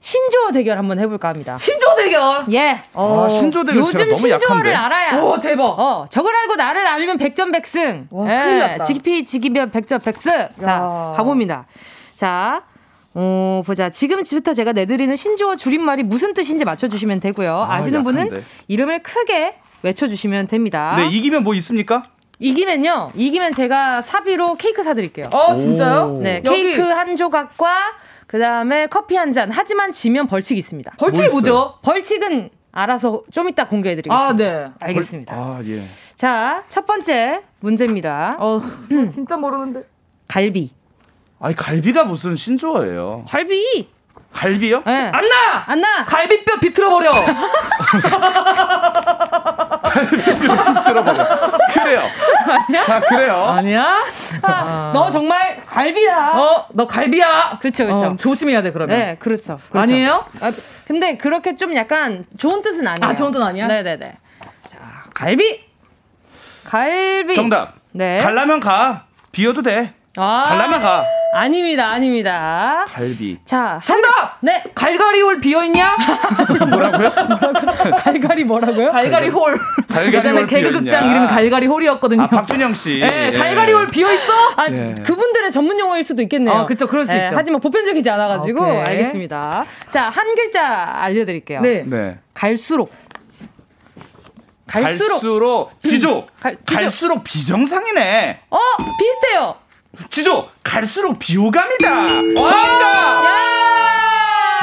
신조어 0.00 0.52
대결 0.52 0.78
한번 0.78 0.98
해볼까 0.98 1.28
합니다. 1.28 1.56
신조 1.58 1.94
대결. 1.96 2.44
예. 2.52 2.80
아, 2.94 3.28
신조어 3.30 3.64
대결 3.64 3.82
요즘 3.82 3.98
제가 3.98 4.04
너무 4.12 4.16
신조어를 4.16 4.72
약한데. 4.72 4.74
알아야. 4.74 5.20
오, 5.22 5.40
대박. 5.40 5.64
어, 5.78 6.06
저걸 6.08 6.34
알고 6.34 6.54
나를 6.56 6.86
알면 6.86 7.18
백전백승. 7.18 8.06
와, 8.10 8.26
큰일 8.26 8.58
났다. 8.60 8.84
지피지기면 8.84 9.70
백전백승. 9.72 10.30
자, 10.60 10.70
야. 10.70 11.12
가봅니다. 11.16 11.66
자, 12.14 12.62
어, 13.14 13.62
보자. 13.66 13.90
지금부터 13.90 14.54
제가 14.54 14.72
내드리는 14.72 15.14
신조어 15.16 15.56
줄임말이 15.56 16.04
무슨 16.04 16.32
뜻인지 16.32 16.64
맞춰주시면 16.64 17.18
되고요. 17.20 17.66
아, 17.68 17.74
아시는 17.74 18.04
분은 18.04 18.26
약한데. 18.26 18.44
이름을 18.68 19.02
크게 19.02 19.56
외쳐주시면 19.82 20.46
됩니다. 20.46 20.94
네, 20.96 21.08
이기면 21.08 21.42
뭐 21.42 21.54
있습니까? 21.56 22.02
이기면요. 22.38 23.10
이기면 23.16 23.52
제가 23.52 24.00
사비로 24.00 24.54
케이크 24.54 24.84
사드릴게요. 24.84 25.26
어, 25.32 25.56
진짜요? 25.56 26.18
오. 26.18 26.22
네, 26.22 26.40
여기- 26.44 26.62
케이크 26.62 26.82
한 26.82 27.16
조각과 27.16 27.80
그 28.28 28.38
다음에 28.38 28.86
커피 28.88 29.16
한 29.16 29.32
잔. 29.32 29.50
하지만 29.50 29.90
지면 29.90 30.26
벌칙이 30.26 30.58
있습니다. 30.58 30.92
벌칙이 30.98 31.28
뭐? 31.28 31.32
뭐죠? 31.40 31.74
벌칙은 31.82 32.50
알아서 32.70 33.22
좀 33.32 33.48
이따 33.48 33.66
공개해드리겠습니다. 33.66 34.22
아, 34.30 34.36
네. 34.36 34.70
알겠습니다. 34.80 35.34
아, 35.34 35.60
예. 35.64 35.80
자, 36.14 36.62
첫 36.68 36.84
번째 36.84 37.42
문제입니다. 37.60 38.36
어, 38.38 38.60
진짜 39.12 39.36
모르는데. 39.38 39.82
갈비. 40.28 40.70
아니, 41.40 41.56
갈비가 41.56 42.04
무슨 42.04 42.36
신조어예요? 42.36 43.24
갈비. 43.26 43.88
갈비요? 44.32 44.82
네. 44.86 45.10
안나! 45.12 45.64
안나. 45.66 46.04
갈비뼈 46.04 46.60
비틀어버려! 46.60 47.12
들어봐요. 50.84 51.26
그래요. 51.72 52.02
자, 52.86 53.00
그래요. 53.00 53.44
아니야? 53.46 54.04
아, 54.42 54.90
너 54.94 55.10
정말 55.10 55.60
갈비다. 55.66 56.38
어, 56.40 56.66
너 56.72 56.86
갈비야! 56.86 57.58
그쵸, 57.60 57.86
그쵸. 57.86 58.06
어, 58.06 58.16
조심해야 58.16 58.62
돼, 58.62 58.70
그러면. 58.72 58.96
네, 58.96 59.16
그렇죠. 59.18 59.58
그렇죠. 59.70 59.92
아니에요? 59.92 60.24
아, 60.40 60.52
근데 60.86 61.16
그렇게 61.16 61.56
좀 61.56 61.74
약간 61.74 62.24
좋은 62.36 62.62
뜻은 62.62 62.86
아니에요. 62.86 63.10
아, 63.10 63.14
좋은 63.14 63.32
뜻 63.32 63.42
아니야? 63.42 63.66
네네네. 63.66 64.04
자, 64.70 64.78
갈비. 65.14 65.64
갈비. 66.64 67.34
정답. 67.34 67.74
네. 67.92 68.18
갈라면 68.18 68.60
가. 68.60 69.04
비워도 69.32 69.62
돼. 69.62 69.94
아, 70.16 70.44
갈라면 70.48 70.80
가. 70.80 71.04
아닙니다, 71.32 71.88
아닙니다. 71.90 72.86
갈비. 72.88 73.38
자, 73.44 73.80
정답! 73.84 74.38
네. 74.40 74.62
갈갈이 74.74 75.20
홀 75.20 75.40
비어있냐? 75.40 75.96
뭐라고요? 76.70 77.10
갈갈이 77.98 78.44
뭐라고요? 78.44 78.90
갈갈이 78.90 79.28
홀. 79.28 79.58
갈갈이홀 79.88 80.14
예전에 80.14 80.46
개그 80.46 80.70
비어있냐? 80.70 80.80
극장 80.80 81.10
이름이 81.10 81.26
갈갈이 81.26 81.66
홀이었거든요. 81.66 82.22
아, 82.22 82.28
박준형 82.28 82.72
씨. 82.74 83.00
네, 83.00 83.26
예. 83.34 83.38
갈갈이 83.38 83.72
홀 83.72 83.86
비어있어? 83.88 84.32
아, 84.56 84.66
예. 84.70 84.94
그분들의 85.04 85.52
전문 85.52 85.78
용어일 85.78 86.02
수도 86.02 86.22
있겠네요. 86.22 86.54
아, 86.54 86.64
그쵸, 86.66 86.86
그럴 86.86 87.04
수 87.04 87.14
있죠. 87.14 87.34
하지만 87.34 87.60
보편적이지 87.60 88.08
않아가지고 88.08 88.62
오케이. 88.64 88.78
알겠습니다. 88.80 89.64
자, 89.90 90.08
한 90.08 90.34
글자 90.34 90.84
알려드릴게요. 91.02 91.60
네. 91.60 91.84
네. 91.86 92.18
갈수록. 92.32 92.90
갈수록. 94.66 95.08
갈수록 95.20 95.70
지조. 95.82 96.26
갈- 96.40 96.56
지조. 96.64 96.76
갈수록 96.78 97.24
비정상이네. 97.24 98.40
어, 98.50 98.58
비슷해요. 98.98 99.54
지조. 100.10 100.48
갈수록 100.62 101.18
비호감이다. 101.18 102.06
정답. 102.34 103.24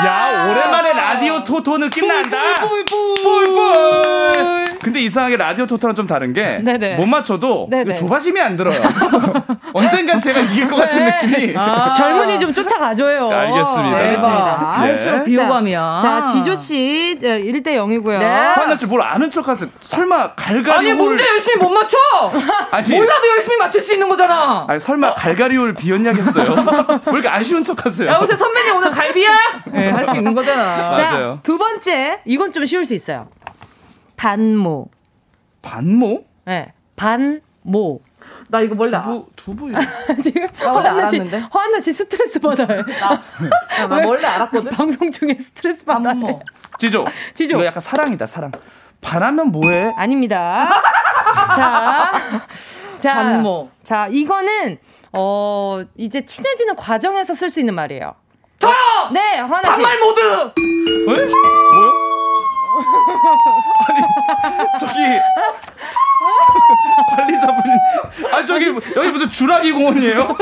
야, 0.06 0.48
오랜만에 0.52 0.94
라디오 0.94 1.44
토토 1.44 1.78
느낌 1.78 2.08
난다. 2.08 2.56
뿔뿔. 2.56 4.66
근데 4.86 5.02
이상하게 5.02 5.38
라디오 5.38 5.66
토토랑 5.66 5.96
좀 5.96 6.06
다른 6.08 6.32
게 6.34 6.60
못. 6.98 7.06
맞춰도 7.08 7.68
네네. 7.72 7.96
조바심이 7.96 8.40
안 8.40 8.56
들어요. 8.58 8.82
언젠간 9.74 10.22
제가 10.22 10.40
이길 10.42 10.68
것 10.68 10.76
같은 10.78 10.98
네. 11.06 11.22
느낌이. 11.24 11.58
아, 11.58 11.94
젊은이 11.98 12.40
좀 12.40 12.54
쫓아가줘요. 12.54 13.30
알겠습니다. 13.32 13.98
알겠습니다. 13.98 14.74
예. 14.84 14.88
갈수록 14.88 15.24
비호감이야. 15.26 16.00
자, 16.02 16.24
지조 16.24 16.56
씨 16.56 17.18
1대 17.22 17.64
0이고요. 17.76 18.20
네. 18.20 18.26
하나 18.26 18.76
씨뭘 18.76 19.02
아는 19.02 19.30
척하세요. 19.30 19.70
설마 19.80 20.34
갈가리 20.36 20.78
아니, 20.92 20.94
문제 20.94 21.26
열심히 21.28 21.58
못 21.58 21.70
맞춰! 21.70 21.98
아니, 22.72 22.90
몰라도 22.96 23.28
열심히 23.36 23.58
맞출 23.58 23.82
수 23.82 23.94
있는 23.94 24.08
거잖아! 24.08 24.66
아니 24.68 24.80
설마 24.80 25.14
갈가리올 25.16 25.74
비었냐겠어요. 25.74 26.46
왜 27.08 27.14
이렇게 27.14 27.28
아쉬운 27.30 27.64
척하세요? 27.64 28.10
여보세요, 28.12 28.38
선배님 28.38 28.76
오늘 28.76 28.92
갈비야? 28.92 29.32
네, 29.72 29.90
할 29.92 30.06
수 30.06 30.16
있는 30.16 30.34
거잖아. 30.36 30.94
자, 30.94 31.02
맞아요. 31.12 31.40
두 31.44 31.58
번째. 31.58 32.20
이건 32.26 32.54
좀 32.54 32.64
쉬울 32.66 32.86
수 32.86 32.94
있어요. 32.94 33.28
반모. 34.18 34.90
반모? 35.62 36.24
네. 36.46 36.74
반모. 36.96 38.02
나 38.48 38.62
이거 38.62 38.76
원래 38.78 39.00
두부 39.02 39.28
두부. 39.36 39.72
지금 40.24 40.48
허한나 40.48 41.06
씨, 41.10 41.18
알았는데? 41.18 41.48
허한나 41.54 41.80
씨 41.80 41.94
스트레스 41.94 42.40
받아요. 42.40 42.84
아, 43.02 43.88
나 43.88 44.08
원래 44.08 44.26
알았거든? 44.26 44.72
방송 44.72 45.12
중에 45.12 45.36
스트레스 45.36 45.86
받아요. 45.86 46.04
반모. 46.04 46.42
지조. 46.80 47.06
지조. 47.34 47.58
이거 47.58 47.66
약간 47.66 47.82
사랑이다 47.82 48.26
사랑. 48.28 48.52
반하면 49.02 49.52
뭐해? 49.52 49.94
아닙니다. 49.96 50.82
자, 51.56 52.12
자, 52.98 53.14
반모. 53.16 53.70
자, 53.84 54.08
이거는 54.10 54.78
어 55.14 55.84
이제 55.96 56.26
친해지는 56.26 56.76
과정에서 56.76 57.34
쓸 57.34 57.50
수 57.50 57.60
있는 57.60 57.76
말이에요. 57.76 58.16
저요! 58.58 58.74
네, 59.14 59.40
허한나 59.40 59.76
씨. 59.76 59.82
반말 59.82 60.00
모드! 60.00 60.22
에? 60.22 61.04
뭐요? 61.06 62.15
아니 64.44 64.80
저기 64.80 65.00
관리자분 67.16 67.64
아 68.32 68.46
저기 68.46 68.66
여기 68.96 69.10
무슨 69.10 69.30
주라기 69.30 69.72
공원이에요? 69.72 70.36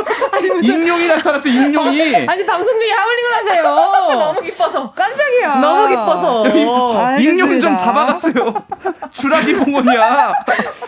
익룡이 0.61 1.07
나타났어 1.07 1.47
익룡이. 1.49 2.27
아니 2.27 2.45
방송 2.45 2.79
중에 2.79 2.91
하울링을 2.91 3.34
하세요. 3.34 3.63
너무 4.23 4.41
기뻐서. 4.41 4.91
깜짝이야. 4.91 5.55
너무 5.55 5.88
기뻐서. 5.88 7.17
익룡 7.19 7.59
좀 7.59 7.75
잡아갔어요. 7.75 8.53
주라기 9.11 9.53
공원이야. 9.53 10.34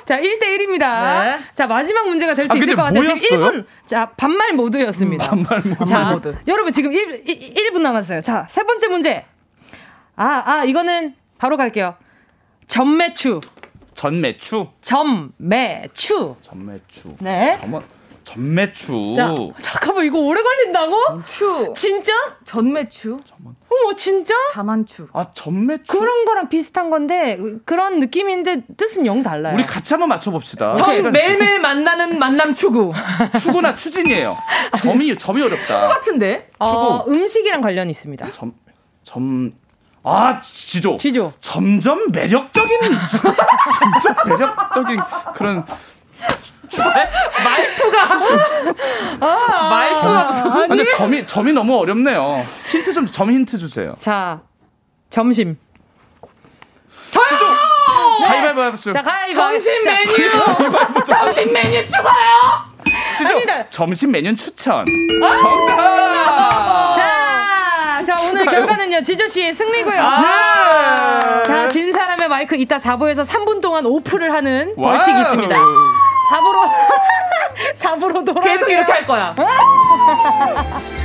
자, 0.05 0.19
1대 0.19 0.41
1입니다. 0.43 0.79
네. 0.79 1.39
자, 1.53 1.67
마지막 1.67 2.07
문제가 2.07 2.33
될수 2.33 2.53
아, 2.53 2.57
있을 2.57 2.75
것 2.75 2.83
같아요. 2.83 3.13
지금 3.15 3.39
뭐였어요? 3.39 3.61
1분. 3.63 3.65
자, 3.87 4.11
반말 4.17 4.53
모드였습니다. 4.53 5.29
반말 5.29 5.61
모드. 5.61 5.85
자, 5.85 5.95
반말 5.97 6.13
모드. 6.13 6.35
여러분 6.47 6.71
지금 6.71 6.91
1, 6.93 7.23
1, 7.25 7.71
분 7.71 7.83
남았어요. 7.83 8.21
자, 8.21 8.45
세 8.49 8.63
번째 8.63 8.87
문제. 8.87 9.25
아, 10.15 10.43
아, 10.45 10.63
이거는 10.63 11.15
바로 11.38 11.57
갈게요. 11.57 11.95
전매추. 12.67 13.41
전매추. 13.93 14.67
전매추. 14.81 16.36
전매추. 16.41 17.15
네. 17.19 17.57
전매 17.59 17.79
전매추. 18.25 19.13
자, 19.15 19.36
잠깐만 19.61 20.05
이거 20.05 20.19
오래 20.19 20.41
걸린다고? 20.41 21.23
추. 21.25 21.71
진짜? 21.75 22.11
전매추. 22.43 23.19
어머, 23.43 23.95
진짜? 23.95 24.33
자만추. 24.53 25.07
아 25.13 25.27
전매추. 25.33 25.83
그런 25.86 26.25
거랑 26.25 26.49
비슷한 26.49 26.89
건데 26.89 27.38
그런 27.65 27.99
느낌인데 27.99 28.63
뜻은 28.75 29.05
영 29.05 29.21
달라요. 29.21 29.53
우리 29.55 29.63
같이 29.63 29.93
한번 29.93 30.09
맞춰봅시다. 30.09 30.73
전 30.75 31.11
매일매일 31.11 31.59
만나는 31.59 32.17
만남 32.17 32.55
추구. 32.55 32.93
추구나 33.39 33.75
추진이에요. 33.75 34.36
점이 34.77 35.15
점이 35.17 35.41
어렵다. 35.43 35.81
똑같은데? 35.81 36.49
어, 36.59 37.03
추구. 37.03 37.11
음식이랑 37.13 37.61
관련이 37.61 37.91
있습니다. 37.91 38.31
점, 38.31 38.53
점, 39.03 39.51
아, 40.07 40.39
지조. 40.41 40.97
지조. 40.97 41.33
점점 41.41 42.11
매력적인, 42.11 42.79
점점 44.03 44.15
매력적인 44.27 44.97
그런. 45.33 45.65
말투가. 47.43 48.05
말투가 49.69 50.23
무슨. 50.25 50.51
아, 50.51 50.67
근데 50.67 50.85
점이, 50.95 51.25
점이 51.25 51.53
너무 51.53 51.77
어렵네요. 51.79 52.39
힌트 52.69 52.93
좀, 52.93 53.07
점 53.07 53.31
힌트 53.31 53.57
주세요. 53.57 53.93
자, 53.99 54.41
점심. 55.09 55.57
지조! 57.11 57.45
가위바위보 58.27 58.61
해봤어요. 58.63 58.93
자, 58.93 59.01
가위바위보. 59.01 59.59
점심 59.59 59.83
자, 59.83 59.91
메뉴! 59.91 61.05
점심 61.07 61.53
메뉴 61.53 61.85
추가요! 61.85 62.65
지조! 63.17 63.35
아니다. 63.37 63.69
점심 63.69 64.11
메뉴 64.11 64.35
추천. 64.35 64.85
정답! 64.85 66.64
자, 68.05 68.17
자, 68.17 68.29
오늘 68.29 68.45
결과는요, 68.45 69.01
지조씨의 69.01 69.53
승리고요. 69.53 69.95
예! 69.95 71.43
자, 71.43 71.67
진 71.69 71.91
사람의 71.91 72.27
마이크 72.27 72.45
마이크 72.45 72.55
이따 72.55 72.77
4부에서 72.77 73.25
3분 73.25 73.59
동안 73.61 73.85
오프를 73.85 74.31
하는 74.33 74.75
벌칙이 74.75 75.19
있습니다. 75.21 75.55
4부로 75.55 76.69
4부로 77.75 78.25
돌아 78.25 78.41
계속 78.41 78.69
이렇게 78.69 78.91
할 78.91 79.05
거야. 79.07 79.35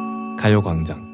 가요광장. 0.41 1.11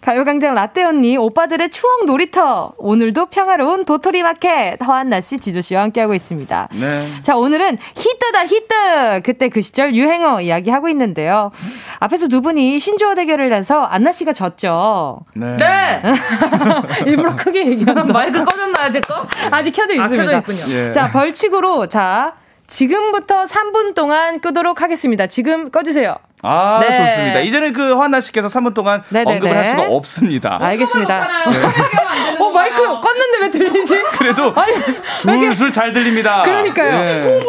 가요광장 0.00 0.54
라떼 0.54 0.82
언니, 0.82 1.16
오빠들의 1.16 1.70
추억 1.70 2.06
놀이터. 2.06 2.72
오늘도 2.78 3.26
평화로운 3.26 3.84
도토리 3.84 4.24
마켓. 4.24 4.78
허한나 4.82 5.20
씨, 5.20 5.38
지조 5.38 5.60
씨와 5.60 5.82
함께하고 5.82 6.14
있습니다. 6.14 6.68
네. 6.72 7.22
자, 7.22 7.36
오늘은 7.36 7.78
히트다, 7.94 8.46
히트! 8.46 9.22
그때 9.22 9.48
그 9.48 9.60
시절 9.60 9.94
유행어 9.94 10.40
이야기 10.40 10.70
하고 10.70 10.88
있는데요. 10.88 11.52
앞에서 12.00 12.26
두 12.26 12.40
분이 12.40 12.80
신조어 12.80 13.14
대결을 13.14 13.52
해서 13.52 13.82
안나 13.82 14.10
씨가 14.10 14.32
졌죠. 14.32 15.20
네. 15.36 15.56
네. 15.56 16.02
일부러 17.06 17.36
크게 17.36 17.64
얘기하는 17.68 18.08
마이크 18.08 18.42
꺼졌나요, 18.42 18.90
제 18.90 18.98
거? 19.00 19.14
아직 19.52 19.70
켜져 19.70 19.94
있습니다. 19.94 20.22
아, 20.22 20.40
켜져 20.40 20.52
있군요. 20.52 20.74
예. 20.74 20.90
자, 20.90 21.10
벌칙으로, 21.10 21.86
자, 21.86 22.34
지금부터 22.66 23.44
3분 23.44 23.94
동안 23.94 24.40
끄도록 24.40 24.80
하겠습니다. 24.80 25.26
지금 25.26 25.70
꺼주세요. 25.70 26.14
아, 26.42 26.78
네. 26.80 26.96
좋습니다. 27.06 27.40
이제는 27.40 27.72
그 27.72 27.94
허한나 27.94 28.20
씨께서 28.20 28.48
3분 28.48 28.74
동안 28.74 29.02
네네네. 29.10 29.34
언급을 29.34 29.56
할 29.56 29.64
수가 29.66 29.82
없습니다. 29.90 30.58
알겠습니다. 30.60 31.28
네. 31.50 32.42
어, 32.42 32.50
마이크 32.50 32.76
껐는데 32.82 33.40
왜 33.42 33.50
들리지? 33.50 34.02
그래도 34.18 34.52
아니, 34.56 34.72
술술 35.04 35.70
잘 35.70 35.92
들립니다. 35.92 36.42
그러니까요. 36.44 36.98
네. 36.98 37.40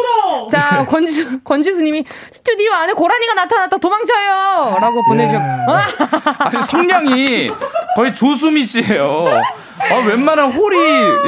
자, 0.50 0.84
권지수, 0.86 1.40
권지수 1.40 1.82
님이 1.82 2.04
스튜디오 2.30 2.72
안에 2.72 2.92
고라니가 2.92 3.34
나타났다 3.34 3.78
도망쳐요! 3.78 4.76
라고 4.80 5.02
보내주셨고. 5.06 5.46
네. 5.46 5.82
아니, 6.38 6.62
성량이 6.62 7.50
거의 7.96 8.14
조수미 8.14 8.64
씨예요. 8.64 9.24
아, 9.90 10.06
웬만한 10.06 10.52
홀이 10.52 10.76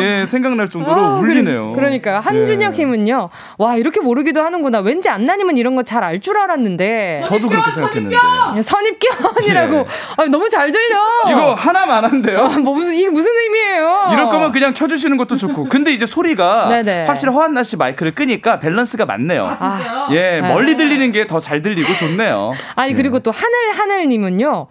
예, 0.01 0.27
생각날 0.27 0.69
정도로 0.69 0.95
아, 1.01 1.19
울리네요. 1.19 1.73
그러니까 1.73 2.21
한준혁 2.21 2.75
님은요. 2.75 3.29
예. 3.31 3.55
와 3.59 3.77
이렇게 3.77 4.01
모르기도 4.01 4.43
하는구나. 4.43 4.81
왠지 4.81 5.09
안나님은 5.09 5.57
이런 5.57 5.75
거 5.77 5.83
잘 5.83 6.03
알 6.05 6.21
줄 6.21 6.39
알았는데. 6.39 7.25
저도 7.27 7.49
그렇게 7.49 7.71
생각했는데. 7.71 8.17
선입견이라고. 8.63 9.77
예. 9.79 9.85
아, 10.17 10.25
너무 10.27 10.49
잘 10.49 10.71
들려. 10.71 10.97
이거 11.31 11.55
하나만 11.55 12.05
한데요. 12.05 12.45
아, 12.47 12.59
뭐 12.59 12.81
이게 12.83 13.09
무슨 13.11 13.31
의미예요? 13.37 14.11
이럴 14.13 14.27
거면 14.31 14.53
그냥 14.53 14.73
켜 14.75 14.87
주시는 14.87 15.17
것도 15.17 15.37
좋고. 15.37 15.69
근데 15.69 15.93
이제 15.93 16.07
소리가 16.07 16.69
확실히 17.07 17.33
허한나 17.33 17.63
씨 17.65 17.77
마이크를 17.77 18.15
끄니까 18.15 18.59
밸런스가 18.59 19.05
맞네요. 19.07 19.57
아, 19.59 20.09
예, 20.13 20.41
멀리 20.41 20.77
들리는 20.77 21.11
게 21.13 21.25
더 21.27 21.41
잘 21.41 21.61
들리고 21.63 21.95
좋네요. 21.97 22.53
아니 22.77 22.95
그리고 22.95 23.19
또 23.19 23.31
하늘 23.31 23.73
하늘 23.79 24.09
님은요. 24.09 24.67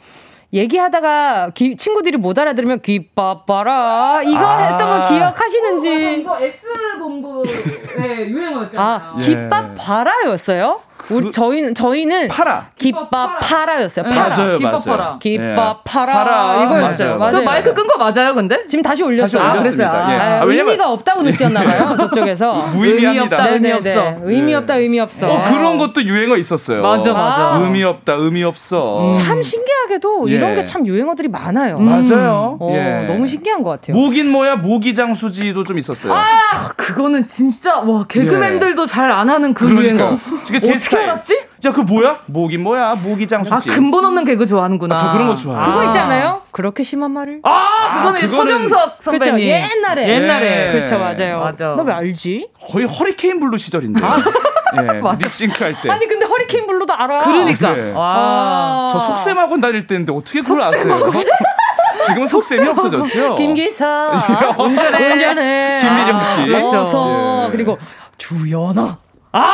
얘기하다가 0.54 1.50
기, 1.56 1.76
친구들이 1.76 2.18
못 2.18 2.38
알아들으면 2.38 2.82
귀빠빠라 2.82 4.22
이거 4.24 4.46
아~ 4.46 4.58
했던 4.58 4.88
거 5.02 5.08
기억하시는지 5.08 5.90
어, 5.90 6.12
이거 6.12 6.40
S 6.40 6.66
본부 7.00 7.44
네, 7.98 8.28
유행어였잖아요. 8.28 8.88
아, 8.88 9.18
기빠빠라였어요? 9.18 10.82
그, 11.08 11.16
우리 11.16 11.32
저희는 11.32 11.76
저희는 11.76 12.28
파라 12.30 12.68
기밥 12.78 13.40
파라였어요. 13.42 14.06
파라. 14.10 14.30
맞아요, 14.30 14.58
기밥 14.58 14.88
맞아요. 14.88 15.20
기밥 15.20 15.84
파라, 15.84 16.14
파라 16.14 16.64
이거였어요. 16.64 17.18
맞아요. 17.18 17.32
저 17.32 17.42
마이크 17.42 17.74
끈 17.74 17.88
거 17.88 17.98
맞아요, 17.98 18.34
근데 18.34 18.66
지금 18.68 18.82
다시 18.84 19.04
올렸어요. 19.04 19.42
다시 19.42 19.58
올렸습니다. 19.60 19.92
아, 20.08 20.14
예. 20.14 20.18
아, 20.18 20.44
의미가 20.44 20.90
없다고 20.92 21.24
느꼈나 21.24 21.64
봐요. 21.64 21.96
저쪽에서 22.00 22.54
무의미합니다. 22.74 23.50
의미 23.50 23.72
없다, 23.72 23.90
의미 23.90 23.94
없어. 23.94 24.16
의미 24.24 24.56
없다, 24.56 24.76
의미 24.76 25.00
없어. 25.00 25.30
어, 25.30 25.44
그런 25.44 25.78
것도 25.78 26.04
유행어 26.04 26.38
있었어요. 26.38 26.82
맞아, 26.82 27.14
맞아. 27.14 27.42
아. 27.56 27.58
의미 27.62 27.84
없다, 27.84 28.14
의미 28.14 28.44
없어. 28.44 29.08
음. 29.10 29.14
참 29.14 29.42
신기하게도 29.42 30.30
예. 30.30 30.34
이런 30.36 30.56
게 30.56 30.64
참 30.64 30.88
유행어들이 30.88 31.28
많아요. 31.28 31.78
음. 31.78 31.86
맞아요. 31.86 32.58
어, 32.60 32.72
예. 32.74 33.06
너무 33.06 33.28
신기한 33.28 33.62
것 33.64 33.72
같아요. 33.72 33.98
모긴 33.98 34.32
뭐야, 34.32 34.56
모기장수지도 34.56 35.64
좀 35.66 35.78
있었어요. 35.78 36.14
아, 36.14 36.22
그거는 36.78 37.28
진짜 37.28 37.80
와 37.80 38.06
개그맨들도 38.08 38.82
예. 38.82 38.86
잘안 38.86 39.30
하는 39.30 39.54
그 39.54 39.66
그러니까. 39.68 40.06
유행어. 40.06 40.18
어떻게. 40.98 41.04
알았지? 41.12 41.40
야, 41.66 41.72
그 41.72 41.82
뭐야? 41.82 42.20
모기 42.28 42.58
뭐야? 42.58 42.96
모기 43.04 43.28
장수지. 43.28 43.70
아, 43.72 43.74
근본 43.76 44.04
없는 44.06 44.26
개그 44.26 44.46
좋아하는구나. 44.46 44.96
아, 44.96 44.98
저 44.98 45.12
그런 45.12 45.28
거 45.28 45.36
좋아해요. 45.36 45.62
아. 45.62 45.66
그거 45.66 45.84
있잖아요. 45.86 46.42
그렇게 46.52 46.84
심한 46.84 47.12
말을. 47.12 47.40
아, 47.44 47.98
그거는, 48.00 48.24
아, 48.24 48.28
서경석 48.28 48.98
선배님. 49.02 49.36
그쵸, 49.36 49.42
옛날에. 49.42 50.10
옛날에. 50.10 50.72
그렇죠, 50.72 51.00
맞아요. 51.00 51.40
맞아. 51.40 51.68
너 51.76 51.84
왜 51.84 51.94
알지? 51.94 52.50
거의 52.72 52.86
허리케인 52.86 53.40
블루 53.40 53.58
시절인데. 53.58 54.02
아. 54.06 54.18
예, 54.76 55.02
립싱크 55.20 55.64
할 55.64 55.76
때. 55.82 55.90
아니 55.92 56.08
근데 56.08 56.26
허리케인 56.26 56.66
블루도 56.66 56.94
알아. 56.96 57.26
그러니까. 57.26 57.74
그래. 57.76 57.94
아. 57.96 58.90
저 58.92 58.98
속셈 59.00 59.38
학원 59.38 59.62
다닐 59.62 59.86
때인데 59.86 60.12
어떻게 60.12 60.42
그걸 60.42 60.62
아세요? 60.64 60.96
지금 62.08 62.28
속셈이 62.28 62.68
없어졌죠? 62.68 63.36
김기사 63.36 64.12
운전해. 64.58 65.12
운전해. 65.14 65.80
김미령 65.82 66.22
씨. 66.24 66.46
그렇죠. 66.46 67.46
예. 67.48 67.52
그리고 67.52 67.78
주연아. 68.18 68.98
아, 69.32 69.54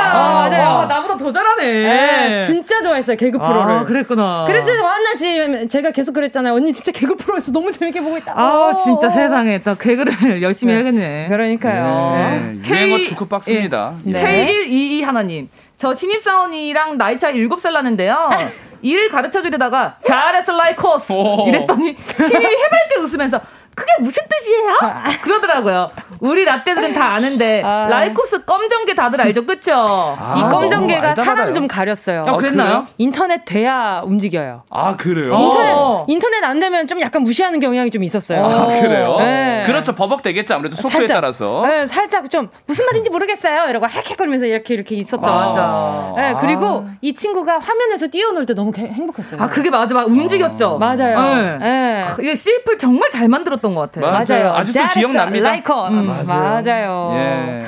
아, 0.00 0.48
맞아요. 0.48 0.68
아, 0.80 0.86
나보다 0.86 1.16
더 1.16 1.32
잘하네. 1.32 1.64
네, 1.72 2.40
진짜 2.42 2.80
좋아했어요, 2.82 3.16
개그 3.16 3.38
아, 3.40 3.46
프로를. 3.46 3.74
아, 3.76 3.84
그랬구나. 3.84 4.44
그래서 4.46 4.72
완나 4.82 5.14
씨, 5.14 5.68
제가 5.68 5.90
계속 5.90 6.12
그랬잖아요. 6.12 6.54
언니 6.54 6.72
진짜 6.72 6.92
개그 6.92 7.16
프로에서 7.16 7.52
너무 7.52 7.70
재밌게 7.72 8.00
보고 8.00 8.16
있다. 8.18 8.32
아, 8.36 8.74
진짜 8.74 9.08
세상에. 9.08 9.62
또 9.62 9.74
개그를 9.74 10.12
열심히 10.42 10.72
네. 10.72 10.78
해야겠네. 10.80 11.26
그러니까요. 11.28 12.12
네. 12.14 12.58
유행어 12.68 12.98
주크 13.04 13.26
박스입니다. 13.26 13.92
예. 14.06 14.12
네. 14.12 14.46
K122 14.66 15.02
하나님. 15.04 15.48
저 15.76 15.94
신입사원이랑 15.94 16.98
나이 16.98 17.18
차 17.18 17.30
7살 17.32 17.72
나는데요. 17.72 18.28
일 18.82 19.10
가르쳐 19.10 19.42
주려다가 19.42 19.96
잘했어 20.02 20.56
라이코스 20.56 21.12
이랬더니 21.12 21.94
신입이 22.16 22.44
해맑게 22.46 22.98
웃으면서 23.00 23.38
그게 23.74 23.92
무슨 24.00 24.22
뜻이에요? 24.28 24.78
그러더라고요. 25.22 25.90
우리 26.20 26.44
라떼들은 26.44 26.94
다 26.94 27.12
아는데 27.12 27.62
아. 27.64 27.86
라이코스 27.88 28.44
검정개 28.44 28.94
다들 28.94 29.20
알죠, 29.20 29.44
그쵸? 29.46 29.72
아, 29.74 30.34
이 30.38 30.50
검정개가 30.50 31.14
사람 31.16 31.52
좀 31.52 31.66
가렸어요. 31.66 32.24
아, 32.26 32.36
그랬나요? 32.36 32.86
인터넷 32.98 33.44
돼야 33.44 34.02
움직여요. 34.04 34.62
아 34.70 34.96
그래요? 34.96 35.34
인터넷 35.38 35.72
어. 35.72 36.04
인터넷 36.08 36.44
안 36.44 36.60
되면 36.60 36.86
좀 36.86 37.00
약간 37.00 37.22
무시하는 37.22 37.58
경향이 37.60 37.90
좀 37.90 38.02
있었어요. 38.04 38.44
아 38.44 38.66
그래요? 38.66 39.16
네. 39.18 39.62
그렇죠, 39.66 39.94
버벅대겠죠 39.94 40.54
아무래도 40.54 40.76
소프에 40.76 41.00
살짝, 41.00 41.16
따라서. 41.16 41.64
네, 41.66 41.86
살짝 41.86 42.30
좀 42.30 42.48
무슨 42.66 42.86
말인지 42.86 43.10
모르겠어요. 43.10 43.68
이러고 43.68 43.86
헥헥거리면서 43.86 44.46
이렇게 44.46 44.74
이렇게 44.74 44.96
있었던. 44.96 45.28
아. 45.28 45.46
맞아. 45.46 46.12
네, 46.16 46.34
그리고 46.40 46.86
이 47.00 47.14
친구가 47.14 47.58
화면에서 47.58 48.06
뛰어놀 48.08 48.46
때 48.46 48.54
너무 48.54 48.72
행복했어요. 48.76 49.40
아 49.40 49.46
그게 49.46 49.70
맞아, 49.70 49.94
막 49.94 50.06
움직였죠. 50.08 50.78
맞아요. 50.78 51.34
네. 51.34 51.58
네. 51.58 52.04
이게 52.18 52.34
CF를 52.34 52.78
정말 52.78 53.08
잘 53.10 53.28
만들었던 53.28 53.74
것 53.74 53.92
같아요. 53.92 54.12
맞아요. 54.12 54.52
아직도 54.54 54.86
기억납니다. 54.94 55.50
라이커. 55.50 55.88
음. 55.88 56.09
맞아요. 56.26 57.12
예. 57.16 57.64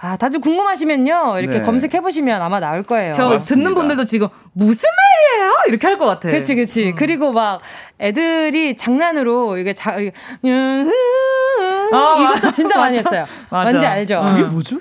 아, 0.00 0.16
다들 0.18 0.40
궁금하시면요. 0.40 1.38
이렇게 1.38 1.58
네. 1.58 1.60
검색해 1.62 2.00
보시면 2.02 2.42
아마 2.42 2.60
나올 2.60 2.82
거예요. 2.82 3.12
저 3.14 3.28
맞습니다. 3.28 3.54
듣는 3.54 3.74
분들도 3.74 4.04
지금 4.04 4.28
무슨 4.52 4.88
말이에요? 4.90 5.54
이렇게 5.68 5.86
할 5.86 5.96
것 5.98 6.04
같아. 6.04 6.28
그렇지, 6.28 6.54
그렇지. 6.54 6.88
음. 6.88 6.94
그리고 6.94 7.32
막 7.32 7.60
애들이 8.00 8.76
장난으로 8.76 9.56
이게 9.56 9.72
자, 9.72 9.92
아, 9.92 9.96
이것도 12.36 12.50
진짜 12.50 12.76
많이 12.78 12.98
했어요. 12.98 13.24
맞아. 13.48 13.70
뭔지 13.70 13.86
알죠? 13.86 14.24
그게 14.28 14.42
뭐죠? 14.42 14.76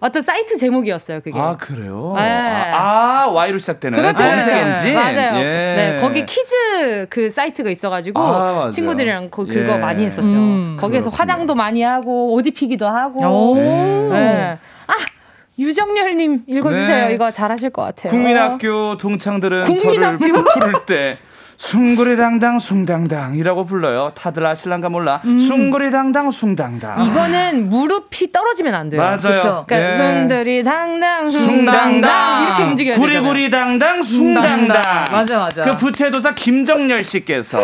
어떤 0.00 0.22
사이트 0.22 0.56
제목이었어요, 0.56 1.20
그게. 1.20 1.38
아, 1.38 1.56
그래요? 1.56 2.14
네. 2.16 2.22
아, 2.22 3.24
아, 3.24 3.32
Y로 3.32 3.58
시작되는. 3.58 3.98
그렇죠. 3.98 4.22
검색 4.22 4.56
엔진. 4.56 4.94
맞아요. 4.94 5.38
예. 5.38 5.42
네, 5.42 5.96
거기 6.00 6.24
퀴즈 6.24 7.06
그 7.10 7.30
사이트가 7.30 7.70
있어가지고 7.70 8.20
아, 8.20 8.70
친구들이랑 8.70 9.30
그, 9.30 9.44
그거 9.44 9.74
예. 9.74 9.78
많이 9.78 10.04
했었죠. 10.04 10.34
음, 10.34 10.76
거기에서 10.80 11.10
그렇군요. 11.10 11.32
화장도 11.32 11.54
많이 11.54 11.82
하고 11.82 12.32
옷 12.32 12.46
입히기도 12.46 12.88
하고. 12.88 13.20
오. 13.52 13.54
네. 13.56 14.58
아, 14.86 14.92
유정열님 15.58 16.44
읽어주세요. 16.46 17.08
네. 17.08 17.14
이거 17.14 17.30
잘하실 17.32 17.70
것 17.70 17.82
같아요. 17.82 18.10
국민학교 18.10 18.96
동창들은 18.96 19.64
국민학교? 19.64 20.18
저를 20.18 20.44
부를 20.54 20.74
때 20.86 21.18
숭구리당당 21.58 22.60
숭당당이라고 22.60 23.64
불러요. 23.64 24.12
다들 24.14 24.46
아실란가 24.46 24.88
몰라. 24.88 25.20
음. 25.24 25.38
숭구리당당 25.38 26.30
숭당당. 26.30 27.02
이거는 27.02 27.68
무릎이 27.68 28.30
떨어지면 28.30 28.74
안 28.74 28.88
돼요. 28.88 29.00
맞아요. 29.00 29.16
그쵸? 29.16 29.64
그러니까 29.66 29.90
예. 29.92 29.96
손들이 29.96 30.62
당당 30.62 31.28
숭당당 31.28 31.90
숭당당 31.90 32.42
이렇게 32.44 32.62
움직여야 32.62 32.94
돼요. 32.94 33.02
구리구리당당 33.04 34.02
숭당당. 34.04 34.82
맞아, 35.12 35.40
맞아. 35.40 35.64
그 35.64 35.72
부채도사 35.72 36.34
김정렬 36.36 37.02
씨께서. 37.02 37.58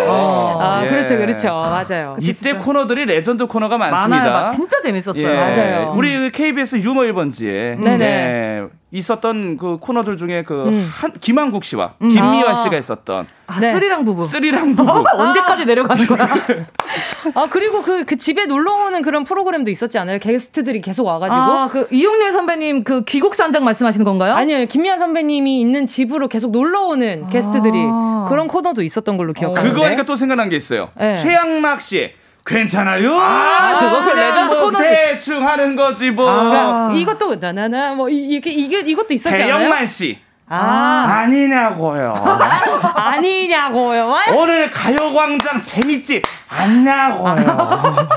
아 0.61 0.82
예. 0.84 0.88
그렇죠 0.88 1.16
그렇죠 1.16 1.49
맞아요. 1.55 2.16
이때 2.20 2.55
코너들이 2.55 3.07
레전드 3.07 3.47
코너가 3.47 3.78
많습니다. 3.78 4.24
많아요. 4.24 4.32
막 4.47 4.51
진짜 4.51 4.80
재밌었어요. 4.80 5.24
예. 5.24 5.34
맞아요. 5.34 5.95
우리 5.97 6.32
KBS 6.32 6.78
유머 6.78 7.03
1번지에 7.03 7.80
네네. 7.80 7.97
네. 7.97 8.62
있었던 8.91 9.57
그 9.59 9.78
코너들 9.78 10.16
중에 10.16 10.45
그 10.45 10.68
음. 10.68 10.89
한, 10.93 11.12
김한국 11.20 11.64
씨와 11.64 11.95
김미화 12.01 12.51
아. 12.51 12.55
씨가 12.55 12.78
있었던 12.78 13.26
아, 13.47 13.61
네. 13.61 13.72
쓰리랑 13.72 14.05
부부. 14.05 14.22
쓰리랑 14.22 14.76
부부. 14.76 15.05
언제까지 15.14 15.66
내려가는 15.66 16.07
거야? 16.07 16.28
아 17.35 17.47
그리고 17.51 17.82
그, 17.82 18.05
그 18.05 18.16
집에 18.16 18.47
놀러 18.47 18.87
오는 18.87 19.03
그런 19.03 19.24
프로그램도 19.24 19.70
있었지 19.70 19.99
않아요? 19.99 20.18
게스트들이 20.18 20.80
계속 20.80 21.07
와가지고. 21.07 21.41
아, 21.41 21.68
그 21.68 21.89
이홍렬 21.90 22.32
선배님 22.32 22.85
그 22.85 23.05
귀곡산장 23.05 23.64
말씀하시는 23.64 24.05
건가요? 24.05 24.35
아니요, 24.35 24.66
김미화 24.66 24.96
선배님이 24.99 25.61
있는 25.61 25.87
집으로 25.87 26.28
계속 26.28 26.53
놀러 26.53 26.82
오는 26.82 27.28
게스트들이 27.30 27.78
아. 27.91 28.26
그런 28.28 28.47
코너도 28.47 28.82
있었던 28.82 29.16
걸로 29.16 29.32
기억하는데. 29.32 29.74
그거 29.74 29.87
하니까 29.87 30.05
또 30.05 30.14
생각난 30.16 30.49
게 30.49 30.57
있어요. 30.57 30.91
네. 30.97 31.16
최양락 31.16 31.80
씨의 31.80 32.12
괜찮아요. 32.45 33.14
아, 33.18 33.78
그거 33.80 34.01
그 34.05 34.11
그냥 34.12 34.28
레전드 34.28 34.55
뭐 34.55 34.64
코너지. 34.64 34.84
대충 34.84 35.47
하는 35.49 35.74
거지 35.76 36.11
뭐. 36.11 36.26
그러니까 36.26 36.90
이것도 36.95 37.36
나나나 37.36 37.95
뭐 37.95 38.09
이- 38.09 38.36
이게 38.36 38.51
이게 38.51 38.80
이것도 38.80 39.14
있었지 39.14 39.42
않아요? 39.42 39.57
배영만 39.59 39.86
씨 39.86 40.18
아, 40.47 41.07
아니냐고요. 41.22 42.14
아니냐고요. 42.95 44.14
오늘 44.36 44.70
가요광장 44.70 45.62
재밌지 45.62 46.20
않냐고요. 46.49 48.09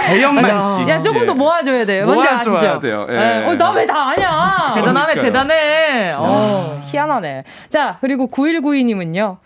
배영만 0.00 0.58
씨. 0.58 0.88
야 0.88 1.00
조금 1.00 1.22
예. 1.22 1.26
더 1.26 1.34
모아줘야 1.34 1.84
돼요. 1.86 2.06
뭔지 2.06 2.28
모아줘야 2.28 2.54
아시죠? 2.56 2.78
돼요. 2.80 3.06
예. 3.08 3.44
어, 3.46 3.54
나왜 3.54 3.86
다 3.86 4.08
아냐? 4.10 4.72
대단하네. 4.74 5.14
대단해. 5.20 6.12
어. 6.12 6.18
어, 6.18 6.80
희한하네. 6.84 7.44
자, 7.68 7.98
그리고 8.00 8.28
9192님은요. 8.28 9.36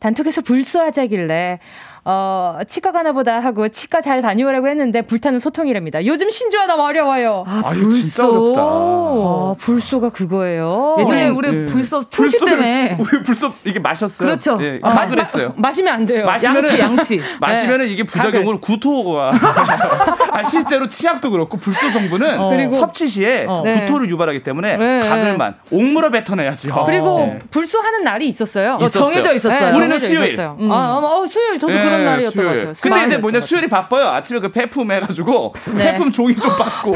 단톡에서 0.00 0.42
불쏘하자길래 0.42 1.60
어, 2.06 2.58
치과 2.68 2.92
가나 2.92 3.12
보다 3.12 3.40
하고 3.40 3.68
치과 3.68 4.00
잘 4.02 4.20
다녀오라고 4.20 4.68
했는데 4.68 5.02
불타는 5.02 5.38
소통이랍니다. 5.38 6.04
요즘 6.04 6.28
너무 6.66 6.82
어려워요. 6.82 7.44
아, 7.46 7.62
아니, 7.66 7.78
진짜 7.94 8.28
어렵다. 8.28 8.60
아, 8.60 9.54
불쏘가 9.58 10.10
그거예요. 10.10 10.96
예전에 11.00 11.28
우리, 11.28 11.48
우리 11.48 11.62
예. 11.62 11.66
불소 11.66 12.00
불소를- 12.02 12.44
때문에 12.46 12.96
우리 12.98 13.22
불소 13.22 13.52
이게 13.64 13.78
마셨어요. 13.78 14.28
그렇죠. 14.28 14.58
예, 14.60 14.80
아, 14.82 14.90
다 14.90 15.06
그랬어요. 15.06 15.54
마 15.56 15.72
시면 15.72 15.94
안 15.94 16.06
돼요. 16.06 16.26
마시면은 16.26 16.68
양치, 16.68 16.80
양치. 16.80 17.20
마시면은 17.40 17.88
이게 17.88 18.02
부작용으로 18.02 18.60
구토가 18.60 19.32
아, 20.32 20.42
실제로 20.42 20.88
치약도 20.88 21.30
그렇고 21.30 21.56
불소 21.58 21.90
성분은 21.90 22.50
그리고- 22.50 22.70
섭취 22.72 23.08
시에 23.08 23.46
어. 23.48 23.62
구토를 23.62 24.10
유발하기 24.10 24.42
때문에 24.42 24.76
네. 24.76 25.00
가글만 25.08 25.54
옥물어 25.70 26.10
뱉어내야죠. 26.10 26.82
그리고 26.86 27.18
네. 27.18 27.38
불쏘하는 27.50 28.04
날이 28.04 28.28
있었어요. 28.28 28.74
어, 28.80 28.84
있었어요. 28.84 29.04
정해져 29.04 29.32
있었어요. 29.32 29.60
네, 29.70 29.76
우리는 29.76 29.88
정해져 29.98 30.06
수요일. 30.06 30.32
있었어요. 30.32 30.56
아, 30.70 30.74
어, 31.02 31.20
어, 31.20 31.26
수요일 31.26 31.58
저도 31.58 31.72
예, 31.74 31.80
그런 31.82 31.93
날이었던 31.98 32.32
수요일. 32.32 32.48
것 32.48 32.58
같아요. 32.58 32.72
근데 32.80 33.06
이제 33.06 33.18
뭐냐 33.18 33.40
것 33.40 33.46
수요일이 33.46 33.68
바빠요. 33.68 34.08
아침에 34.08 34.40
그 34.40 34.50
폐품 34.50 34.90
해가지고 34.90 35.54
네. 35.76 35.92
폐품 35.92 36.12
종이 36.12 36.34
좀 36.34 36.56
받고 36.56 36.92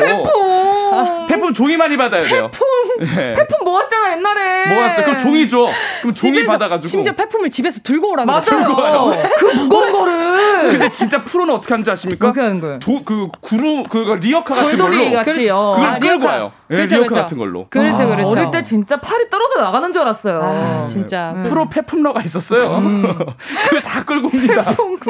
폐품 1.29 1.53
종이 1.55 1.77
많이 1.77 1.97
받아야 1.97 2.23
돼요. 2.23 2.51
폐품 2.51 3.59
품 3.59 3.65
모았잖아 3.65 4.13
옛날에. 4.17 4.75
모았어. 4.75 5.05
그럼 5.05 5.19
종이 5.19 5.49
줘. 5.49 5.69
그럼 6.01 6.15
종이 6.15 6.35
집에서 6.35 6.53
받아가지고. 6.53 6.89
심지어 6.89 7.13
폐품을 7.13 7.51
집에서 7.51 7.81
들고 7.83 8.13
오라고 8.13 8.27
맞아요. 8.27 9.15
그 9.39 9.45
무거운 9.47 9.93
거를. 9.93 10.71
근데 10.71 10.91
진짜 10.91 11.23
프로는 11.23 11.55
어떻게 11.55 11.75
하는지 11.75 11.91
아십니까? 11.91 12.29
어떻게 12.29 12.41
하는 12.41 12.61
거예요? 12.61 12.79
도, 12.79 13.03
그 13.05 13.29
구루 13.41 13.85
그거 13.89 14.15
리어카 14.17 14.55
같은 14.55 14.77
돌돌이 14.77 15.11
걸로 15.11 15.25
같이요. 15.25 15.73
그걸 15.77 15.89
아, 15.91 15.99
끌고 15.99 16.19
리어카. 16.19 16.27
와요. 16.27 16.53
예, 16.71 16.77
그렇죠, 16.77 16.97
리어카 16.97 17.09
그렇죠. 17.09 17.21
같은 17.23 17.39
걸로. 17.39 17.67
그렇죠, 17.71 18.03
아, 18.05 18.07
그렇죠. 18.07 18.29
어릴 18.29 18.51
때 18.51 18.63
진짜 18.63 19.01
팔이 19.01 19.29
떨어져 19.29 19.61
나가는 19.61 19.93
줄 19.93 20.03
알았어요. 20.03 20.41
아, 20.43 20.85
진짜. 20.87 21.35
프로 21.47 21.69
페품러가 21.69 22.23
있었어요. 22.23 22.61
그걸 23.65 23.83
다 23.83 24.05
끌고 24.05 24.29
옵니다. 24.29 24.63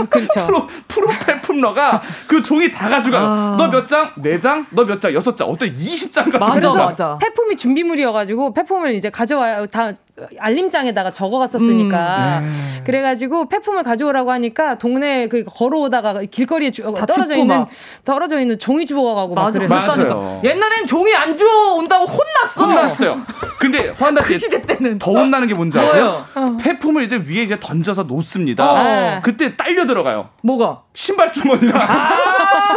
그렇죠. 0.08 0.46
프로 0.46 0.66
프로 0.86 1.08
페품러가 1.26 2.02
그 2.28 2.42
종이 2.42 2.70
다 2.70 2.88
가져가요. 2.88 3.22
아. 3.26 3.56
너몇 3.58 3.86
장? 3.88 4.12
네 4.16 4.38
장? 4.38 4.66
너 4.70 4.84
몇 4.84 5.00
장? 5.00 5.12
여섯 5.12 5.36
장? 5.36 5.48
어떤 5.48 5.68
20장 5.74 6.24
같은 6.30 6.38
맞아, 6.40 6.52
거. 6.52 6.54
그래서 6.60 6.76
맞아. 6.76 7.18
폐품이 7.20 7.56
준비물이어가지고 7.56 8.54
폐품을 8.54 8.94
이제 8.94 9.10
가져와요. 9.10 9.66
다 9.66 9.92
알림장에다가 10.38 11.10
적어갔었으니까. 11.12 12.40
음. 12.40 12.80
그래가지고 12.84 13.48
폐품을 13.48 13.82
가져오라고 13.82 14.32
하니까 14.32 14.78
동네 14.78 15.28
그 15.28 15.44
걸어오다가 15.44 16.22
길거리에 16.30 16.70
주, 16.70 16.82
다 16.94 17.04
떨어져 17.06 17.34
있는 17.34 17.58
막. 17.60 17.68
떨어져 18.04 18.40
있는 18.40 18.58
종이 18.58 18.86
주워가고 18.86 19.34
막. 19.34 19.52
그랬다니까. 19.52 20.40
옛날엔 20.44 20.86
종이 20.86 21.14
안 21.14 21.36
주워 21.36 21.74
온다고 21.74 22.04
혼났어. 22.06 22.66
혼났어요. 22.66 23.20
근데 23.58 23.92
화한다 23.98 24.22
그 24.22 24.38
시대 24.38 24.60
때는. 24.60 24.98
더 24.98 25.12
혼나는 25.12 25.48
게 25.48 25.54
뭔지 25.54 25.78
아세요? 25.78 26.24
뭐예요? 26.34 26.56
폐품을 26.58 27.02
이제 27.02 27.16
위에 27.16 27.42
이제 27.42 27.58
던져서 27.60 28.04
놓습니다. 28.04 28.64
어. 28.64 29.20
그때 29.22 29.56
딸려 29.56 29.86
들어가요. 29.86 30.30
뭐가? 30.42 30.82
신발 30.94 31.32
주머니랑 31.32 31.78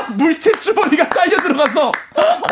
물체 0.10 0.52
주머니가 0.60 1.10
딸려 1.10 1.38
들어가서 1.38 1.92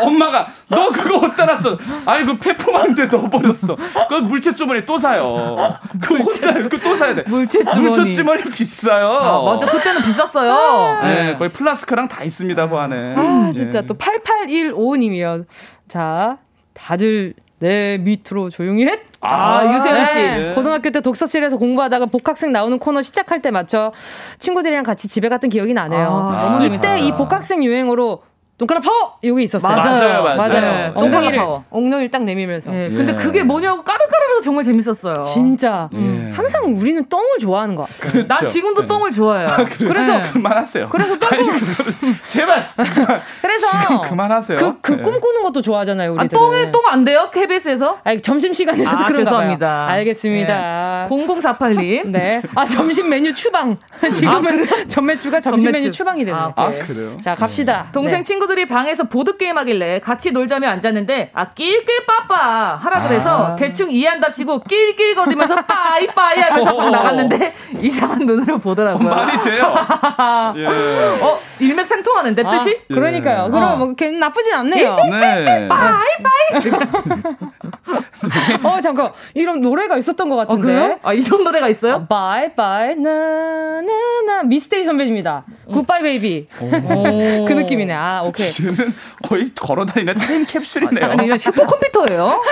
엄마가 0.00 0.48
너 0.68 0.90
그거 0.90 1.18
어디다 1.18 1.46
놨어? 1.46 1.78
아니 2.06 2.24
그 2.24 2.36
폐품하는데 2.38 3.06
넣어버렸어. 3.06 3.76
그 4.08 4.14
물체 4.14 4.54
주머니 4.54 4.84
또 4.84 4.96
사요. 4.98 5.76
그 6.00 6.16
혼자 6.16 6.52
그또 6.68 6.96
사야 6.96 7.14
돼. 7.14 7.24
물체 7.26 7.64
주머니. 7.64 7.80
물체 7.82 8.12
주머니 8.12 8.42
비싸요. 8.44 9.08
아, 9.08 9.42
맞아. 9.42 9.66
그때는 9.66 10.02
비쌌어요. 10.02 11.02
네, 11.02 11.34
거의 11.34 11.50
플라스크랑 11.50 12.08
다 12.08 12.24
있습니다 12.24 12.68
그 12.68 12.76
안에. 12.76 13.14
아, 13.16 13.52
진짜 13.52 13.80
예. 13.80 13.86
또 13.86 13.94
8815님이요. 13.94 15.44
자, 15.88 16.38
다들 16.74 17.34
내 17.60 17.98
밑으로 17.98 18.50
조용히 18.50 18.86
해. 18.86 19.00
아, 19.20 19.74
유세윤 19.74 20.04
씨. 20.06 20.14
네. 20.16 20.54
고등학교 20.54 20.90
때 20.90 21.00
독서실에서 21.02 21.58
공부하다가 21.58 22.06
복학생 22.06 22.52
나오는 22.52 22.78
코너 22.78 23.02
시작할 23.02 23.42
때 23.42 23.50
맞춰 23.50 23.92
친구들이랑 24.38 24.82
같이 24.82 25.08
집에 25.08 25.28
갔던 25.28 25.50
기억이 25.50 25.74
나네요. 25.74 26.08
아, 26.08 26.42
너무 26.44 26.56
이때 26.64 26.78
재밌어요. 26.78 26.96
이 27.06 27.12
복학생 27.12 27.62
유행어로 27.62 28.22
돈가라 28.60 28.78
파워! 28.82 29.14
여기 29.24 29.44
있었어요. 29.44 29.74
맞아요, 29.74 30.22
맞아요. 30.22 30.36
맞아요. 30.36 30.50
네, 30.60 30.92
엉덩이를, 30.94 31.38
파워. 31.38 31.64
엉덩이를 31.70 32.10
딱 32.10 32.24
내밀면서. 32.24 32.74
예, 32.74 32.90
근데 32.90 33.12
예. 33.12 33.16
그게 33.16 33.42
뭐냐고 33.42 33.82
까르까르로 33.82 34.42
정말 34.44 34.64
재밌었어요. 34.64 35.22
진짜. 35.22 35.88
예. 35.94 36.30
항상 36.30 36.76
우리는 36.76 37.02
똥을 37.08 37.38
좋아하는 37.38 37.74
것 37.74 37.88
같아요. 37.88 38.26
난 38.26 38.38
그렇죠. 38.38 38.46
지금도 38.48 38.82
네. 38.82 38.86
똥을 38.86 39.12
좋아해요. 39.12 39.48
그래서 39.78 40.18
네. 40.18 40.22
그만하세요. 40.24 40.90
그래서 40.90 41.18
똥 41.18 41.30
아니, 41.32 41.42
제발 42.26 42.66
그래서 43.40 43.80
지금 43.80 44.00
그만하세요. 44.02 44.58
그, 44.58 44.80
그 44.82 44.92
네. 44.92 45.02
꿈꾸는 45.02 45.42
것도 45.42 45.62
좋아하잖아요, 45.62 46.10
아, 46.10 46.12
우리들. 46.12 46.38
똥에 46.38 46.70
똥 46.70 46.80
안 46.86 47.04
돼요? 47.04 47.30
KBS에서? 47.32 47.98
아니, 48.04 48.20
점심 48.20 48.52
시간이라서 48.52 48.90
아, 48.90 49.06
그런가 49.06 49.24
죄송합니다. 49.24 49.66
봐요. 49.66 49.88
알겠습니다. 49.96 51.06
0048님. 51.08 52.08
네. 52.10 52.42
아, 52.54 52.66
점심 52.66 53.08
메뉴 53.08 53.32
추방. 53.32 53.78
지금은 54.12 54.66
전매추가 54.88 55.40
점심. 55.40 55.72
메뉴 55.72 55.90
추방이 55.90 56.24
되네. 56.26 56.36
아, 56.36 56.52
아 56.56 56.68
그래요? 56.68 57.16
자, 57.22 57.34
갑시다. 57.34 57.88
동생 57.92 58.18
네. 58.18 58.22
친구들이 58.50 58.66
방에서 58.66 59.04
보드게임 59.04 59.56
하길래 59.58 60.00
같이 60.00 60.32
놀자며 60.32 60.68
앉았는데 60.68 61.30
아 61.34 61.50
낄낄 61.50 62.04
빠빠 62.06 62.76
하라 62.76 63.02
그래서 63.02 63.56
대충 63.56 63.90
이해한답시고 63.90 64.64
낄낄거리면서 64.64 65.54
빠이빠이 65.66 66.40
하면서 66.40 66.74
막 66.76 66.90
나갔는데 66.90 67.54
이상한 67.80 68.18
눈으로 68.26 68.58
보더라고요. 68.58 69.08
말이 69.08 69.38
돼요. 69.40 69.72
예. 70.56 70.66
어 71.22 71.38
일맥상통하는데 71.60 72.42
아, 72.44 72.50
뜻이? 72.50 72.78
그러니까요. 72.88 73.44
어. 73.44 73.50
그럼 73.50 73.78
뭐걔 73.78 74.10
나쁘진 74.10 74.52
않네요. 74.54 74.96
네. 75.10 75.68
어, 78.62 78.80
잠깐. 78.80 79.12
이런 79.34 79.60
노래가 79.60 79.96
있었던 79.96 80.28
것 80.28 80.34
어, 80.34 80.38
같은데. 80.38 80.66
그래요? 80.66 80.98
아 81.02 81.12
이런 81.12 81.44
노래가 81.44 81.68
있어요? 81.68 82.06
bye 82.08 82.52
bye 82.54 82.94
나나나 82.96 84.42
miss 84.44 84.76
A 84.76 84.84
선배님이다. 84.84 85.44
goodbye 85.72 86.02
baby. 86.02 86.48
그 86.58 87.52
느낌이네. 87.52 87.92
아, 87.94 88.22
오케이. 88.22 88.39
쟤는 88.48 88.92
거의 89.22 89.50
걸어다니는 89.54 90.14
타임캡슐이네요. 90.14 91.04
아니 91.10 91.26
이건 91.26 91.38
슈퍼컴퓨터예요? 91.38 92.42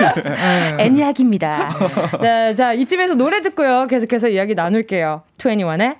에니악입니다. 0.79 1.77
네, 2.21 2.53
자, 2.53 2.73
이쯤에서 2.73 3.15
노래 3.15 3.41
듣고요. 3.41 3.87
계속해서 3.87 4.29
이야기 4.29 4.55
나눌게요. 4.55 5.23
21의 5.37 5.97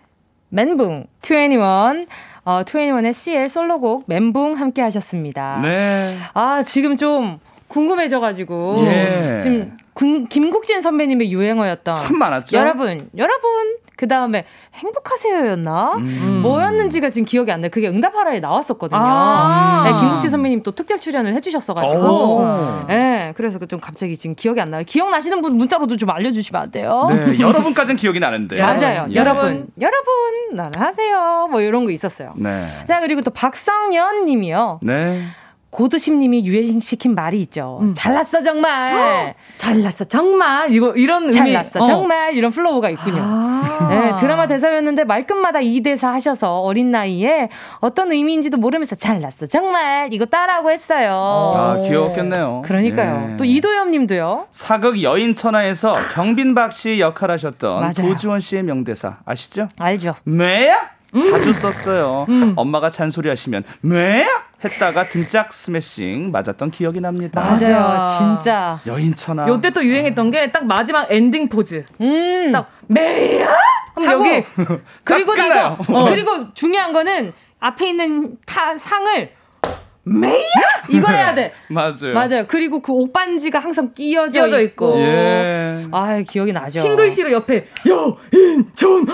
멘붕. 0.49 1.05
21, 1.23 2.07
어, 2.45 2.61
21의 2.63 3.13
CL 3.13 3.49
솔로곡 3.49 4.05
멘붕 4.07 4.53
함께 4.53 4.81
하셨습니다. 4.81 5.59
네. 5.61 6.15
아, 6.33 6.63
지금 6.63 6.97
좀 6.97 7.39
궁금해져가지고. 7.67 8.83
예. 8.87 9.37
지금 9.41 9.77
군- 9.93 10.27
김국진 10.27 10.81
선배님의 10.81 11.31
유행어였던. 11.31 11.93
참 11.95 12.17
많았죠. 12.17 12.57
여러분, 12.57 13.09
여러분. 13.17 13.75
그 14.00 14.08
다음에 14.08 14.45
행복하세요였나? 14.76 15.95
음. 15.97 16.39
뭐였는지가 16.41 17.10
지금 17.10 17.26
기억이 17.26 17.52
안 17.52 17.60
나요. 17.60 17.70
그게 17.70 17.89
응답하라에 17.89 18.39
나왔었거든요. 18.39 18.97
아~ 18.97 19.84
네, 19.84 20.00
김국지 20.00 20.30
선배님 20.30 20.64
또 20.64 20.72
특별 20.72 21.02
출연을 21.02 21.34
해주셨어가지고. 21.34 22.86
네, 22.88 23.34
그래서 23.36 23.60
좀 23.66 23.82
갑자기 23.82 24.16
지금 24.16 24.38
기억이 24.38 24.62
안 24.62 24.70
나요. 24.70 24.84
기억나시는 24.88 25.41
분 25.41 25.58
문자로도 25.58 25.97
좀 25.97 26.12
알려주시면 26.12 26.62
안 26.62 26.72
돼요? 26.72 27.10
네, 27.10 27.39
여러분까지는 27.43 27.97
기억이 27.97 28.22
나는데. 28.22 28.62
맞아요. 28.62 29.08
예. 29.10 29.16
여러분, 29.16 29.68
여러분, 29.82 30.14
나는 30.54 30.72
하세요. 30.78 31.50
뭐 31.52 31.60
이런 31.60 31.84
거 31.84 31.91
있었어요. 31.91 32.36
네. 32.38 32.66
자, 32.86 33.02
그리고 33.02 33.20
또 33.20 33.32
박상현 33.32 34.24
님이요. 34.24 34.80
네. 34.82 35.26
고두심님이 35.72 36.45
유행시킨 36.45 37.13
말이 37.13 37.39
있죠. 37.41 37.78
음. 37.82 37.93
잘났어 37.93 38.41
정말. 38.41 39.36
잘났어 39.57 40.05
정말. 40.05 40.74
이거 40.74 40.93
이런 40.95 41.32
잘났어 41.32 41.80
어. 41.82 41.84
정말 41.86 42.36
이런 42.36 42.51
flow가 42.51 42.89
있군요. 42.89 43.22
아~ 43.22 43.88
네, 43.89 44.15
드라마 44.20 44.47
대사였는데 44.47 45.03
말끝마다 45.03 45.59
이 45.61 45.82
대사 45.82 46.11
하셔서 46.11 46.61
어린 46.61 46.89
나이에 46.91 47.49
어떤 47.80 48.11
의미인지도 48.11 48.57
모르면서 48.57 48.95
잘났어 48.95 49.45
정말 49.45 50.11
이거 50.11 50.26
따라하고 50.26 50.72
했어요. 50.72 51.53
아 51.55 51.80
귀여웠겠네요. 51.82 52.63
그러니까요. 52.65 53.30
예. 53.34 53.38
또 53.38 53.43
이도엽님도요. 53.45 54.47
사극 54.51 55.01
여인천하에서 55.03 55.93
경빈 56.15 56.55
박 56.55 56.70
씨 56.72 56.99
역할하셨던 56.99 57.80
맞아요. 57.80 57.93
도지원 57.93 58.39
씨의 58.39 58.63
명대사 58.63 59.17
아시죠? 59.26 59.67
알죠. 59.80 60.15
뭬야? 60.24 60.78
자주 61.18 61.53
썼어요. 61.53 62.26
음. 62.30 62.53
엄마가 62.55 62.89
잔소리 62.89 63.30
하시면 63.30 63.64
뭬 63.82 64.26
했다가 64.64 65.07
등짝 65.10 65.53
스매싱 65.53 66.32
맞았던 66.32 66.72
기억이 66.72 66.99
납니다. 66.99 67.41
맞아요, 67.41 68.03
진짜. 68.18 68.80
여인천하. 68.86 69.47
요때 69.47 69.70
또 69.72 69.84
유행했던 69.84 70.32
게 70.32 70.51
딱 70.51 70.66
마지막 70.66 71.07
엔딩 71.12 71.47
포즈. 71.49 71.86
음. 72.01 72.51
딱 72.51 72.70
뭬야. 72.88 73.47
여기 74.05 74.43
그리고 75.03 75.36
나서 75.36 75.78
어. 75.88 76.05
그리고 76.10 76.53
중요한 76.53 76.93
거는 76.93 77.34
앞에 77.60 77.89
있는 77.89 78.38
타, 78.45 78.78
상을 78.78 79.30
메이야 80.10 80.43
이걸 80.89 81.14
해야 81.14 81.34
돼. 81.34 81.53
맞아요. 81.70 82.14
맞아요. 82.14 82.45
그리고 82.47 82.82
그 82.82 82.91
옷반지가 82.91 83.60
항상 83.60 83.91
끼어져, 83.93 84.39
끼어져 84.39 84.60
있고. 84.62 84.70
있고. 84.95 84.99
예. 84.99 85.86
아 85.91 86.22
기억이 86.28 86.51
나죠. 86.53 86.80
흰 86.82 86.95
글씨로 86.95 87.32
옆에 87.32 87.68
여인천. 87.86 89.05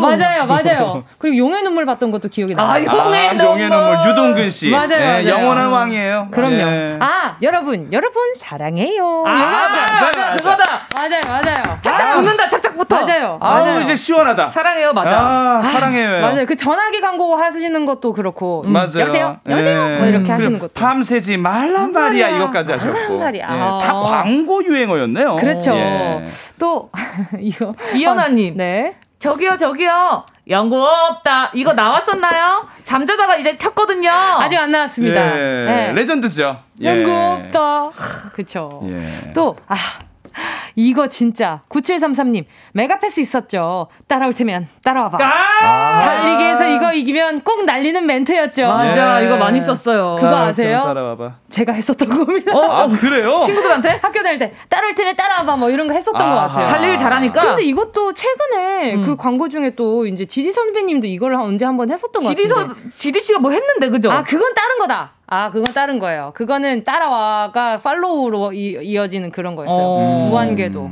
맞아요, 0.00 0.46
맞아요. 0.46 1.04
그리고 1.18 1.36
용의 1.36 1.62
눈물 1.62 1.84
봤던 1.86 2.10
것도 2.10 2.28
기억이 2.28 2.54
나요. 2.54 2.66
아, 2.66 2.78
용의, 2.80 3.28
아, 3.28 3.32
눈물. 3.32 3.44
용의 3.44 3.68
눈물. 3.68 3.98
유동근 4.08 4.50
씨. 4.50 4.70
맞아요, 4.70 4.92
예, 4.92 5.04
맞아요. 5.06 5.28
영원한 5.28 5.68
왕이에요. 5.68 6.28
그럼요. 6.30 6.56
예. 6.56 6.96
아 7.00 7.36
여러분, 7.42 7.88
여러분 7.92 8.34
사랑해요. 8.34 9.24
아, 9.26 9.30
맞아요, 9.32 9.86
맞아요, 9.90 10.36
그거다. 10.36 10.86
맞아요, 10.94 11.20
맞아요. 11.28 11.78
착착 11.82 12.14
붙는다, 12.16 12.48
착착부터. 12.48 13.00
맞아요. 13.00 13.38
아우 13.40 13.64
맞아요. 13.66 13.80
이제 13.82 13.94
시원하다. 13.96 14.48
사랑해요, 14.50 14.92
맞아. 14.92 15.16
아, 15.18 15.62
사랑해요. 15.62 16.20
맞아요. 16.20 16.46
그 16.46 16.56
전화기 16.56 17.00
광고 17.00 17.34
하시는 17.36 17.84
것도 17.86 18.12
그렇고. 18.12 18.62
음. 18.66 18.72
맞아요. 18.72 19.00
여보세요, 19.00 19.38
여보세요. 19.48 19.98
뭐 19.98 20.06
이렇게 20.06 20.32
하시는 20.38 20.58
것도. 20.58 20.72
밤새지 20.74 21.36
말란 21.36 21.92
말이야 21.92 22.28
이것까지 22.30 22.72
하셨고. 22.72 23.18
말이야. 23.18 23.46
예, 23.50 23.86
다 23.86 23.92
광고 24.00 24.64
유행어였네요. 24.64 25.36
그렇죠. 25.36 25.74
예. 25.74 26.24
또 26.58 26.90
이거 27.38 27.72
이현아님. 27.94 28.56
네. 28.56 28.96
저기요, 29.18 29.56
저기요. 29.56 30.24
연구 30.48 30.80
없다. 30.80 31.50
이거 31.52 31.72
나왔었나요? 31.72 32.66
잠자다가 32.84 33.36
이제 33.36 33.56
켰거든요. 33.56 34.10
아직 34.10 34.56
안 34.56 34.70
나왔습니다. 34.70 35.36
예. 35.36 35.64
네. 35.66 35.92
레전드죠. 35.92 36.56
연구 36.82 37.10
없다. 37.12 37.90
그쵸. 38.32 38.80
예. 38.84 39.32
또, 39.34 39.54
아, 39.66 39.74
이거 40.78 41.08
진짜 41.08 41.62
9733님 41.70 42.44
메가패스 42.72 43.18
있었죠. 43.18 43.88
따라올 44.06 44.32
테면 44.32 44.68
따라와봐. 44.84 45.18
아~ 45.20 46.00
달리기에서 46.04 46.68
이거 46.68 46.92
이기면 46.92 47.40
꼭 47.40 47.64
날리는 47.64 48.06
멘트였죠. 48.06 48.68
맞아, 48.68 49.20
예. 49.20 49.26
이거 49.26 49.36
많이 49.36 49.60
썼어요. 49.60 50.14
그거 50.20 50.36
아, 50.36 50.42
아세요? 50.44 50.82
따라와봐. 50.84 51.32
제가 51.48 51.72
했었던 51.72 52.08
겁니다. 52.08 52.56
어, 52.56 52.62
아 52.70 52.86
그래요? 52.86 53.42
친구들한테 53.44 53.98
학교 54.00 54.22
다닐 54.22 54.38
때 54.38 54.52
따라올 54.68 54.94
테면 54.94 55.16
따라와봐 55.16 55.56
뭐 55.56 55.68
이런 55.68 55.88
거 55.88 55.94
했었던 55.94 56.22
아~ 56.22 56.32
것 56.32 56.40
같아요. 56.42 56.68
살리기 56.68 56.96
잘하니까. 56.96 57.40
근데 57.40 57.64
이것도 57.64 58.12
최근에 58.12 58.94
음. 58.94 59.04
그 59.04 59.16
광고 59.16 59.48
중에 59.48 59.70
또 59.74 60.06
이제 60.06 60.26
지디 60.26 60.52
선배님도 60.52 61.08
이걸 61.08 61.34
언제 61.34 61.64
한번 61.64 61.90
했었던 61.90 62.22
것 62.22 62.28
같아요. 62.28 62.76
지디 62.92 63.20
씨가 63.20 63.40
뭐 63.40 63.50
했는데 63.50 63.88
그죠? 63.88 64.12
아 64.12 64.22
그건 64.22 64.54
다른 64.54 64.78
거다. 64.78 65.18
아, 65.30 65.50
그건 65.50 65.74
다른 65.74 65.98
거예요. 65.98 66.32
그거는 66.34 66.84
따라와가 66.84 67.78
팔로우로 67.80 68.52
이, 68.54 68.96
어지는 68.96 69.30
그런 69.30 69.56
거였어요. 69.56 69.78
어. 69.78 70.26
무한궤 70.30 70.67
도. 70.70 70.90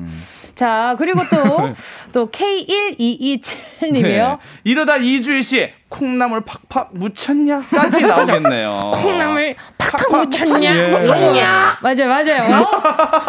자, 0.54 0.94
그리고 0.98 1.20
또, 1.30 1.74
또 2.12 2.30
K1227님이요. 2.30 4.02
네. 4.02 4.36
이러다 4.64 4.96
이주일 4.96 5.42
씨, 5.42 5.70
콩나물 5.90 6.42
팍팍 6.42 6.90
묻혔냐까지 6.94 8.00
나오겠네요. 8.06 8.90
콩나물 8.94 9.54
팍팍 9.76 10.10
묻혔냐? 10.10 10.76
예. 10.76 10.88
묻혔냐? 10.88 11.78
맞아요, 11.82 12.08
맞아요. 12.08 12.62
어? 12.62 12.66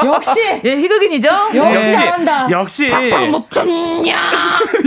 역시 0.16 0.40
예, 0.64 0.78
희극인이죠. 0.78 1.28
역시 1.54 1.84
네. 1.84 1.94
잘한다. 1.94 2.48
역시 2.50 2.90
팍팍 2.90 3.30
묻혔냐? 3.30 4.20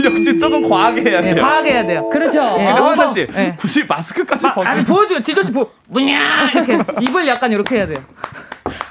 역시 0.03 0.37
조금 0.39 0.67
과하게 0.67 1.01
해야 1.01 1.21
돼요. 1.21 1.35
네, 1.35 1.41
과하게 1.41 1.71
해야 1.71 1.85
돼요. 1.85 2.09
그렇죠. 2.09 2.41
네. 2.57 2.65
근데 2.65 2.81
화나 2.81 3.07
씨 3.07 3.27
네. 3.27 3.55
굳이 3.57 3.85
마스크까지 3.85 4.47
벗어. 4.53 4.69
아니 4.69 4.83
보여줘요. 4.83 5.21
지조 5.21 5.43
씨 5.43 5.51
보. 5.53 5.69
뭐냐 5.87 6.51
이렇게 6.55 6.79
입을 7.01 7.27
약간 7.27 7.51
이렇게 7.51 7.75
해야 7.77 7.85
돼요. 7.85 7.97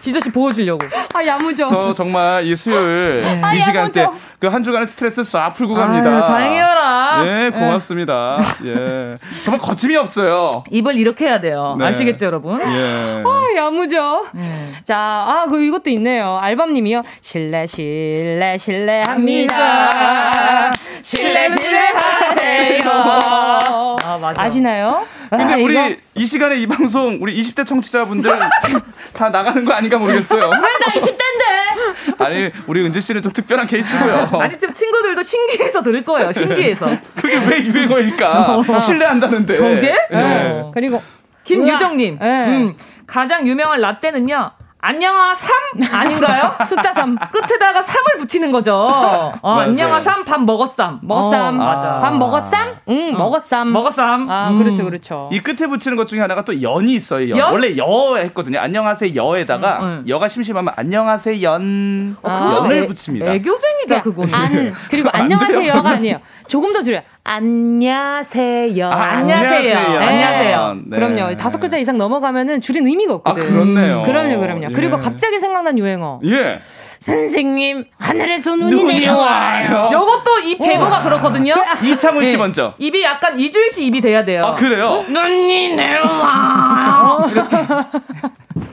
지저 0.01 0.21
씨 0.21 0.31
보여주려고. 0.31 0.87
아 1.13 1.27
야무져. 1.27 1.67
저 1.67 1.93
정말 1.93 2.47
이 2.47 2.57
수요일 2.57 3.21
네. 3.23 3.43
이 3.57 3.61
시간대 3.61 4.07
그한 4.39 4.63
주간의 4.63 4.87
스트레스 4.87 5.23
싹 5.25 5.53
풀고 5.53 5.75
갑니다. 5.75 6.09
아유, 6.11 6.21
다행이어라. 6.27 7.23
네 7.25 7.51
고맙습니다. 7.51 8.39
예 8.65 9.19
정말 9.45 9.61
거침이 9.61 9.97
없어요. 9.97 10.65
입을 10.71 10.95
이렇게 10.97 11.27
해야 11.27 11.41
돼요. 11.41 11.77
네. 11.79 11.87
아시겠죠 11.87 12.27
여러분? 12.27 12.61
예. 12.61 13.23
아 13.27 13.45
야무져. 13.57 14.25
네. 14.33 14.43
자아 14.85 15.47
그 15.51 15.63
이것도 15.63 15.91
있네요. 15.91 16.39
알밤님이요. 16.41 17.03
실례 17.21 17.67
실례 17.67 18.57
실례합니다. 18.59 20.73
실례 21.03 21.51
실례하세요. 21.51 22.81
아 24.03 24.19
맞아. 24.21 24.43
아시나요? 24.43 25.07
근데 25.29 25.55
아, 25.55 25.57
우리 25.59 25.75
이거... 25.75 25.91
이 26.17 26.27
시간에 26.27 26.57
이 26.57 26.67
방송 26.67 27.19
우리 27.21 27.41
20대 27.41 27.65
청취자분들 27.67 28.39
다 29.15 29.31
나가는 29.31 29.65
거 29.65 29.71
아 29.81 29.83
닌가 29.91 29.99
모르겠어요. 29.99 30.49
왜나 30.49 30.95
20대인데? 30.95 32.21
아니 32.23 32.51
우리 32.67 32.85
은지 32.85 33.01
씨는 33.01 33.21
좀 33.23 33.33
특별한 33.33 33.67
케이스고요. 33.67 34.31
아니 34.41 34.57
또 34.59 34.73
친구들도 34.73 35.23
신기해서 35.23 35.83
들을 35.83 36.05
거예요. 36.05 36.31
신기해서. 36.33 36.87
그게 37.17 37.37
왜 37.37 37.65
유행어일까? 37.65 38.57
어. 38.59 38.79
신뢰한다는데. 38.79 39.55
저게? 39.55 39.81
네. 39.81 40.01
어. 40.13 40.71
그리고 40.73 41.03
김유정님. 41.45 42.19
네. 42.21 42.47
음, 42.49 42.77
가장 43.07 43.47
유명한 43.47 43.81
라떼는요. 43.81 44.53
안녕하 44.83 45.35
3 45.35 45.51
아닌가요? 45.93 46.55
숫자 46.65 46.93
3 46.93 47.17
끝에다가 47.17 47.83
3을 47.83 48.19
붙이는 48.19 48.51
거죠. 48.51 48.75
어, 48.75 49.39
안녕하 49.43 50.01
3 50.03 50.25
밥 50.25 50.43
먹었삼. 50.43 51.01
먹었삼. 51.03 51.61
어, 51.61 51.65
맞아. 51.65 52.01
밥 52.01 52.17
먹었삼? 52.17 52.77
응, 52.89 53.15
어. 53.15 53.19
먹었삼. 53.19 53.73
먹었삼. 53.73 54.31
아, 54.31 54.49
음. 54.51 54.59
그렇죠, 54.59 54.85
그렇죠. 54.85 55.29
이 55.33 55.41
끝에 55.41 55.67
붙이는 55.69 55.97
것 55.97 56.07
중에 56.07 56.21
하나가 56.21 56.45
또 56.45 56.63
연이 56.63 56.95
있어요. 56.95 57.29
연. 57.31 57.39
연? 57.39 57.53
원래 57.53 57.77
여 57.77 58.17
했거든요. 58.17 58.59
안녕하세요 58.59 59.15
여에다가 59.15 59.79
음, 59.81 59.85
음. 59.85 60.05
여가 60.09 60.29
심심하면 60.29 60.73
안녕하세요 60.77 61.43
연. 61.43 62.17
아, 62.23 62.55
연을 62.57 62.85
애, 62.85 62.87
붙입니다. 62.87 63.33
애교쟁이다 63.35 64.03
그거. 64.03 64.25
안 64.33 64.73
그리고 64.89 65.11
안녕하세요가 65.13 65.91
아니에요. 65.91 66.21
조금 66.49 66.73
더 66.73 66.83
줄여. 66.83 67.03
안녕하세요. 67.25 68.87
아, 68.89 69.03
안녕하세요. 69.19 69.79
안녕하세요. 69.79 70.77
네. 70.87 70.97
그럼요. 70.97 71.37
다섯 71.37 71.59
글자 71.61 71.77
이상 71.77 71.99
넘어가면은 71.99 72.61
줄인 72.61 72.87
의미가 72.87 73.15
없거든. 73.15 73.43
아, 73.43 73.47
그렇네요. 73.47 74.03
그럼요, 74.03 74.41
그럼요. 74.41 74.65
예. 74.71 74.73
그리고 74.73 74.97
갑자기 74.97 75.39
생각난 75.39 75.79
유행어. 75.79 76.21
예. 76.25 76.61
선생님 76.99 77.87
하늘에서 77.99 78.57
눈이, 78.57 78.85
내려와요. 78.85 79.91
요것도 79.93 80.39
입 80.41 80.59
개보가 80.63 81.01
어. 81.01 81.03
그렇거든요. 81.03 81.55
이창훈 81.83 82.25
씨 82.27 82.33
네. 82.33 82.37
먼저. 82.39 82.75
입이 82.79 83.03
약간 83.03 83.39
이주일 83.41 83.71
씨 83.71 83.87
입이 83.87 84.03
돼야 84.03 84.23
돼요. 84.25 84.45
아 84.45 84.55
그래요? 84.55 84.87
어? 84.87 85.03
눈이 85.09 85.77
내려와요. 85.77 87.27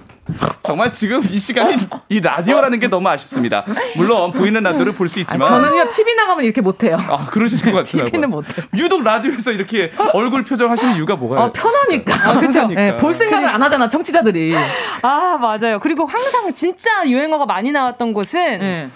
정말 0.63 0.91
지금 0.91 1.21
이 1.29 1.39
시간이 1.39 1.75
이 2.09 2.19
라디오라는 2.19 2.79
게 2.79 2.87
너무 2.87 3.07
아쉽습니다. 3.09 3.63
물론 3.95 4.31
보이는 4.33 4.61
라디오를 4.61 4.93
볼 4.93 5.07
수 5.07 5.19
있지만 5.21 5.53
아, 5.53 5.61
저는요 5.61 5.89
TV 5.91 6.15
나가면 6.15 6.43
이렇게 6.43 6.59
못해요. 6.61 6.97
아 7.09 7.25
그러시는 7.27 7.71
것 7.71 7.85
같더라고요. 7.85 8.05
TV는 8.11 8.29
못해. 8.29 8.61
유독 8.75 9.03
라디오에서 9.03 9.51
이렇게 9.53 9.91
얼굴 10.13 10.43
표정 10.43 10.69
하시는 10.69 10.95
이유가 10.95 11.15
뭐가요? 11.15 11.39
어, 11.45 11.51
편하니까. 11.53 12.13
아, 12.29 12.37
그렇죠. 12.39 12.67
네, 12.67 12.97
볼 12.97 13.13
생각을 13.13 13.47
안 13.47 13.63
하잖아 13.63 13.87
청취자들이. 13.87 14.53
아 15.01 15.37
맞아요. 15.39 15.79
그리고 15.79 16.05
항상 16.05 16.51
진짜 16.53 16.89
유행어가 17.07 17.45
많이 17.45 17.71
나왔던 17.71 18.13
곳은. 18.13 18.59
네. 18.59 18.89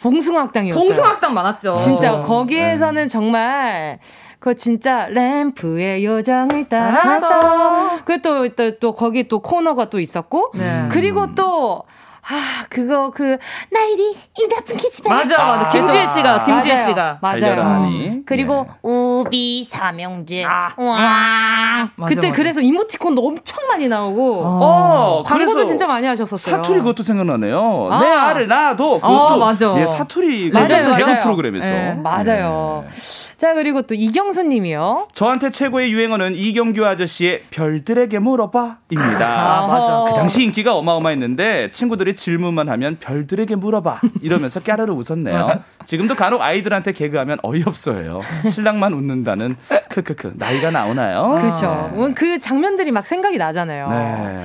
봉숭아학당이었어요. 0.00 0.84
봉숭아학당 0.84 1.32
많았죠. 1.32 1.74
진짜 1.76 2.20
거기에서는 2.22 3.02
네. 3.02 3.08
정말 3.08 3.98
그 4.44 4.54
진짜 4.54 5.06
램프의 5.06 6.04
요정을 6.04 6.66
따라서 6.68 8.04
그또 8.04 8.46
또, 8.48 8.78
또 8.78 8.92
거기 8.92 9.26
또 9.26 9.40
코너가 9.40 9.88
또 9.88 9.98
있었고 9.98 10.50
네. 10.52 10.86
그리고 10.90 11.34
또 11.34 11.84
아, 12.26 12.64
그거, 12.70 13.10
그, 13.10 13.36
나이리, 13.70 14.12
이 14.12 14.48
나쁜 14.48 14.78
기집애. 14.78 15.10
맞아, 15.10 15.44
맞아. 15.44 15.68
김지혜 15.68 16.06
씨가, 16.06 16.44
김지혜 16.44 16.74
씨가. 16.76 17.18
맞아요. 17.20 17.92
그리고, 18.24 18.64
네. 18.66 18.72
우비 18.82 19.62
삼형제. 19.62 20.42
아, 20.46 20.72
와. 20.74 21.90
그때 22.06 22.28
맞아. 22.28 22.32
그래서 22.32 22.62
이모티콘도 22.62 23.26
엄청 23.26 23.66
많이 23.68 23.88
나오고. 23.88 24.42
어, 24.42 25.22
광고도 25.26 25.66
진짜 25.66 25.86
많이 25.86 26.06
하셨었어요. 26.06 26.56
사투리 26.56 26.78
그것도 26.78 27.02
생각나네요. 27.02 27.88
아. 27.92 28.00
내 28.00 28.06
알을 28.10 28.48
낳아도 28.48 29.02
그것도. 29.02 29.14
어, 29.14 29.36
맞아. 29.36 29.74
예, 29.76 29.86
사투리. 29.86 30.50
맞아요. 30.50 30.96
개그 30.96 31.18
프로그램에서. 31.18 31.68
네, 31.68 31.92
맞아요. 31.92 32.86
네. 32.88 33.33
자, 33.36 33.54
그리고 33.54 33.82
또 33.82 33.94
이경수 33.94 34.44
님이요. 34.44 35.08
저한테 35.12 35.50
최고의 35.50 35.92
유행어는 35.92 36.34
이경규 36.34 36.84
아저씨의 36.84 37.42
별들에게 37.50 38.18
물어봐 38.18 38.78
입니다. 38.90 39.62
아, 39.62 39.66
맞아. 39.66 40.04
그 40.06 40.14
당시 40.14 40.44
인기가 40.44 40.74
어마어마했는데 40.76 41.70
친구들이 41.70 42.14
질문만 42.14 42.68
하면 42.68 42.96
별들에게 43.00 43.56
물어봐 43.56 44.00
이러면서 44.22 44.60
까르르 44.60 44.92
웃었네요. 44.92 45.38
맞아. 45.38 45.64
지금도 45.84 46.14
간혹 46.14 46.40
아이들한테 46.40 46.92
개그하면 46.92 47.38
어이없어요. 47.42 48.20
신랑만 48.50 48.92
웃는다는 48.94 49.56
크크크 49.88 50.34
나이가 50.36 50.70
나오나요? 50.70 51.38
그렇죠. 51.40 51.92
네. 51.94 52.14
그 52.14 52.38
장면들이 52.38 52.90
막 52.92 53.04
생각이 53.04 53.36
나잖아요. 53.36 53.88
네. 53.88 54.38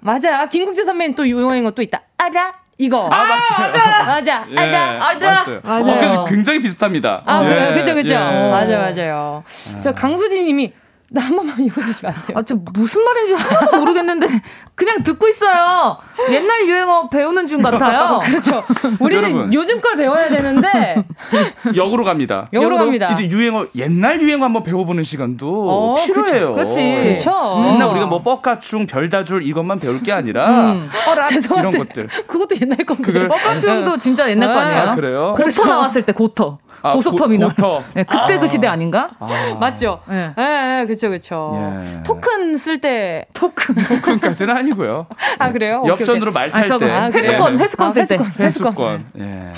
맞아요. 0.00 0.48
김국재 0.50 0.84
선배님 0.84 1.14
또 1.16 1.26
유행어 1.28 1.70
또 1.72 1.82
있다. 1.82 2.02
알아? 2.18 2.63
이거. 2.78 3.06
아, 3.06 3.24
맞아요. 3.24 3.72
맞아. 3.72 4.04
맞아. 4.04 4.44
예, 4.50 4.54
맞아. 4.98 5.60
맞아요. 5.62 6.20
어, 6.20 6.24
굉장히 6.24 6.60
비슷합니다. 6.60 7.22
아, 7.24 7.42
그래요? 7.44 7.70
예, 7.70 7.74
그죠, 7.74 7.94
그죠. 7.94 8.14
예. 8.14 8.18
맞아요, 8.18 8.78
맞아요. 8.78 9.44
저 9.82 9.92
강수진 9.92 10.44
님이 10.44 10.72
나 11.10 11.20
한 11.22 11.36
번만 11.36 11.58
읽어주시면 11.60 12.12
안 12.14 12.26
돼요? 12.26 12.38
아, 12.38 12.42
저 12.42 12.56
무슨 12.72 13.04
말인지 13.04 13.34
모르겠는데 13.78 14.26
그냥 14.74 15.02
듣고 15.04 15.28
있어요. 15.28 15.96
옛날 16.30 16.66
유행어 16.66 17.08
배우는 17.08 17.46
중 17.46 17.62
같아요. 17.62 18.18
그렇죠. 18.24 18.64
우리는 18.98 19.22
여러분. 19.30 19.54
요즘 19.54 19.80
걸 19.80 19.96
배워야 19.96 20.28
되는데 20.28 20.96
역으로 21.76 22.04
갑니다. 22.04 22.46
역으로, 22.52 22.76
갑니다. 22.78 23.10
이제 23.12 23.26
유행어 23.28 23.66
옛날 23.76 24.20
유행어 24.20 24.44
한번 24.44 24.62
배워보는 24.64 25.04
시간도 25.04 25.70
어, 25.70 25.94
필요해요. 26.04 26.54
그렇지. 26.54 26.76
그렇죠. 26.76 27.60
맨날 27.62 27.88
우리가 27.90 28.06
뭐 28.06 28.22
뻑가충, 28.22 28.86
별다줄 28.86 29.44
이것만 29.46 29.78
배울 29.80 30.02
게 30.02 30.10
아니라 30.12 30.72
음. 30.72 30.90
어라 31.08 31.26
이런 31.28 31.70
것들. 31.70 32.08
그것도 32.26 32.56
옛날 32.60 32.78
건데. 32.78 33.28
뻑가충도 33.28 33.98
진짜 33.98 34.28
옛날 34.30 34.52
거 34.52 34.58
아니에요? 34.58 34.82
아, 34.90 34.94
그래요? 34.94 35.32
고터 35.36 35.64
나왔을 35.66 36.02
때 36.02 36.12
고터. 36.12 36.58
아, 36.84 36.92
고속터미널. 36.92 37.54
고, 37.54 37.82
네, 37.94 38.02
그때 38.04 38.34
아. 38.34 38.38
그 38.38 38.46
시대 38.46 38.66
아닌가? 38.66 39.08
아. 39.18 39.26
맞죠? 39.58 40.00
네. 40.06 40.32
네, 40.36 40.84
그쵸, 40.86 41.08
그쵸. 41.08 41.52
예. 41.82 42.02
토큰 42.02 42.58
쓸 42.58 42.78
때. 42.78 43.24
토큰. 43.32 43.74
토큰까지는 43.88 44.54
아니고요. 44.54 45.06
아, 45.38 45.50
그래요? 45.50 45.82
역전으로 45.86 46.30
말 46.32 46.50
탈 46.50 46.68
때. 46.78 46.90
아, 46.90 47.10
회수권, 47.10 47.58
회수권 47.58 47.90
쓸 47.92 48.06
때. 48.06 48.18
회수권. 48.38 49.04
예. 49.18 49.52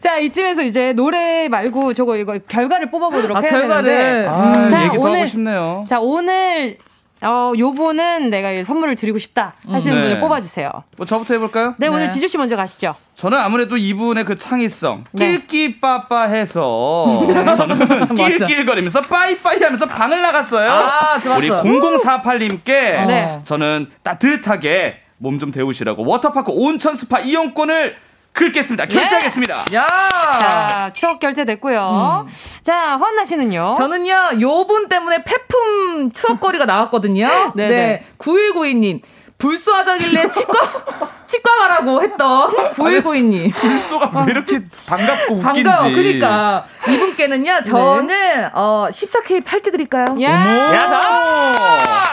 자, 0.00 0.16
이쯤에서 0.16 0.62
이제 0.62 0.94
노래 0.94 1.48
말고 1.48 1.92
저거 1.92 2.16
이거 2.16 2.38
결과를 2.48 2.90
뽑아보도록 2.90 3.36
아, 3.36 3.40
해야 3.40 3.50
결과를. 3.50 3.82
되는데. 3.92 4.28
아, 4.28 4.66
자, 4.68 4.84
얘기도 4.84 5.02
오늘, 5.02 5.16
하고 5.16 5.26
싶네요. 5.26 5.84
자, 5.86 6.00
오늘 6.00 6.78
어, 7.22 7.52
요 7.58 7.70
분은 7.72 8.30
내가 8.30 8.64
선물을 8.64 8.96
드리고 8.96 9.18
싶다 9.18 9.54
하시는 9.68 9.94
음, 9.96 10.00
네. 10.00 10.08
분을 10.08 10.20
뽑아주세요. 10.20 10.70
뭐 10.96 11.06
저부터 11.06 11.34
해볼까요? 11.34 11.74
네, 11.78 11.88
네. 11.88 11.94
오늘 11.94 12.08
지주 12.08 12.28
씨 12.28 12.38
먼저 12.38 12.56
가시죠. 12.56 12.94
저는 13.14 13.38
아무래도 13.38 13.76
이분의 13.76 14.24
그 14.24 14.36
창의성, 14.36 15.04
네. 15.12 15.32
낄끼빠빠해서 15.32 17.26
저는 17.56 18.14
낄낄거리면서 18.14 19.02
빠이빠이 19.02 19.62
하면서 19.62 19.86
방을 19.86 20.22
나갔어요. 20.22 20.70
아, 20.70 21.20
우리 21.36 21.50
0048님께 21.50 22.64
네. 23.06 23.40
저는 23.44 23.86
따뜻하게 24.02 25.00
몸 25.18 25.38
좀 25.38 25.50
데우시라고 25.50 26.04
워터파크 26.06 26.50
온천 26.50 26.96
스파 26.96 27.20
이용권을 27.20 27.96
긁겠습니다. 28.32 28.86
결제하겠습니다. 28.86 29.64
네. 29.70 29.76
야! 29.76 29.86
자, 29.86 30.90
추억 30.94 31.18
결제됐고요. 31.20 32.24
음. 32.26 32.32
자, 32.62 32.96
허나 32.96 33.24
씨는요? 33.24 33.74
저는요, 33.76 34.40
요분 34.40 34.88
때문에 34.88 35.24
폐품 35.24 36.10
추억거리가 36.12 36.64
나왔거든요. 36.64 37.52
네. 37.54 37.68
네. 37.68 38.06
9192님. 38.18 39.00
불쏘하자길래 39.38 40.30
치과, 40.30 40.52
치과 41.26 41.50
가라고 41.60 42.02
했던 42.02 42.50
9192님. 42.74 43.50
불쏘가 43.54 44.24
왜 44.26 44.32
이렇게 44.32 44.60
반갑고 44.86 45.34
웃긴지. 45.36 45.62
반가워. 45.62 45.90
그러니까. 45.90 46.66
이분께는요, 46.86 47.62
저는, 47.62 48.06
네. 48.08 48.50
어, 48.52 48.88
14K 48.90 49.42
팔찌 49.44 49.70
드릴까요? 49.70 50.04
야! 50.22 50.30
야! 50.74 52.10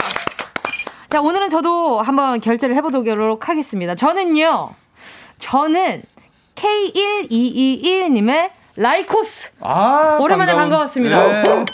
자, 1.10 1.20
오늘은 1.20 1.48
저도 1.50 2.00
한번 2.00 2.40
결제를 2.40 2.74
해 2.74 2.80
보도록 2.80 3.48
하겠습니다. 3.50 3.94
저는요, 3.94 4.70
저는 5.38 6.02
K1221님의 6.54 8.50
라이코스. 8.76 9.52
아, 9.60 10.18
오랜만에. 10.20 10.54
반가웠습니다. 10.54 11.42
네. 11.42 11.64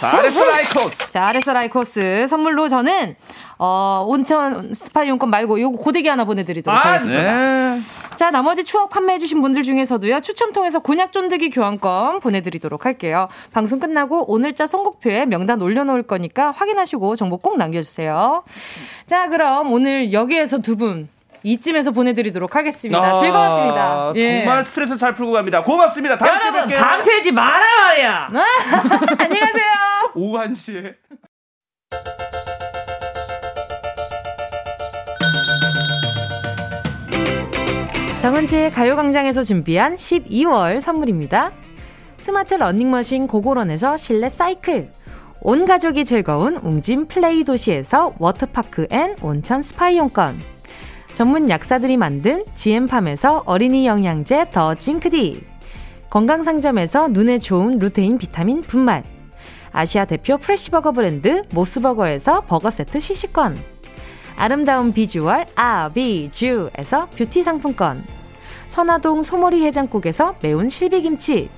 잘했어, 0.00 0.44
라이코스. 0.44 1.12
잘했어, 1.12 1.52
라이코스. 1.52 2.26
선물로 2.28 2.68
저는, 2.68 3.16
어, 3.58 4.04
온천 4.06 4.72
스파 4.72 5.02
이용권 5.02 5.28
말고 5.28 5.60
요거 5.60 5.78
고데기 5.78 6.08
하나 6.08 6.24
보내드리도록 6.24 6.78
아, 6.78 6.90
하겠습니다. 6.90 7.22
네. 7.74 7.80
자, 8.14 8.30
나머지 8.30 8.62
추억 8.62 8.90
판매해주신 8.90 9.42
분들 9.42 9.64
중에서도요, 9.64 10.20
추첨 10.20 10.52
통해서 10.52 10.78
곤약 10.78 11.12
쫀득이 11.12 11.50
교환권 11.50 12.20
보내드리도록 12.20 12.86
할게요. 12.86 13.28
방송 13.52 13.80
끝나고 13.80 14.30
오늘자 14.30 14.68
선곡표에 14.68 15.26
명단 15.26 15.60
올려놓을 15.60 16.04
거니까 16.04 16.52
확인하시고 16.52 17.16
정보 17.16 17.38
꼭 17.38 17.56
남겨주세요. 17.58 18.44
자, 19.06 19.28
그럼 19.28 19.72
오늘 19.72 20.12
여기에서 20.12 20.58
두 20.58 20.76
분, 20.76 21.08
이쯤에서 21.44 21.90
보내드리도록 21.90 22.54
하겠습니다. 22.56 22.98
아, 22.98 23.16
즐거웠습니다. 23.16 24.12
예. 24.16 24.38
정말 24.38 24.64
스트레스 24.64 24.96
잘 24.96 25.14
풀고 25.14 25.32
갑니다. 25.32 25.62
고맙습니다. 25.64 26.16
다음 26.18 26.38
주에 26.40 26.50
뵐게요. 26.50 26.78
밤새지 26.80 27.32
마란 27.32 27.64
말이야. 27.84 28.28
안녕히 29.18 29.40
가세요. 29.40 30.12
오후 30.14 30.38
1시에. 30.38 30.94
정은지의 38.20 38.70
가요광장에서 38.70 39.42
준비한 39.42 39.96
12월 39.96 40.80
선물입니다. 40.80 41.50
스마트 42.18 42.54
러닝머신 42.54 43.26
고고런에서 43.26 43.96
실내 43.96 44.28
사이클 44.28 44.88
온 45.40 45.64
가족이 45.66 46.04
즐거운 46.04 46.56
웅진 46.56 47.08
플레이 47.08 47.42
도시에서 47.42 48.14
워터파크 48.20 48.86
and 48.92 49.16
온천 49.22 49.60
스파이용권 49.62 50.51
전문 51.14 51.50
약사들이 51.50 51.98
만든 51.98 52.42
GM팜에서 52.56 53.42
어린이 53.44 53.86
영양제 53.86 54.46
더 54.50 54.74
징크디. 54.74 55.40
건강상점에서 56.08 57.08
눈에 57.08 57.38
좋은 57.38 57.78
루테인 57.78 58.16
비타민 58.18 58.62
분말. 58.62 59.02
아시아 59.72 60.06
대표 60.06 60.38
fresh버거 60.38 60.92
브랜드 60.92 61.42
모스버거에서 61.52 62.42
버거 62.42 62.70
세트 62.70 63.00
시식권. 63.00 63.58
아름다운 64.36 64.92
비주얼 64.94 65.46
아비주에서 65.54 67.08
뷰티 67.16 67.42
상품권. 67.42 68.02
선화동 68.68 69.22
소머리 69.22 69.64
해장국에서 69.66 70.36
매운 70.42 70.70
실비김치. 70.70 71.50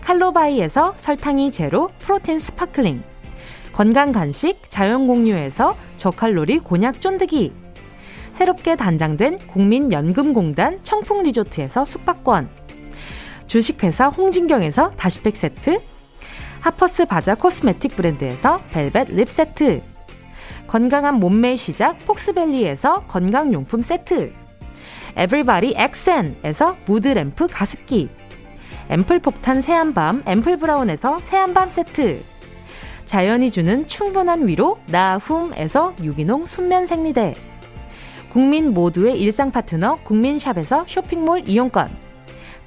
칼로바이에서 0.00 0.94
설탕이 0.96 1.52
제로 1.52 1.90
protein 1.98 2.38
sparkling. 2.38 3.02
건강 3.74 4.12
간식 4.12 4.70
자연공유에서 4.70 5.76
저칼로리 5.98 6.60
곤약 6.60 7.02
쫀득이 7.02 7.52
새롭게 8.38 8.76
단장된 8.76 9.38
국민연금공단 9.48 10.78
청풍리조트에서 10.84 11.84
숙박권, 11.84 12.48
주식회사 13.48 14.06
홍진경에서 14.06 14.92
다시팩 14.92 15.36
세트, 15.36 15.80
하퍼스 16.60 17.06
바자 17.06 17.34
코스메틱 17.34 17.96
브랜드에서 17.96 18.60
벨벳 18.70 19.08
립 19.10 19.28
세트, 19.28 19.82
건강한 20.68 21.16
몸매의 21.16 21.56
시작 21.56 21.98
폭스밸리에서 22.06 23.08
건강용품 23.08 23.82
세트, 23.82 24.32
에브리바디 25.16 25.74
엑센에서 25.76 26.76
무드램프 26.86 27.48
가습기, 27.48 28.08
앰플 28.88 29.18
폭탄 29.18 29.60
새한밤 29.60 30.22
앰플 30.24 30.58
브라운에서 30.58 31.18
새한밤 31.24 31.70
세트, 31.70 32.22
자연이 33.04 33.50
주는 33.50 33.88
충분한 33.88 34.46
위로 34.46 34.78
나훔에서 34.86 35.94
유기농 36.04 36.44
순면 36.44 36.86
생리대, 36.86 37.34
국민 38.30 38.74
모두의 38.74 39.18
일상 39.18 39.50
파트너 39.50 39.96
국민샵에서 40.04 40.84
쇼핑몰 40.86 41.42
이용권. 41.46 41.88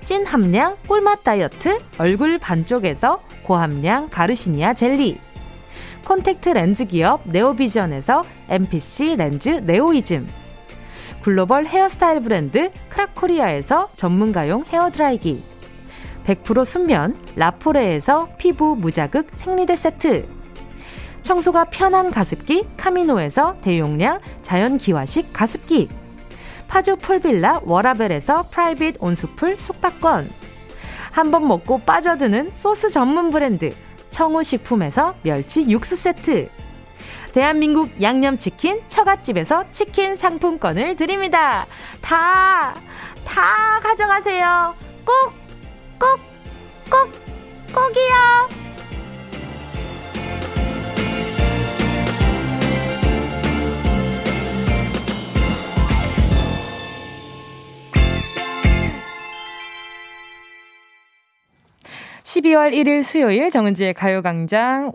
찐 0.03 0.25
함량 0.25 0.75
꿀맛 0.87 1.23
다이어트 1.23 1.77
얼굴 1.97 2.39
반쪽에서 2.39 3.21
고함량 3.43 4.09
가르시니아 4.09 4.73
젤리. 4.73 5.19
콘택트 6.05 6.49
렌즈 6.49 6.85
기업 6.85 7.21
네오비전에서 7.25 8.23
MPC 8.49 9.15
렌즈 9.17 9.49
네오이즘. 9.49 10.27
글로벌 11.21 11.67
헤어스타일 11.67 12.21
브랜드 12.21 12.71
크라코리아에서 12.89 13.89
전문가용 13.95 14.65
헤어드라이기. 14.67 15.43
100% 16.25 16.65
순면 16.65 17.17
라포레에서 17.35 18.29
피부 18.37 18.75
무자극 18.75 19.27
생리대 19.31 19.75
세트 19.75 20.40
청소가 21.21 21.65
편한 21.65 22.11
가습기 22.11 22.63
카미노에서 22.77 23.57
대용량 23.61 24.19
자연기화식 24.41 25.31
가습기 25.33 25.89
파주 26.67 26.95
풀빌라 26.97 27.61
워라벨에서 27.65 28.43
private 28.51 28.95
온수풀 28.99 29.57
숙박권 29.59 30.29
한 31.11 31.31
번 31.31 31.47
먹고 31.47 31.79
빠져드는 31.79 32.51
소스 32.53 32.89
전문 32.89 33.31
브랜드 33.31 33.73
청우식품에서 34.11 35.15
멸치 35.23 35.69
육수 35.69 35.95
세트 35.95 36.49
대한민국 37.33 38.01
양념치킨 38.01 38.81
처갓집에서 38.89 39.71
치킨 39.71 40.15
상품권을 40.17 40.97
드립니다. 40.97 41.65
다, 42.01 42.73
다 43.25 43.79
가져가세요. 43.81 44.75
꼭, 45.05 45.33
꼭, 45.97 46.19
꼭, 46.89 47.09
꼭이요. 47.73 48.70
12월 62.31 62.73
1일 62.73 63.03
수요일 63.03 63.49
정은지의 63.49 63.93
가요광장. 63.93 64.93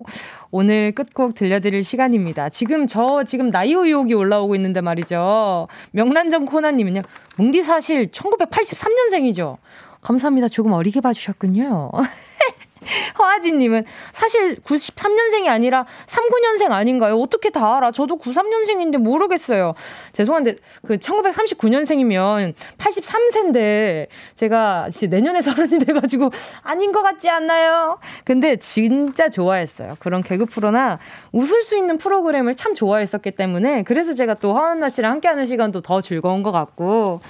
오늘 0.50 0.92
끝곡 0.92 1.34
들려드릴 1.34 1.84
시간입니다. 1.84 2.48
지금 2.48 2.86
저 2.86 3.24
지금 3.24 3.50
나이 3.50 3.72
의혹이 3.72 4.14
올라오고 4.14 4.54
있는데 4.54 4.80
말이죠. 4.80 5.68
명란정 5.90 6.46
코나님은요. 6.46 7.02
뭉디 7.36 7.62
사실 7.62 8.10
1983년생이죠. 8.10 9.58
감사합니다. 10.00 10.48
조금 10.48 10.72
어리게 10.72 11.02
봐주셨군요. 11.02 11.90
허아진님은 13.18 13.84
사실 14.12 14.56
93년생이 14.62 15.48
아니라 15.48 15.86
39년생 16.06 16.70
아닌가요? 16.70 17.16
어떻게 17.16 17.50
다 17.50 17.76
알아? 17.76 17.92
저도 17.92 18.18
93년생인데 18.18 18.98
모르겠어요. 18.98 19.74
죄송한데 20.12 20.56
그 20.86 20.96
1939년생이면 20.96 22.54
83세인데 22.78 24.06
제가 24.34 24.86
이제 24.88 25.06
내년에 25.06 25.42
서른이 25.42 25.78
돼가지고 25.80 26.30
아닌 26.62 26.92
것 26.92 27.02
같지 27.02 27.28
않나요? 27.28 27.98
근데 28.24 28.56
진짜 28.56 29.28
좋아했어요. 29.28 29.96
그런 29.98 30.22
개그 30.22 30.46
프로나 30.46 30.98
웃을 31.32 31.62
수 31.62 31.76
있는 31.76 31.98
프로그램을 31.98 32.54
참 32.54 32.74
좋아했었기 32.74 33.32
때문에 33.32 33.82
그래서 33.82 34.14
제가 34.14 34.34
또 34.34 34.54
허한나 34.54 34.88
씨랑 34.88 35.12
함께하는 35.12 35.46
시간도 35.46 35.80
더 35.80 36.00
즐거운 36.00 36.42
것 36.42 36.52
같고 36.52 37.20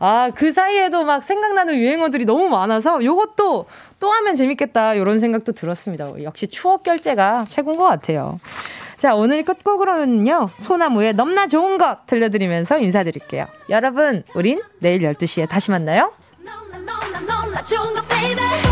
아, 0.00 0.30
그 0.34 0.50
사이에도 0.50 1.04
막 1.04 1.22
생각나는 1.22 1.76
유행어들이 1.76 2.24
너무 2.24 2.48
많아서 2.48 3.04
요것도 3.04 3.66
또 4.00 4.10
하면 4.10 4.34
재밌겠다. 4.34 4.94
이런 4.94 5.20
생각도 5.20 5.52
들었습니다. 5.52 6.10
역시 6.22 6.48
추억 6.48 6.82
결제가 6.82 7.44
최고인 7.44 7.76
것 7.78 7.84
같아요. 7.84 8.40
자, 8.96 9.14
오늘 9.14 9.42
끝곡으로는요, 9.44 10.50
소나무의 10.56 11.14
넘나 11.14 11.46
좋은 11.46 11.78
것 11.78 12.06
들려드리면서 12.06 12.78
인사드릴게요. 12.78 13.46
여러분, 13.68 14.24
우린 14.34 14.62
내일 14.78 15.02
12시에 15.02 15.48
다시 15.48 15.70
만나요. 15.70 16.12
너무나 16.42 16.78
너무나 16.78 17.20
너무나 17.20 18.69